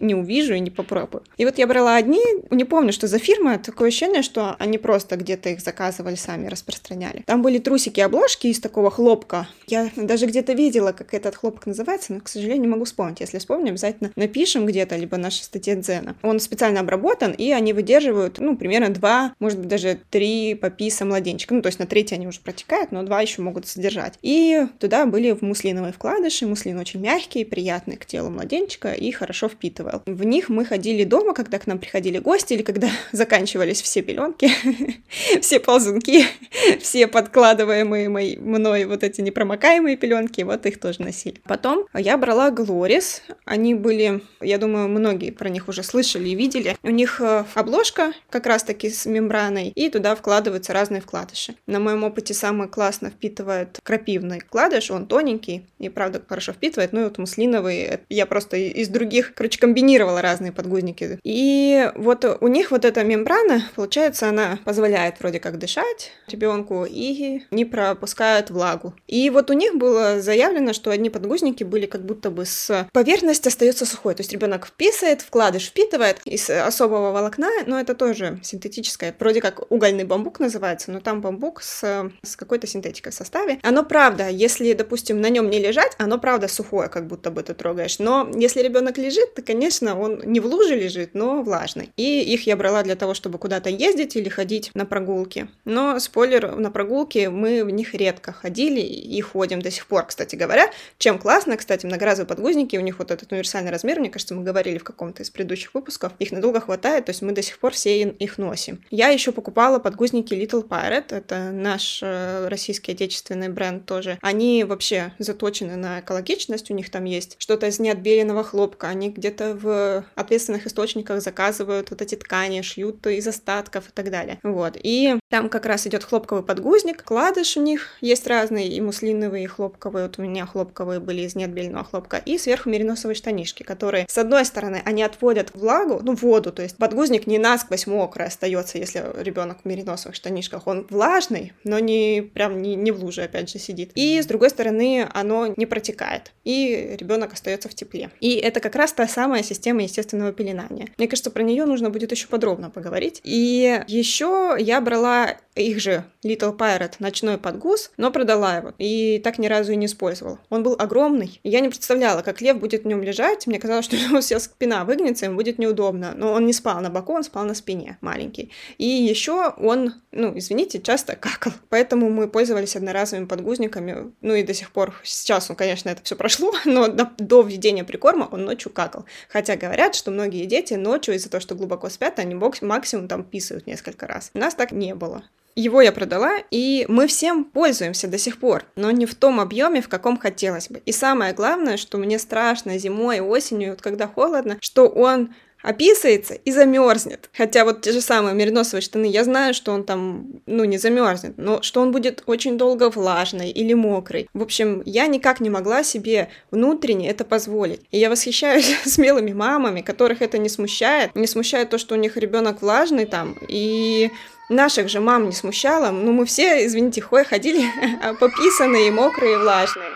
не 0.00 0.14
увижу 0.14 0.54
и 0.54 0.60
не 0.60 0.70
попробую. 0.70 1.24
И 1.36 1.44
вот 1.44 1.58
я 1.58 1.66
брала 1.66 1.96
одни, 1.96 2.22
не 2.50 2.64
помню, 2.64 2.92
что 2.92 3.08
за 3.08 3.18
фирма, 3.18 3.58
такое 3.58 3.88
ощущение, 3.88 4.22
что 4.22 4.54
они 4.58 4.78
просто 4.78 5.16
где-то 5.16 5.48
их 5.48 5.60
заказывали, 5.60 6.14
сами 6.14 6.46
распространяли. 6.46 7.24
Там 7.26 7.42
были 7.42 7.58
трусики-обложки 7.58 8.46
из 8.46 8.60
такого 8.60 8.90
хлопка. 8.90 9.48
Я 9.66 9.90
даже 9.96 10.26
где-то 10.26 10.52
видела, 10.52 10.92
как 10.92 11.12
этот 11.14 11.34
хлопок 11.34 11.66
называется, 11.72 12.12
но, 12.12 12.20
к 12.20 12.28
сожалению, 12.28 12.62
не 12.62 12.68
могу 12.68 12.84
вспомнить. 12.84 13.20
Если 13.20 13.38
вспомню, 13.38 13.70
обязательно 13.70 14.12
напишем 14.16 14.66
где-то, 14.66 14.96
либо 14.96 15.16
наши 15.16 15.42
статье 15.42 15.74
Дзена. 15.76 16.16
Он 16.22 16.38
специально 16.40 16.80
обработан, 16.80 17.32
и 17.32 17.50
они 17.50 17.72
выдерживают, 17.72 18.38
ну, 18.38 18.56
примерно 18.56 18.90
два, 18.90 19.34
может 19.38 19.58
быть, 19.58 19.68
даже 19.68 19.98
три 20.10 20.54
пописа 20.54 21.04
младенчика. 21.04 21.54
Ну, 21.54 21.62
то 21.62 21.68
есть 21.68 21.78
на 21.78 21.86
третий 21.86 22.14
они 22.14 22.26
уже 22.26 22.40
протекают, 22.40 22.92
но 22.92 23.02
два 23.02 23.20
еще 23.20 23.42
могут 23.42 23.66
содержать. 23.66 24.18
И 24.22 24.66
туда 24.78 25.06
были 25.06 25.32
в 25.32 25.42
муслиновые 25.42 25.92
вкладыши. 25.92 26.46
Муслин 26.46 26.78
очень 26.78 27.00
мягкий, 27.00 27.44
приятный 27.44 27.96
к 27.96 28.06
телу 28.06 28.30
младенчика 28.30 28.92
и 28.92 29.10
хорошо 29.10 29.48
впитывал. 29.48 30.02
В 30.06 30.24
них 30.24 30.48
мы 30.48 30.64
ходили 30.64 31.04
дома, 31.04 31.34
когда 31.34 31.58
к 31.58 31.66
нам 31.66 31.78
приходили 31.78 32.18
гости 32.18 32.54
или 32.54 32.62
когда 32.62 32.88
заканчивались 33.12 33.80
все 33.82 34.02
пеленки, 34.02 34.50
все 35.40 35.60
ползунки, 35.60 36.24
все 36.80 37.06
подкладываемые 37.06 38.08
мной 38.08 38.84
вот 38.84 39.02
эти 39.02 39.20
непромокаемые 39.20 39.96
пеленки, 39.96 40.42
вот 40.42 40.66
их 40.66 40.80
тоже 40.80 41.02
носили. 41.02 41.40
Потом 41.44 41.61
Потом 41.62 41.86
я 41.94 42.18
брала 42.18 42.50
Глорис. 42.50 43.22
Они 43.44 43.76
были, 43.76 44.20
я 44.40 44.58
думаю, 44.58 44.88
многие 44.88 45.30
про 45.30 45.48
них 45.48 45.68
уже 45.68 45.84
слышали 45.84 46.30
и 46.30 46.34
видели. 46.34 46.76
У 46.82 46.90
них 46.90 47.20
э, 47.20 47.44
обложка 47.54 48.14
как 48.30 48.46
раз-таки 48.46 48.90
с 48.90 49.06
мембраной, 49.06 49.68
и 49.68 49.88
туда 49.88 50.16
вкладываются 50.16 50.72
разные 50.72 51.00
вкладыши. 51.00 51.54
На 51.68 51.78
моем 51.78 52.02
опыте 52.02 52.34
самый 52.34 52.66
классно 52.66 53.10
впитывает 53.10 53.78
крапивный 53.84 54.40
вкладыш, 54.40 54.90
он 54.90 55.06
тоненький 55.06 55.64
и, 55.78 55.88
правда, 55.88 56.20
хорошо 56.28 56.52
впитывает. 56.52 56.92
Ну 56.92 57.02
и 57.02 57.04
вот 57.04 57.18
муслиновый, 57.18 57.78
э, 57.82 57.98
я 58.08 58.26
просто 58.26 58.56
из 58.56 58.88
других, 58.88 59.32
короче, 59.32 59.60
комбинировала 59.60 60.20
разные 60.20 60.50
подгузники. 60.50 61.20
И 61.22 61.92
вот 61.94 62.24
у 62.40 62.48
них 62.48 62.72
вот 62.72 62.84
эта 62.84 63.04
мембрана, 63.04 63.62
получается, 63.76 64.28
она 64.28 64.58
позволяет 64.64 65.20
вроде 65.20 65.38
как 65.38 65.58
дышать 65.58 66.10
ребенку 66.26 66.84
и 66.90 67.42
не 67.52 67.64
пропускает 67.64 68.50
влагу. 68.50 68.94
И 69.06 69.30
вот 69.30 69.48
у 69.48 69.52
них 69.52 69.76
было 69.76 70.20
заявлено, 70.20 70.72
что 70.72 70.90
одни 70.90 71.08
подгузники 71.08 71.51
подгузники 71.52 71.64
были 71.64 71.86
как 71.86 72.04
будто 72.04 72.30
бы 72.30 72.44
с 72.44 72.88
поверхность 72.92 73.46
остается 73.46 73.86
сухой. 73.86 74.14
То 74.14 74.22
есть 74.22 74.32
ребенок 74.32 74.66
вписывает, 74.66 75.22
вкладыш 75.22 75.66
впитывает 75.66 76.20
из 76.24 76.50
особого 76.50 77.12
волокна, 77.12 77.50
но 77.66 77.78
это 77.78 77.94
тоже 77.94 78.38
синтетическое. 78.42 79.14
Вроде 79.18 79.40
как 79.40 79.70
угольный 79.70 80.04
бамбук 80.04 80.40
называется, 80.40 80.90
но 80.90 81.00
там 81.00 81.20
бамбук 81.20 81.62
с, 81.62 82.10
с 82.22 82.36
какой-то 82.36 82.66
синтетикой 82.66 83.12
в 83.12 83.14
составе. 83.14 83.58
Оно 83.62 83.84
правда, 83.84 84.28
если, 84.28 84.72
допустим, 84.72 85.20
на 85.20 85.28
нем 85.30 85.50
не 85.50 85.58
лежать, 85.58 85.92
оно 85.98 86.18
правда 86.18 86.48
сухое, 86.48 86.88
как 86.88 87.06
будто 87.06 87.30
бы 87.30 87.42
ты 87.42 87.54
трогаешь. 87.54 87.98
Но 87.98 88.30
если 88.34 88.62
ребенок 88.62 88.98
лежит, 88.98 89.34
то, 89.34 89.42
конечно, 89.42 89.98
он 89.98 90.22
не 90.24 90.40
в 90.40 90.46
луже 90.46 90.76
лежит, 90.76 91.14
но 91.14 91.42
влажный. 91.42 91.90
И 91.96 92.20
их 92.34 92.46
я 92.46 92.56
брала 92.56 92.82
для 92.82 92.96
того, 92.96 93.14
чтобы 93.14 93.38
куда-то 93.38 93.70
ездить 93.70 94.16
или 94.16 94.28
ходить 94.28 94.70
на 94.74 94.86
прогулки. 94.86 95.48
Но, 95.64 95.98
спойлер, 95.98 96.56
на 96.56 96.70
прогулки 96.70 97.28
мы 97.30 97.64
в 97.64 97.70
них 97.70 97.94
редко 97.94 98.32
ходили 98.32 98.80
и 98.80 99.20
ходим 99.20 99.60
до 99.62 99.70
сих 99.70 99.86
пор, 99.86 100.06
кстати 100.06 100.36
говоря. 100.36 100.70
Чем 100.98 101.18
классно 101.18 101.41
классно, 101.42 101.56
кстати, 101.56 101.86
многоразовые 101.86 102.28
подгузники, 102.28 102.76
у 102.76 102.80
них 102.80 103.00
вот 103.00 103.10
этот 103.10 103.32
универсальный 103.32 103.72
размер, 103.72 103.98
мне 103.98 104.10
кажется, 104.10 104.32
мы 104.32 104.44
говорили 104.44 104.78
в 104.78 104.84
каком-то 104.84 105.24
из 105.24 105.30
предыдущих 105.30 105.74
выпусков, 105.74 106.12
их 106.20 106.30
надолго 106.30 106.60
хватает, 106.60 107.06
то 107.06 107.10
есть 107.10 107.20
мы 107.20 107.32
до 107.32 107.42
сих 107.42 107.58
пор 107.58 107.72
все 107.72 108.02
их 108.02 108.38
носим. 108.38 108.80
Я 108.90 109.08
еще 109.08 109.32
покупала 109.32 109.80
подгузники 109.80 110.34
Little 110.34 110.64
Pirate, 110.64 111.16
это 111.16 111.50
наш 111.50 111.98
э, 112.00 112.46
российский 112.46 112.92
отечественный 112.92 113.48
бренд 113.48 113.86
тоже. 113.86 114.18
Они 114.22 114.62
вообще 114.62 115.14
заточены 115.18 115.74
на 115.74 115.98
экологичность, 115.98 116.70
у 116.70 116.74
них 116.74 116.90
там 116.90 117.06
есть 117.06 117.34
что-то 117.38 117.66
из 117.66 117.80
неотбеленного 117.80 118.44
хлопка, 118.44 118.86
они 118.86 119.10
где-то 119.10 119.58
в 119.60 120.04
ответственных 120.14 120.68
источниках 120.68 121.22
заказывают 121.22 121.90
вот 121.90 122.02
эти 122.02 122.14
ткани, 122.14 122.62
шьют 122.62 123.04
из 123.08 123.26
остатков 123.26 123.88
и 123.88 123.92
так 123.92 124.10
далее. 124.10 124.38
Вот. 124.44 124.76
И 124.80 125.18
там 125.32 125.48
как 125.48 125.64
раз 125.64 125.86
идет 125.86 126.04
хлопковый 126.04 126.44
подгузник, 126.44 127.02
кладыш 127.04 127.56
у 127.56 127.62
них 127.62 127.96
есть 128.02 128.26
разные, 128.26 128.68
и 128.68 128.82
муслиновые, 128.82 129.44
и 129.44 129.46
хлопковые. 129.46 130.04
Вот 130.04 130.18
у 130.18 130.22
меня 130.22 130.44
хлопковые 130.44 131.00
были 131.00 131.22
из 131.22 131.34
неотбеленного 131.34 131.84
хлопка, 131.84 132.18
и 132.18 132.36
сверху 132.36 132.68
мериносовые 132.68 133.16
штанишки, 133.16 133.62
которые, 133.62 134.04
с 134.10 134.18
одной 134.18 134.44
стороны, 134.44 134.82
они 134.84 135.02
отводят 135.02 135.54
влагу, 135.54 136.00
ну, 136.02 136.14
воду, 136.14 136.52
то 136.52 136.60
есть 136.60 136.76
подгузник 136.76 137.26
не 137.26 137.38
насквозь 137.38 137.86
мокрый 137.86 138.26
остается, 138.26 138.76
если 138.76 139.02
ребенок 139.22 139.62
в 139.62 139.64
мериносовых 139.66 140.14
штанишках. 140.16 140.66
Он 140.66 140.86
влажный, 140.90 141.54
но 141.64 141.78
не 141.78 142.20
прям 142.34 142.60
не, 142.60 142.74
не 142.76 142.90
в 142.90 143.02
луже, 143.02 143.22
опять 143.22 143.48
же, 143.48 143.58
сидит. 143.58 143.92
И 143.94 144.20
с 144.20 144.26
другой 144.26 144.50
стороны, 144.50 145.08
оно 145.14 145.54
не 145.56 145.64
протекает, 145.64 146.32
и 146.44 146.94
ребенок 147.00 147.32
остается 147.32 147.70
в 147.70 147.74
тепле. 147.74 148.10
И 148.20 148.34
это 148.34 148.60
как 148.60 148.76
раз 148.76 148.92
та 148.92 149.08
самая 149.08 149.42
система 149.42 149.82
естественного 149.82 150.34
пеленания. 150.34 150.88
Мне 150.98 151.08
кажется, 151.08 151.30
про 151.30 151.42
нее 151.42 151.64
нужно 151.64 151.88
будет 151.88 152.10
еще 152.10 152.26
подробно 152.26 152.68
поговорить. 152.68 153.22
И 153.24 153.82
еще 153.88 154.58
я 154.58 154.78
брала 154.82 155.21
их 155.54 155.80
же 155.80 156.04
Little 156.24 156.56
Pirate 156.56 156.94
ночной 156.98 157.36
подгуз, 157.36 157.90
но 157.96 158.10
продала 158.10 158.56
его. 158.56 158.72
И 158.78 159.20
так 159.22 159.38
ни 159.38 159.46
разу 159.46 159.72
и 159.72 159.76
не 159.76 159.86
использовала. 159.86 160.38
Он 160.48 160.62
был 160.62 160.76
огромный. 160.78 161.40
Я 161.42 161.60
не 161.60 161.68
представляла, 161.68 162.22
как 162.22 162.40
лев 162.40 162.58
будет 162.58 162.84
в 162.84 162.86
нем 162.86 163.02
лежать. 163.02 163.46
Мне 163.46 163.58
казалось, 163.58 163.84
что 163.84 163.96
у 163.96 163.98
него 163.98 164.20
вся 164.20 164.38
спина 164.40 164.84
выгнется, 164.84 165.26
ему 165.26 165.36
будет 165.36 165.58
неудобно. 165.58 166.14
Но 166.16 166.32
он 166.32 166.46
не 166.46 166.52
спал 166.52 166.80
на 166.80 166.90
боку, 166.90 167.12
он 167.12 167.24
спал 167.24 167.44
на 167.44 167.54
спине, 167.54 167.98
маленький. 168.00 168.50
И 168.78 168.86
еще 168.86 169.52
он, 169.58 169.94
ну, 170.10 170.36
извините, 170.38 170.80
часто 170.80 171.16
какал. 171.16 171.52
Поэтому 171.68 172.08
мы 172.08 172.28
пользовались 172.28 172.76
одноразовыми 172.76 173.26
подгузниками. 173.26 174.12
Ну 174.22 174.34
и 174.34 174.42
до 174.42 174.54
сих 174.54 174.70
пор, 174.70 174.94
сейчас 175.02 175.50
он, 175.50 175.56
конечно, 175.56 175.90
это 175.90 176.02
все 176.02 176.16
прошло, 176.16 176.52
но 176.64 176.88
до, 176.88 177.10
до 177.18 177.42
введения 177.42 177.84
прикорма 177.84 178.28
он 178.30 178.44
ночью 178.44 178.72
какал. 178.72 179.04
Хотя 179.28 179.56
говорят, 179.56 179.94
что 179.94 180.10
многие 180.10 180.46
дети 180.46 180.74
ночью 180.74 181.14
из-за 181.14 181.28
того, 181.28 181.40
что 181.42 181.54
глубоко 181.54 181.90
спят, 181.90 182.18
они 182.18 182.34
максимум 182.34 183.08
там 183.08 183.22
писают 183.22 183.66
несколько 183.66 184.06
раз. 184.06 184.30
У 184.34 184.38
нас 184.38 184.54
так 184.54 184.72
не 184.72 184.94
было. 184.94 185.11
Его 185.54 185.82
я 185.82 185.92
продала, 185.92 186.38
и 186.50 186.86
мы 186.88 187.06
всем 187.06 187.44
пользуемся 187.44 188.08
до 188.08 188.16
сих 188.16 188.38
пор, 188.38 188.64
но 188.74 188.90
не 188.90 189.04
в 189.04 189.14
том 189.14 189.38
объеме, 189.38 189.82
в 189.82 189.88
каком 189.88 190.16
хотелось 190.16 190.70
бы. 190.70 190.80
И 190.86 190.92
самое 190.92 191.34
главное, 191.34 191.76
что 191.76 191.98
мне 191.98 192.18
страшно 192.18 192.78
зимой, 192.78 193.20
осенью, 193.20 193.70
вот 193.70 193.82
когда 193.82 194.06
холодно, 194.06 194.56
что 194.60 194.88
он 194.88 195.34
описается 195.62 196.34
и 196.34 196.50
замерзнет. 196.50 197.30
Хотя 197.32 197.64
вот 197.64 197.82
те 197.82 197.92
же 197.92 198.00
самые 198.00 198.34
мериносовые 198.34 198.82
штаны, 198.82 199.06
я 199.06 199.24
знаю, 199.24 199.54
что 199.54 199.72
он 199.72 199.84
там, 199.84 200.26
ну, 200.46 200.64
не 200.64 200.78
замерзнет, 200.78 201.34
но 201.36 201.62
что 201.62 201.80
он 201.80 201.92
будет 201.92 202.22
очень 202.26 202.58
долго 202.58 202.90
влажный 202.90 203.50
или 203.50 203.74
мокрый. 203.74 204.28
В 204.34 204.42
общем, 204.42 204.82
я 204.84 205.06
никак 205.06 205.40
не 205.40 205.50
могла 205.50 205.82
себе 205.82 206.28
внутренне 206.50 207.10
это 207.10 207.24
позволить. 207.24 207.80
И 207.90 207.98
я 207.98 208.10
восхищаюсь 208.10 208.76
смелыми 208.84 209.32
мамами, 209.32 209.80
которых 209.80 210.22
это 210.22 210.38
не 210.38 210.48
смущает. 210.48 211.14
Не 211.14 211.26
смущает 211.26 211.70
то, 211.70 211.78
что 211.78 211.94
у 211.94 211.98
них 211.98 212.16
ребенок 212.16 212.62
влажный 212.62 213.06
там, 213.06 213.36
и 213.48 214.10
наших 214.48 214.88
же 214.88 215.00
мам 215.00 215.26
не 215.26 215.32
смущало. 215.32 215.90
Ну, 215.90 216.12
мы 216.12 216.26
все, 216.26 216.66
извините, 216.66 217.00
хой 217.00 217.24
ходили 217.24 217.64
пописанные, 218.20 218.90
мокрые, 218.90 219.38
влажные. 219.38 219.90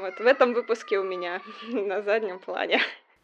Вот 0.00 0.18
в 0.18 0.26
этом 0.26 0.52
выпуске 0.54 0.98
у 0.98 1.04
меня 1.04 1.40
на 1.68 2.02
заднем 2.02 2.38
плане. 2.38 2.80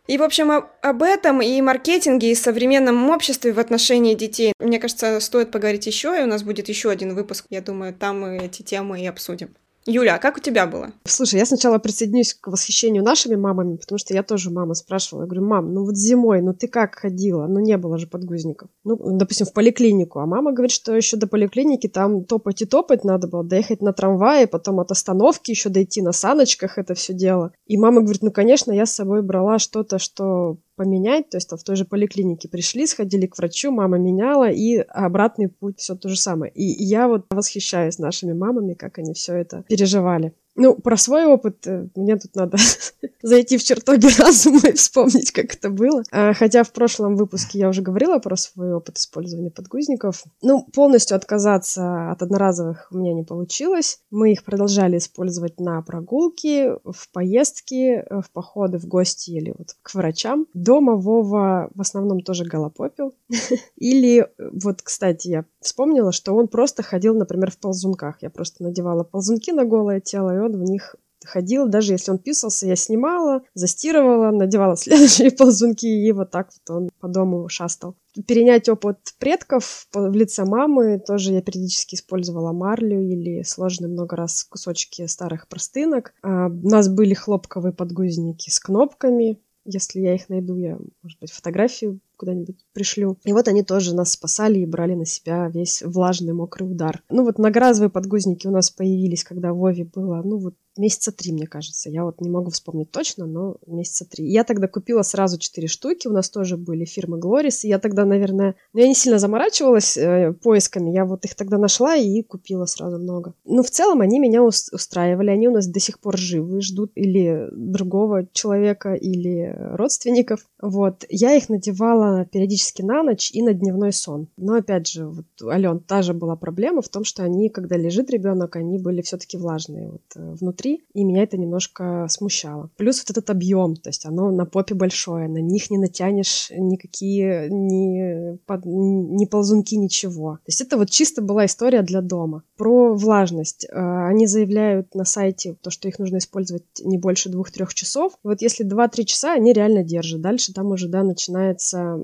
И, 0.06 0.18
в 0.18 0.22
общем, 0.22 0.50
об 0.50 1.02
этом 1.02 1.40
и 1.40 1.60
маркетинге, 1.62 2.30
и 2.30 2.34
современном 2.34 3.08
обществе 3.08 3.52
в 3.54 3.58
отношении 3.58 4.14
детей, 4.14 4.52
мне 4.58 4.78
кажется, 4.78 5.18
стоит 5.20 5.50
поговорить 5.50 5.86
еще, 5.86 6.18
и 6.18 6.22
у 6.22 6.26
нас 6.26 6.42
будет 6.42 6.68
еще 6.68 6.90
один 6.90 7.14
выпуск. 7.14 7.46
Я 7.48 7.62
думаю, 7.62 7.94
там 7.94 8.20
мы 8.20 8.36
эти 8.36 8.62
темы 8.62 9.00
и 9.00 9.06
обсудим. 9.06 9.54
Юля, 9.86 10.14
а 10.14 10.18
как 10.18 10.38
у 10.38 10.40
тебя 10.40 10.66
было? 10.66 10.92
Слушай, 11.04 11.40
я 11.40 11.46
сначала 11.46 11.78
присоединюсь 11.78 12.34
к 12.34 12.46
восхищению 12.48 13.02
нашими 13.02 13.34
мамами, 13.34 13.76
потому 13.76 13.98
что 13.98 14.14
я 14.14 14.22
тоже 14.22 14.50
мама 14.50 14.74
спрашивала. 14.74 15.24
Я 15.24 15.26
говорю, 15.26 15.46
мам, 15.46 15.74
ну 15.74 15.84
вот 15.84 15.96
зимой, 15.96 16.40
ну 16.40 16.54
ты 16.54 16.68
как 16.68 16.94
ходила? 16.94 17.46
Ну 17.46 17.60
не 17.60 17.76
было 17.76 17.98
же 17.98 18.06
подгузников. 18.06 18.70
Ну, 18.84 18.96
допустим, 19.18 19.46
в 19.46 19.52
поликлинику. 19.52 20.20
А 20.20 20.26
мама 20.26 20.52
говорит, 20.52 20.72
что 20.72 20.94
еще 20.94 21.16
до 21.16 21.26
поликлиники 21.26 21.86
там 21.86 22.24
топать 22.24 22.62
и 22.62 22.64
топать 22.64 23.04
надо 23.04 23.28
было, 23.28 23.44
доехать 23.44 23.82
на 23.82 23.92
трамвае, 23.92 24.46
потом 24.46 24.80
от 24.80 24.90
остановки 24.90 25.50
еще 25.50 25.68
дойти 25.68 26.00
на 26.00 26.12
саночках 26.12 26.78
это 26.78 26.94
все 26.94 27.12
дело. 27.12 27.52
И 27.66 27.76
мама 27.76 28.00
говорит, 28.00 28.22
ну, 28.22 28.32
конечно, 28.32 28.72
я 28.72 28.86
с 28.86 28.94
собой 28.94 29.22
брала 29.22 29.58
что-то, 29.58 29.98
что 29.98 30.58
поменять, 30.76 31.30
то 31.30 31.36
есть 31.36 31.48
там 31.48 31.58
в 31.58 31.64
той 31.64 31.76
же 31.76 31.84
поликлинике 31.84 32.48
пришли, 32.48 32.86
сходили 32.86 33.26
к 33.26 33.36
врачу, 33.38 33.70
мама 33.70 33.98
меняла, 33.98 34.50
и 34.50 34.76
обратный 34.76 35.48
путь 35.48 35.78
все 35.78 35.94
то 35.94 36.08
же 36.08 36.16
самое. 36.16 36.52
И 36.52 36.62
я 36.62 37.08
вот 37.08 37.26
восхищаюсь 37.30 37.98
нашими 37.98 38.32
мамами, 38.32 38.74
как 38.74 38.98
они 38.98 39.14
все 39.14 39.34
это 39.34 39.64
переживали. 39.68 40.34
Ну, 40.56 40.76
про 40.76 40.96
свой 40.96 41.24
опыт 41.24 41.66
э, 41.66 41.88
мне 41.96 42.16
тут 42.16 42.36
надо 42.36 42.58
зайти 43.22 43.58
в 43.58 43.64
чертоги 43.64 44.06
разума 44.18 44.60
и 44.68 44.72
вспомнить, 44.72 45.32
как 45.32 45.54
это 45.54 45.68
было. 45.70 46.02
А, 46.12 46.32
хотя 46.32 46.62
в 46.62 46.72
прошлом 46.72 47.16
выпуске 47.16 47.58
я 47.58 47.68
уже 47.68 47.82
говорила 47.82 48.18
про 48.18 48.36
свой 48.36 48.72
опыт 48.72 48.98
использования 48.98 49.50
подгузников. 49.50 50.24
Ну, 50.42 50.66
полностью 50.72 51.16
отказаться 51.16 52.10
от 52.10 52.22
одноразовых 52.22 52.88
у 52.92 52.98
меня 52.98 53.14
не 53.14 53.24
получилось. 53.24 54.00
Мы 54.10 54.32
их 54.32 54.44
продолжали 54.44 54.98
использовать 54.98 55.58
на 55.58 55.82
прогулки, 55.82 56.70
в 56.84 57.10
поездки, 57.12 58.04
э, 58.08 58.20
в 58.20 58.30
походы 58.30 58.78
в 58.78 58.86
гости 58.86 59.30
или 59.30 59.54
вот 59.56 59.74
к 59.82 59.94
врачам. 59.94 60.46
Дома 60.54 60.94
Вова 60.94 61.70
в 61.74 61.80
основном 61.80 62.20
тоже 62.20 62.44
голопопил. 62.44 63.14
Или 63.76 64.20
э, 64.20 64.26
вот, 64.52 64.82
кстати, 64.82 65.28
я 65.28 65.44
вспомнила, 65.64 66.12
что 66.12 66.34
он 66.34 66.48
просто 66.48 66.82
ходил, 66.82 67.14
например, 67.14 67.50
в 67.50 67.58
ползунках. 67.58 68.22
Я 68.22 68.30
просто 68.30 68.62
надевала 68.62 69.02
ползунки 69.02 69.50
на 69.50 69.64
голое 69.64 70.00
тело, 70.00 70.34
и 70.34 70.38
он 70.38 70.52
в 70.52 70.62
них 70.62 70.96
ходил, 71.24 71.66
даже 71.66 71.92
если 71.92 72.10
он 72.10 72.18
писался, 72.18 72.66
я 72.66 72.76
снимала, 72.76 73.42
застирывала, 73.54 74.30
надевала 74.30 74.76
следующие 74.76 75.30
ползунки, 75.30 75.86
и 75.86 76.12
вот 76.12 76.30
так 76.30 76.50
вот 76.52 76.76
он 76.76 76.90
по 77.00 77.08
дому 77.08 77.48
шастал. 77.48 77.96
Перенять 78.26 78.68
опыт 78.68 78.98
предков 79.18 79.88
в 79.92 80.12
лице 80.12 80.44
мамы 80.44 81.00
тоже 81.04 81.32
я 81.32 81.42
периодически 81.42 81.96
использовала 81.96 82.52
марлю 82.52 83.00
или 83.00 83.42
сложные 83.42 83.90
много 83.90 84.16
раз 84.16 84.44
кусочки 84.44 85.06
старых 85.06 85.48
простынок. 85.48 86.14
А, 86.22 86.46
у 86.46 86.68
нас 86.68 86.88
были 86.88 87.14
хлопковые 87.14 87.72
подгузники 87.72 88.50
с 88.50 88.60
кнопками, 88.60 89.40
если 89.64 90.00
я 90.00 90.14
их 90.14 90.28
найду, 90.28 90.56
я, 90.58 90.78
может 91.02 91.18
быть, 91.20 91.32
фотографию 91.32 92.00
куда-нибудь 92.16 92.64
пришлю. 92.72 93.18
И 93.24 93.32
вот 93.32 93.48
они 93.48 93.62
тоже 93.62 93.94
нас 93.94 94.12
спасали 94.12 94.58
и 94.58 94.66
брали 94.66 94.94
на 94.94 95.06
себя 95.06 95.48
весь 95.48 95.82
влажный 95.82 96.32
мокрый 96.32 96.70
удар. 96.70 97.02
Ну 97.10 97.24
вот 97.24 97.38
многоразовые 97.38 97.90
подгузники 97.90 98.46
у 98.46 98.50
нас 98.50 98.70
появились, 98.70 99.24
когда 99.24 99.52
Вове 99.52 99.84
было, 99.84 100.22
ну 100.22 100.38
вот 100.38 100.54
месяца 100.76 101.12
три, 101.12 101.32
мне 101.32 101.46
кажется. 101.46 101.90
Я 101.90 102.04
вот 102.04 102.20
не 102.20 102.30
могу 102.30 102.50
вспомнить 102.50 102.90
точно, 102.90 103.26
но 103.26 103.56
месяца 103.66 104.04
три. 104.04 104.26
Я 104.26 104.44
тогда 104.44 104.68
купила 104.68 105.02
сразу 105.02 105.38
четыре 105.38 105.68
штуки. 105.68 106.08
У 106.08 106.12
нас 106.12 106.30
тоже 106.30 106.56
были 106.56 106.84
фирмы 106.84 107.18
Глорис. 107.18 107.64
И 107.64 107.68
я 107.68 107.78
тогда, 107.78 108.04
наверное, 108.04 108.54
ну, 108.72 108.80
я 108.80 108.88
не 108.88 108.94
сильно 108.94 109.18
заморачивалась 109.18 109.96
э, 109.96 110.32
поисками. 110.42 110.90
Я 110.90 111.04
вот 111.04 111.24
их 111.24 111.34
тогда 111.34 111.58
нашла 111.58 111.96
и 111.96 112.22
купила 112.22 112.66
сразу 112.66 112.98
много. 112.98 113.34
Ну, 113.44 113.62
в 113.62 113.70
целом, 113.70 114.00
они 114.00 114.18
меня 114.18 114.42
устраивали. 114.42 115.30
Они 115.30 115.48
у 115.48 115.52
нас 115.52 115.66
до 115.66 115.80
сих 115.80 116.00
пор 116.00 116.16
живы, 116.16 116.60
ждут 116.60 116.92
или 116.94 117.48
другого 117.52 118.26
человека, 118.32 118.94
или 118.94 119.54
родственников. 119.76 120.40
Вот. 120.60 121.04
Я 121.08 121.34
их 121.34 121.48
надевала 121.48 122.24
периодически 122.24 122.82
на 122.82 123.02
ночь 123.02 123.30
и 123.32 123.42
на 123.42 123.52
дневной 123.52 123.92
сон. 123.92 124.28
Но, 124.36 124.54
опять 124.54 124.88
же, 124.88 125.06
вот, 125.06 125.26
Ален, 125.42 125.80
та 125.80 126.02
же 126.02 126.14
была 126.14 126.36
проблема 126.36 126.82
в 126.82 126.88
том, 126.88 127.04
что 127.04 127.22
они, 127.22 127.48
когда 127.48 127.76
лежит 127.76 128.10
ребенок, 128.10 128.56
они 128.56 128.78
были 128.78 129.02
все-таки 129.02 129.36
влажные 129.36 129.90
вот, 129.90 130.02
э, 130.16 130.34
внутри 130.40 130.63
внутри, 130.64 130.84
и 130.94 131.04
меня 131.04 131.22
это 131.22 131.36
немножко 131.36 132.06
смущало. 132.08 132.70
Плюс 132.76 133.00
вот 133.00 133.10
этот 133.10 133.30
объем, 133.30 133.76
то 133.76 133.90
есть 133.90 134.06
оно 134.06 134.30
на 134.30 134.46
попе 134.46 134.74
большое, 134.74 135.28
на 135.28 135.38
них 135.38 135.70
не 135.70 135.78
натянешь 135.78 136.50
никакие 136.50 137.48
ни, 137.50 138.36
под, 138.46 138.64
ни 138.64 139.24
ползунки, 139.26 139.74
ничего. 139.74 140.36
То 140.36 140.48
есть 140.48 140.60
это 140.60 140.76
вот 140.76 140.90
чисто 140.90 141.22
была 141.22 141.46
история 141.46 141.82
для 141.82 142.00
дома. 142.00 142.42
Про 142.56 142.94
влажность. 142.94 143.66
Э, 143.70 144.06
они 144.08 144.26
заявляют 144.26 144.94
на 144.94 145.04
сайте 145.04 145.56
то, 145.60 145.70
что 145.70 145.88
их 145.88 145.98
нужно 145.98 146.18
использовать 146.18 146.64
не 146.82 146.98
больше 146.98 147.28
двух-трех 147.28 147.74
часов. 147.74 148.12
вот 148.22 148.42
если 148.42 148.66
2-3 148.66 149.04
часа, 149.04 149.34
они 149.34 149.52
реально 149.52 149.82
держат. 149.82 150.20
Дальше 150.20 150.52
там 150.52 150.66
уже, 150.68 150.88
да, 150.88 151.02
начинается 151.02 151.98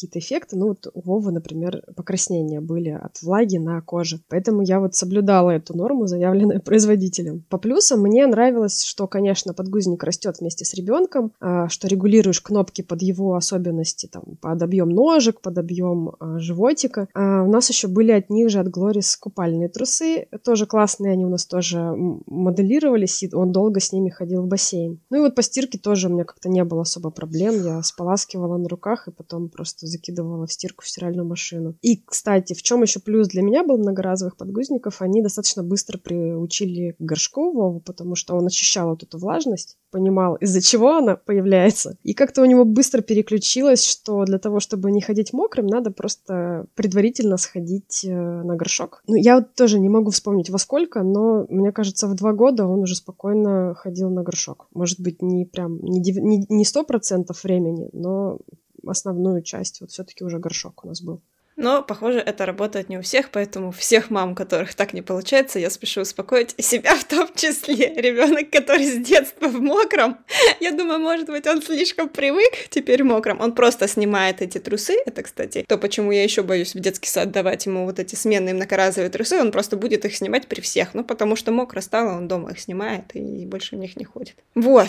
какие-то 0.00 0.18
эффекты. 0.18 0.56
Ну, 0.56 0.68
вот 0.68 0.86
у 0.92 1.00
Вовы, 1.02 1.30
например, 1.30 1.82
покраснения 1.94 2.60
были 2.60 2.88
от 2.90 3.20
влаги 3.22 3.58
на 3.58 3.80
коже. 3.82 4.20
Поэтому 4.28 4.62
я 4.62 4.80
вот 4.80 4.94
соблюдала 4.94 5.50
эту 5.50 5.76
норму, 5.76 6.06
заявленную 6.06 6.60
производителем. 6.64 7.44
По 7.50 7.58
плюсам 7.58 8.00
мне 8.00 8.26
нравилось, 8.26 8.82
что, 8.82 9.06
конечно, 9.06 9.52
подгузник 9.52 10.02
растет 10.02 10.36
вместе 10.40 10.64
с 10.64 10.72
ребенком, 10.74 11.32
а, 11.40 11.68
что 11.68 11.86
регулируешь 11.86 12.40
кнопки 12.40 12.82
под 12.82 13.02
его 13.02 13.34
особенности, 13.34 14.06
там, 14.06 14.22
под 14.40 14.62
объем 14.62 14.88
ножек, 14.88 15.40
под 15.42 15.58
объем 15.58 16.12
а, 16.18 16.38
животика. 16.38 17.08
А 17.14 17.42
у 17.42 17.50
нас 17.50 17.68
еще 17.68 17.88
были 17.88 18.12
от 18.12 18.30
них 18.30 18.48
же, 18.48 18.60
от 18.60 18.68
Глорис, 18.68 19.16
купальные 19.16 19.68
трусы. 19.68 20.28
Тоже 20.44 20.66
классные, 20.66 21.12
они 21.12 21.26
у 21.26 21.30
нас 21.30 21.44
тоже 21.44 21.92
моделировались, 22.26 23.22
и 23.22 23.34
он 23.34 23.52
долго 23.52 23.80
с 23.80 23.92
ними 23.92 24.08
ходил 24.08 24.42
в 24.42 24.46
бассейн. 24.46 25.00
Ну 25.10 25.18
и 25.18 25.20
вот 25.20 25.34
по 25.34 25.42
стирке 25.42 25.78
тоже 25.78 26.08
у 26.08 26.12
меня 26.12 26.24
как-то 26.24 26.48
не 26.48 26.64
было 26.64 26.82
особо 26.82 27.10
проблем. 27.10 27.54
Я 27.62 27.82
споласкивала 27.82 28.56
на 28.56 28.68
руках 28.68 29.06
и 29.06 29.10
потом 29.10 29.50
просто 29.50 29.89
закидывала 29.90 30.46
в 30.46 30.52
стирку 30.52 30.84
в 30.84 30.88
стиральную 30.88 31.26
машину. 31.26 31.76
И, 31.82 32.02
кстати, 32.04 32.54
в 32.54 32.62
чем 32.62 32.82
еще 32.82 33.00
плюс 33.00 33.28
для 33.28 33.42
меня 33.42 33.64
был 33.64 33.78
многоразовых 33.78 34.36
подгузников, 34.36 35.02
они 35.02 35.22
достаточно 35.22 35.62
быстро 35.62 35.98
приучили 35.98 36.96
к 36.98 37.02
горшку 37.02 37.52
Вову, 37.52 37.80
потому 37.80 38.14
что 38.14 38.34
он 38.34 38.46
очищал 38.46 38.90
вот 38.90 39.02
эту 39.02 39.18
влажность, 39.18 39.76
понимал, 39.90 40.36
из-за 40.36 40.60
чего 40.60 40.96
она 40.96 41.16
появляется. 41.16 41.96
И 42.02 42.14
как-то 42.14 42.42
у 42.42 42.44
него 42.44 42.64
быстро 42.64 43.02
переключилось, 43.02 43.84
что 43.84 44.24
для 44.24 44.38
того, 44.38 44.60
чтобы 44.60 44.90
не 44.90 45.00
ходить 45.00 45.32
мокрым, 45.32 45.66
надо 45.66 45.90
просто 45.90 46.66
предварительно 46.74 47.36
сходить 47.36 48.04
э, 48.04 48.10
на 48.10 48.56
горшок. 48.56 49.02
Ну, 49.06 49.16
я 49.16 49.36
вот 49.36 49.54
тоже 49.54 49.78
не 49.80 49.88
могу 49.88 50.10
вспомнить 50.10 50.50
во 50.50 50.58
сколько, 50.58 51.02
но 51.02 51.46
мне 51.48 51.72
кажется, 51.72 52.06
в 52.06 52.14
два 52.14 52.32
года 52.32 52.66
он 52.66 52.80
уже 52.80 52.94
спокойно 52.94 53.74
ходил 53.74 54.10
на 54.10 54.22
горшок. 54.22 54.68
Может 54.72 55.00
быть, 55.00 55.22
не 55.22 55.44
прям 55.44 55.78
не 55.82 56.64
сто 56.64 56.84
процентов 56.84 57.42
времени, 57.44 57.88
но 57.92 58.38
основную 58.86 59.42
часть. 59.42 59.80
Вот 59.80 59.90
все-таки 59.90 60.24
уже 60.24 60.38
горшок 60.38 60.84
у 60.84 60.88
нас 60.88 61.00
был. 61.02 61.20
Но, 61.60 61.82
похоже, 61.82 62.20
это 62.20 62.46
работает 62.46 62.88
не 62.88 62.96
у 62.96 63.02
всех, 63.02 63.30
поэтому 63.30 63.70
всех 63.70 64.08
мам, 64.08 64.34
которых 64.34 64.74
так 64.74 64.94
не 64.94 65.02
получается, 65.02 65.58
я 65.58 65.68
спешу 65.68 66.00
успокоить 66.00 66.54
себя 66.58 66.94
в 66.96 67.04
том 67.04 67.28
числе. 67.34 67.94
Ребенок, 67.94 68.50
который 68.50 68.86
с 68.86 68.96
детства 68.96 69.46
в 69.46 69.60
мокром, 69.60 70.16
я 70.60 70.72
думаю, 70.72 71.00
может 71.00 71.26
быть, 71.26 71.46
он 71.46 71.60
слишком 71.60 72.08
привык 72.08 72.70
теперь 72.70 73.04
мокром. 73.04 73.42
Он 73.42 73.52
просто 73.52 73.88
снимает 73.88 74.40
эти 74.40 74.56
трусы. 74.56 74.94
Это, 75.04 75.22
кстати, 75.22 75.66
то, 75.68 75.76
почему 75.76 76.12
я 76.12 76.22
еще 76.22 76.42
боюсь 76.42 76.74
в 76.74 76.80
детский 76.80 77.10
сад 77.10 77.30
давать 77.30 77.66
ему 77.66 77.84
вот 77.84 77.98
эти 77.98 78.14
сменные 78.14 78.54
многоразовые 78.54 79.10
трусы. 79.10 79.38
Он 79.38 79.52
просто 79.52 79.76
будет 79.76 80.06
их 80.06 80.16
снимать 80.16 80.46
при 80.46 80.62
всех. 80.62 80.94
Ну, 80.94 81.04
потому 81.04 81.36
что 81.36 81.52
мокро 81.52 81.82
стало, 81.82 82.16
он 82.16 82.26
дома 82.26 82.52
их 82.52 82.60
снимает 82.60 83.14
и 83.14 83.44
больше 83.44 83.76
в 83.76 83.78
них 83.78 83.96
не 83.96 84.06
ходит. 84.06 84.36
Вот. 84.54 84.88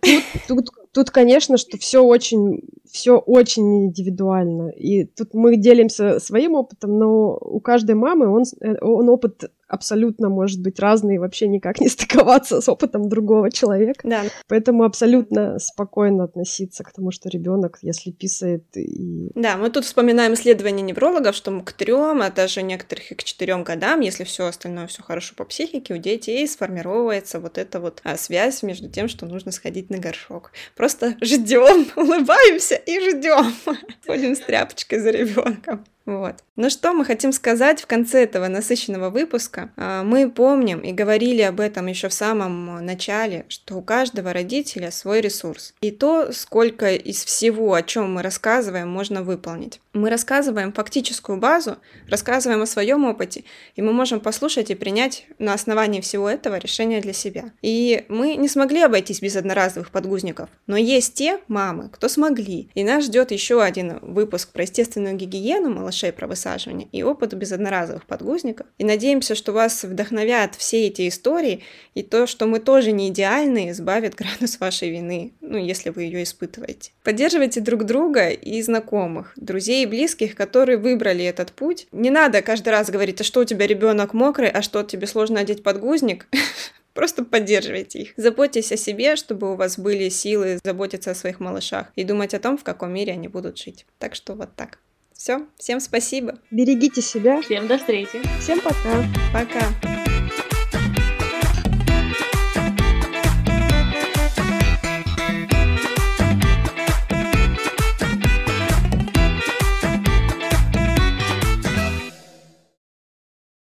Тут, 0.00 0.24
тут, 0.46 0.70
тут 0.98 1.10
конечно, 1.10 1.56
что 1.58 1.78
все 1.78 2.02
очень, 2.02 2.62
все 2.90 3.18
очень 3.18 3.86
индивидуально. 3.86 4.70
И 4.70 5.04
тут 5.04 5.32
мы 5.32 5.56
делимся 5.56 6.18
своим 6.18 6.54
опытом, 6.54 6.98
но 6.98 7.38
у 7.40 7.60
каждой 7.60 7.94
мамы 7.94 8.26
он, 8.28 8.42
он 8.80 9.08
опыт 9.08 9.44
абсолютно 9.68 10.28
может 10.28 10.60
быть 10.60 10.80
разный 10.80 11.16
и 11.16 11.18
вообще 11.18 11.46
никак 11.46 11.80
не 11.80 11.88
стыковаться 11.88 12.60
с 12.60 12.68
опытом 12.68 13.08
другого 13.08 13.50
человека. 13.50 14.00
Да. 14.08 14.24
Поэтому 14.48 14.84
абсолютно 14.84 15.58
спокойно 15.58 16.24
относиться 16.24 16.84
к 16.84 16.92
тому, 16.92 17.10
что 17.10 17.28
ребенок, 17.28 17.78
если 17.82 18.10
писает 18.10 18.64
и... 18.76 19.30
Да, 19.34 19.56
мы 19.56 19.70
тут 19.70 19.84
вспоминаем 19.84 20.34
исследования 20.34 20.82
неврологов, 20.82 21.34
что 21.34 21.58
к 21.60 21.72
трем, 21.72 22.22
а 22.22 22.30
даже 22.30 22.62
некоторых 22.62 23.12
и 23.12 23.14
к 23.14 23.24
четырем 23.24 23.64
годам, 23.64 24.00
если 24.00 24.24
все 24.24 24.46
остальное 24.46 24.86
все 24.86 25.02
хорошо 25.02 25.34
по 25.36 25.44
психике, 25.44 25.94
у 25.94 25.98
детей 25.98 26.46
сформировывается 26.46 27.40
вот 27.40 27.58
эта 27.58 27.80
вот 27.80 28.00
а, 28.04 28.16
связь 28.16 28.62
между 28.62 28.88
тем, 28.88 29.08
что 29.08 29.26
нужно 29.26 29.52
сходить 29.52 29.90
на 29.90 29.98
горшок. 29.98 30.52
Просто 30.76 31.16
ждем, 31.20 31.86
улыбаемся 31.96 32.74
и 32.74 33.00
ждем. 33.00 33.52
Ходим 34.06 34.34
с 34.34 34.40
тряпочкой 34.40 35.00
за 35.00 35.10
ребенком. 35.10 35.84
Вот. 36.08 36.36
Ну 36.56 36.70
что 36.70 36.94
мы 36.94 37.04
хотим 37.04 37.32
сказать 37.32 37.82
в 37.82 37.86
конце 37.86 38.24
этого 38.24 38.48
насыщенного 38.48 39.10
выпуска? 39.10 39.70
А, 39.76 40.02
мы 40.02 40.30
помним 40.30 40.80
и 40.80 40.90
говорили 40.90 41.42
об 41.42 41.60
этом 41.60 41.86
еще 41.86 42.08
в 42.08 42.14
самом 42.14 42.82
начале, 42.82 43.44
что 43.48 43.76
у 43.76 43.82
каждого 43.82 44.32
родителя 44.32 44.90
свой 44.90 45.20
ресурс. 45.20 45.74
И 45.82 45.90
то, 45.90 46.32
сколько 46.32 46.94
из 46.94 47.22
всего, 47.22 47.74
о 47.74 47.82
чем 47.82 48.14
мы 48.14 48.22
рассказываем, 48.22 48.88
можно 48.88 49.22
выполнить. 49.22 49.82
Мы 49.92 50.08
рассказываем 50.08 50.72
фактическую 50.72 51.38
базу, 51.38 51.76
рассказываем 52.08 52.62
о 52.62 52.66
своем 52.66 53.04
опыте, 53.04 53.44
и 53.76 53.82
мы 53.82 53.92
можем 53.92 54.20
послушать 54.20 54.70
и 54.70 54.74
принять 54.74 55.26
на 55.38 55.52
основании 55.52 56.00
всего 56.00 56.30
этого 56.30 56.56
решение 56.56 57.02
для 57.02 57.12
себя. 57.12 57.52
И 57.60 58.06
мы 58.08 58.36
не 58.36 58.48
смогли 58.48 58.80
обойтись 58.80 59.20
без 59.20 59.36
одноразовых 59.36 59.90
подгузников, 59.90 60.48
но 60.66 60.78
есть 60.78 61.14
те 61.14 61.40
мамы, 61.48 61.90
кто 61.90 62.08
смогли. 62.08 62.70
И 62.74 62.82
нас 62.82 63.04
ждет 63.04 63.30
еще 63.30 63.62
один 63.62 63.98
выпуск 64.00 64.52
про 64.52 64.62
естественную 64.62 65.14
гигиену 65.14 65.68
малышей 65.68 65.97
малышей 65.98 66.12
про 66.12 66.26
высаживание 66.26 66.88
и 66.92 67.02
опыт 67.02 67.34
без 67.34 67.52
одноразовых 67.52 68.06
подгузников. 68.06 68.66
И 68.78 68.84
надеемся, 68.84 69.34
что 69.34 69.52
вас 69.52 69.84
вдохновят 69.84 70.54
все 70.54 70.86
эти 70.86 71.08
истории 71.08 71.62
и 71.94 72.02
то, 72.02 72.26
что 72.26 72.46
мы 72.46 72.60
тоже 72.60 72.92
не 72.92 73.08
идеальны, 73.08 73.70
избавит 73.70 74.14
градус 74.14 74.60
вашей 74.60 74.90
вины, 74.90 75.32
ну, 75.40 75.58
если 75.58 75.90
вы 75.90 76.02
ее 76.04 76.22
испытываете. 76.22 76.92
Поддерживайте 77.02 77.60
друг 77.60 77.84
друга 77.84 78.28
и 78.28 78.62
знакомых, 78.62 79.32
друзей 79.36 79.84
и 79.84 79.86
близких, 79.86 80.34
которые 80.34 80.78
выбрали 80.78 81.24
этот 81.24 81.52
путь. 81.52 81.86
Не 81.92 82.10
надо 82.10 82.42
каждый 82.42 82.70
раз 82.70 82.90
говорить, 82.90 83.20
а 83.20 83.24
что 83.24 83.40
у 83.40 83.44
тебя 83.44 83.66
ребенок 83.66 84.14
мокрый, 84.14 84.50
а 84.50 84.62
что 84.62 84.82
тебе 84.82 85.06
сложно 85.06 85.40
одеть 85.40 85.62
подгузник. 85.62 86.26
Просто 86.94 87.24
поддерживайте 87.24 88.00
их. 88.00 88.08
Заботьтесь 88.16 88.72
о 88.72 88.76
себе, 88.76 89.16
чтобы 89.16 89.52
у 89.52 89.56
вас 89.56 89.78
были 89.78 90.08
силы 90.08 90.58
заботиться 90.64 91.12
о 91.12 91.14
своих 91.14 91.38
малышах 91.38 91.92
и 91.94 92.04
думать 92.04 92.34
о 92.34 92.40
том, 92.40 92.58
в 92.58 92.64
каком 92.64 92.92
мире 92.92 93.12
они 93.12 93.28
будут 93.28 93.56
жить. 93.56 93.86
Так 93.98 94.16
что 94.16 94.34
вот 94.34 94.56
так. 94.56 94.78
Все, 95.18 95.46
всем 95.58 95.80
спасибо. 95.80 96.38
Берегите 96.52 97.02
себя. 97.02 97.42
Всем 97.42 97.66
до 97.66 97.76
встречи. 97.76 98.22
Всем 98.40 98.60
пока. 98.60 99.04
Пока. 99.32 100.07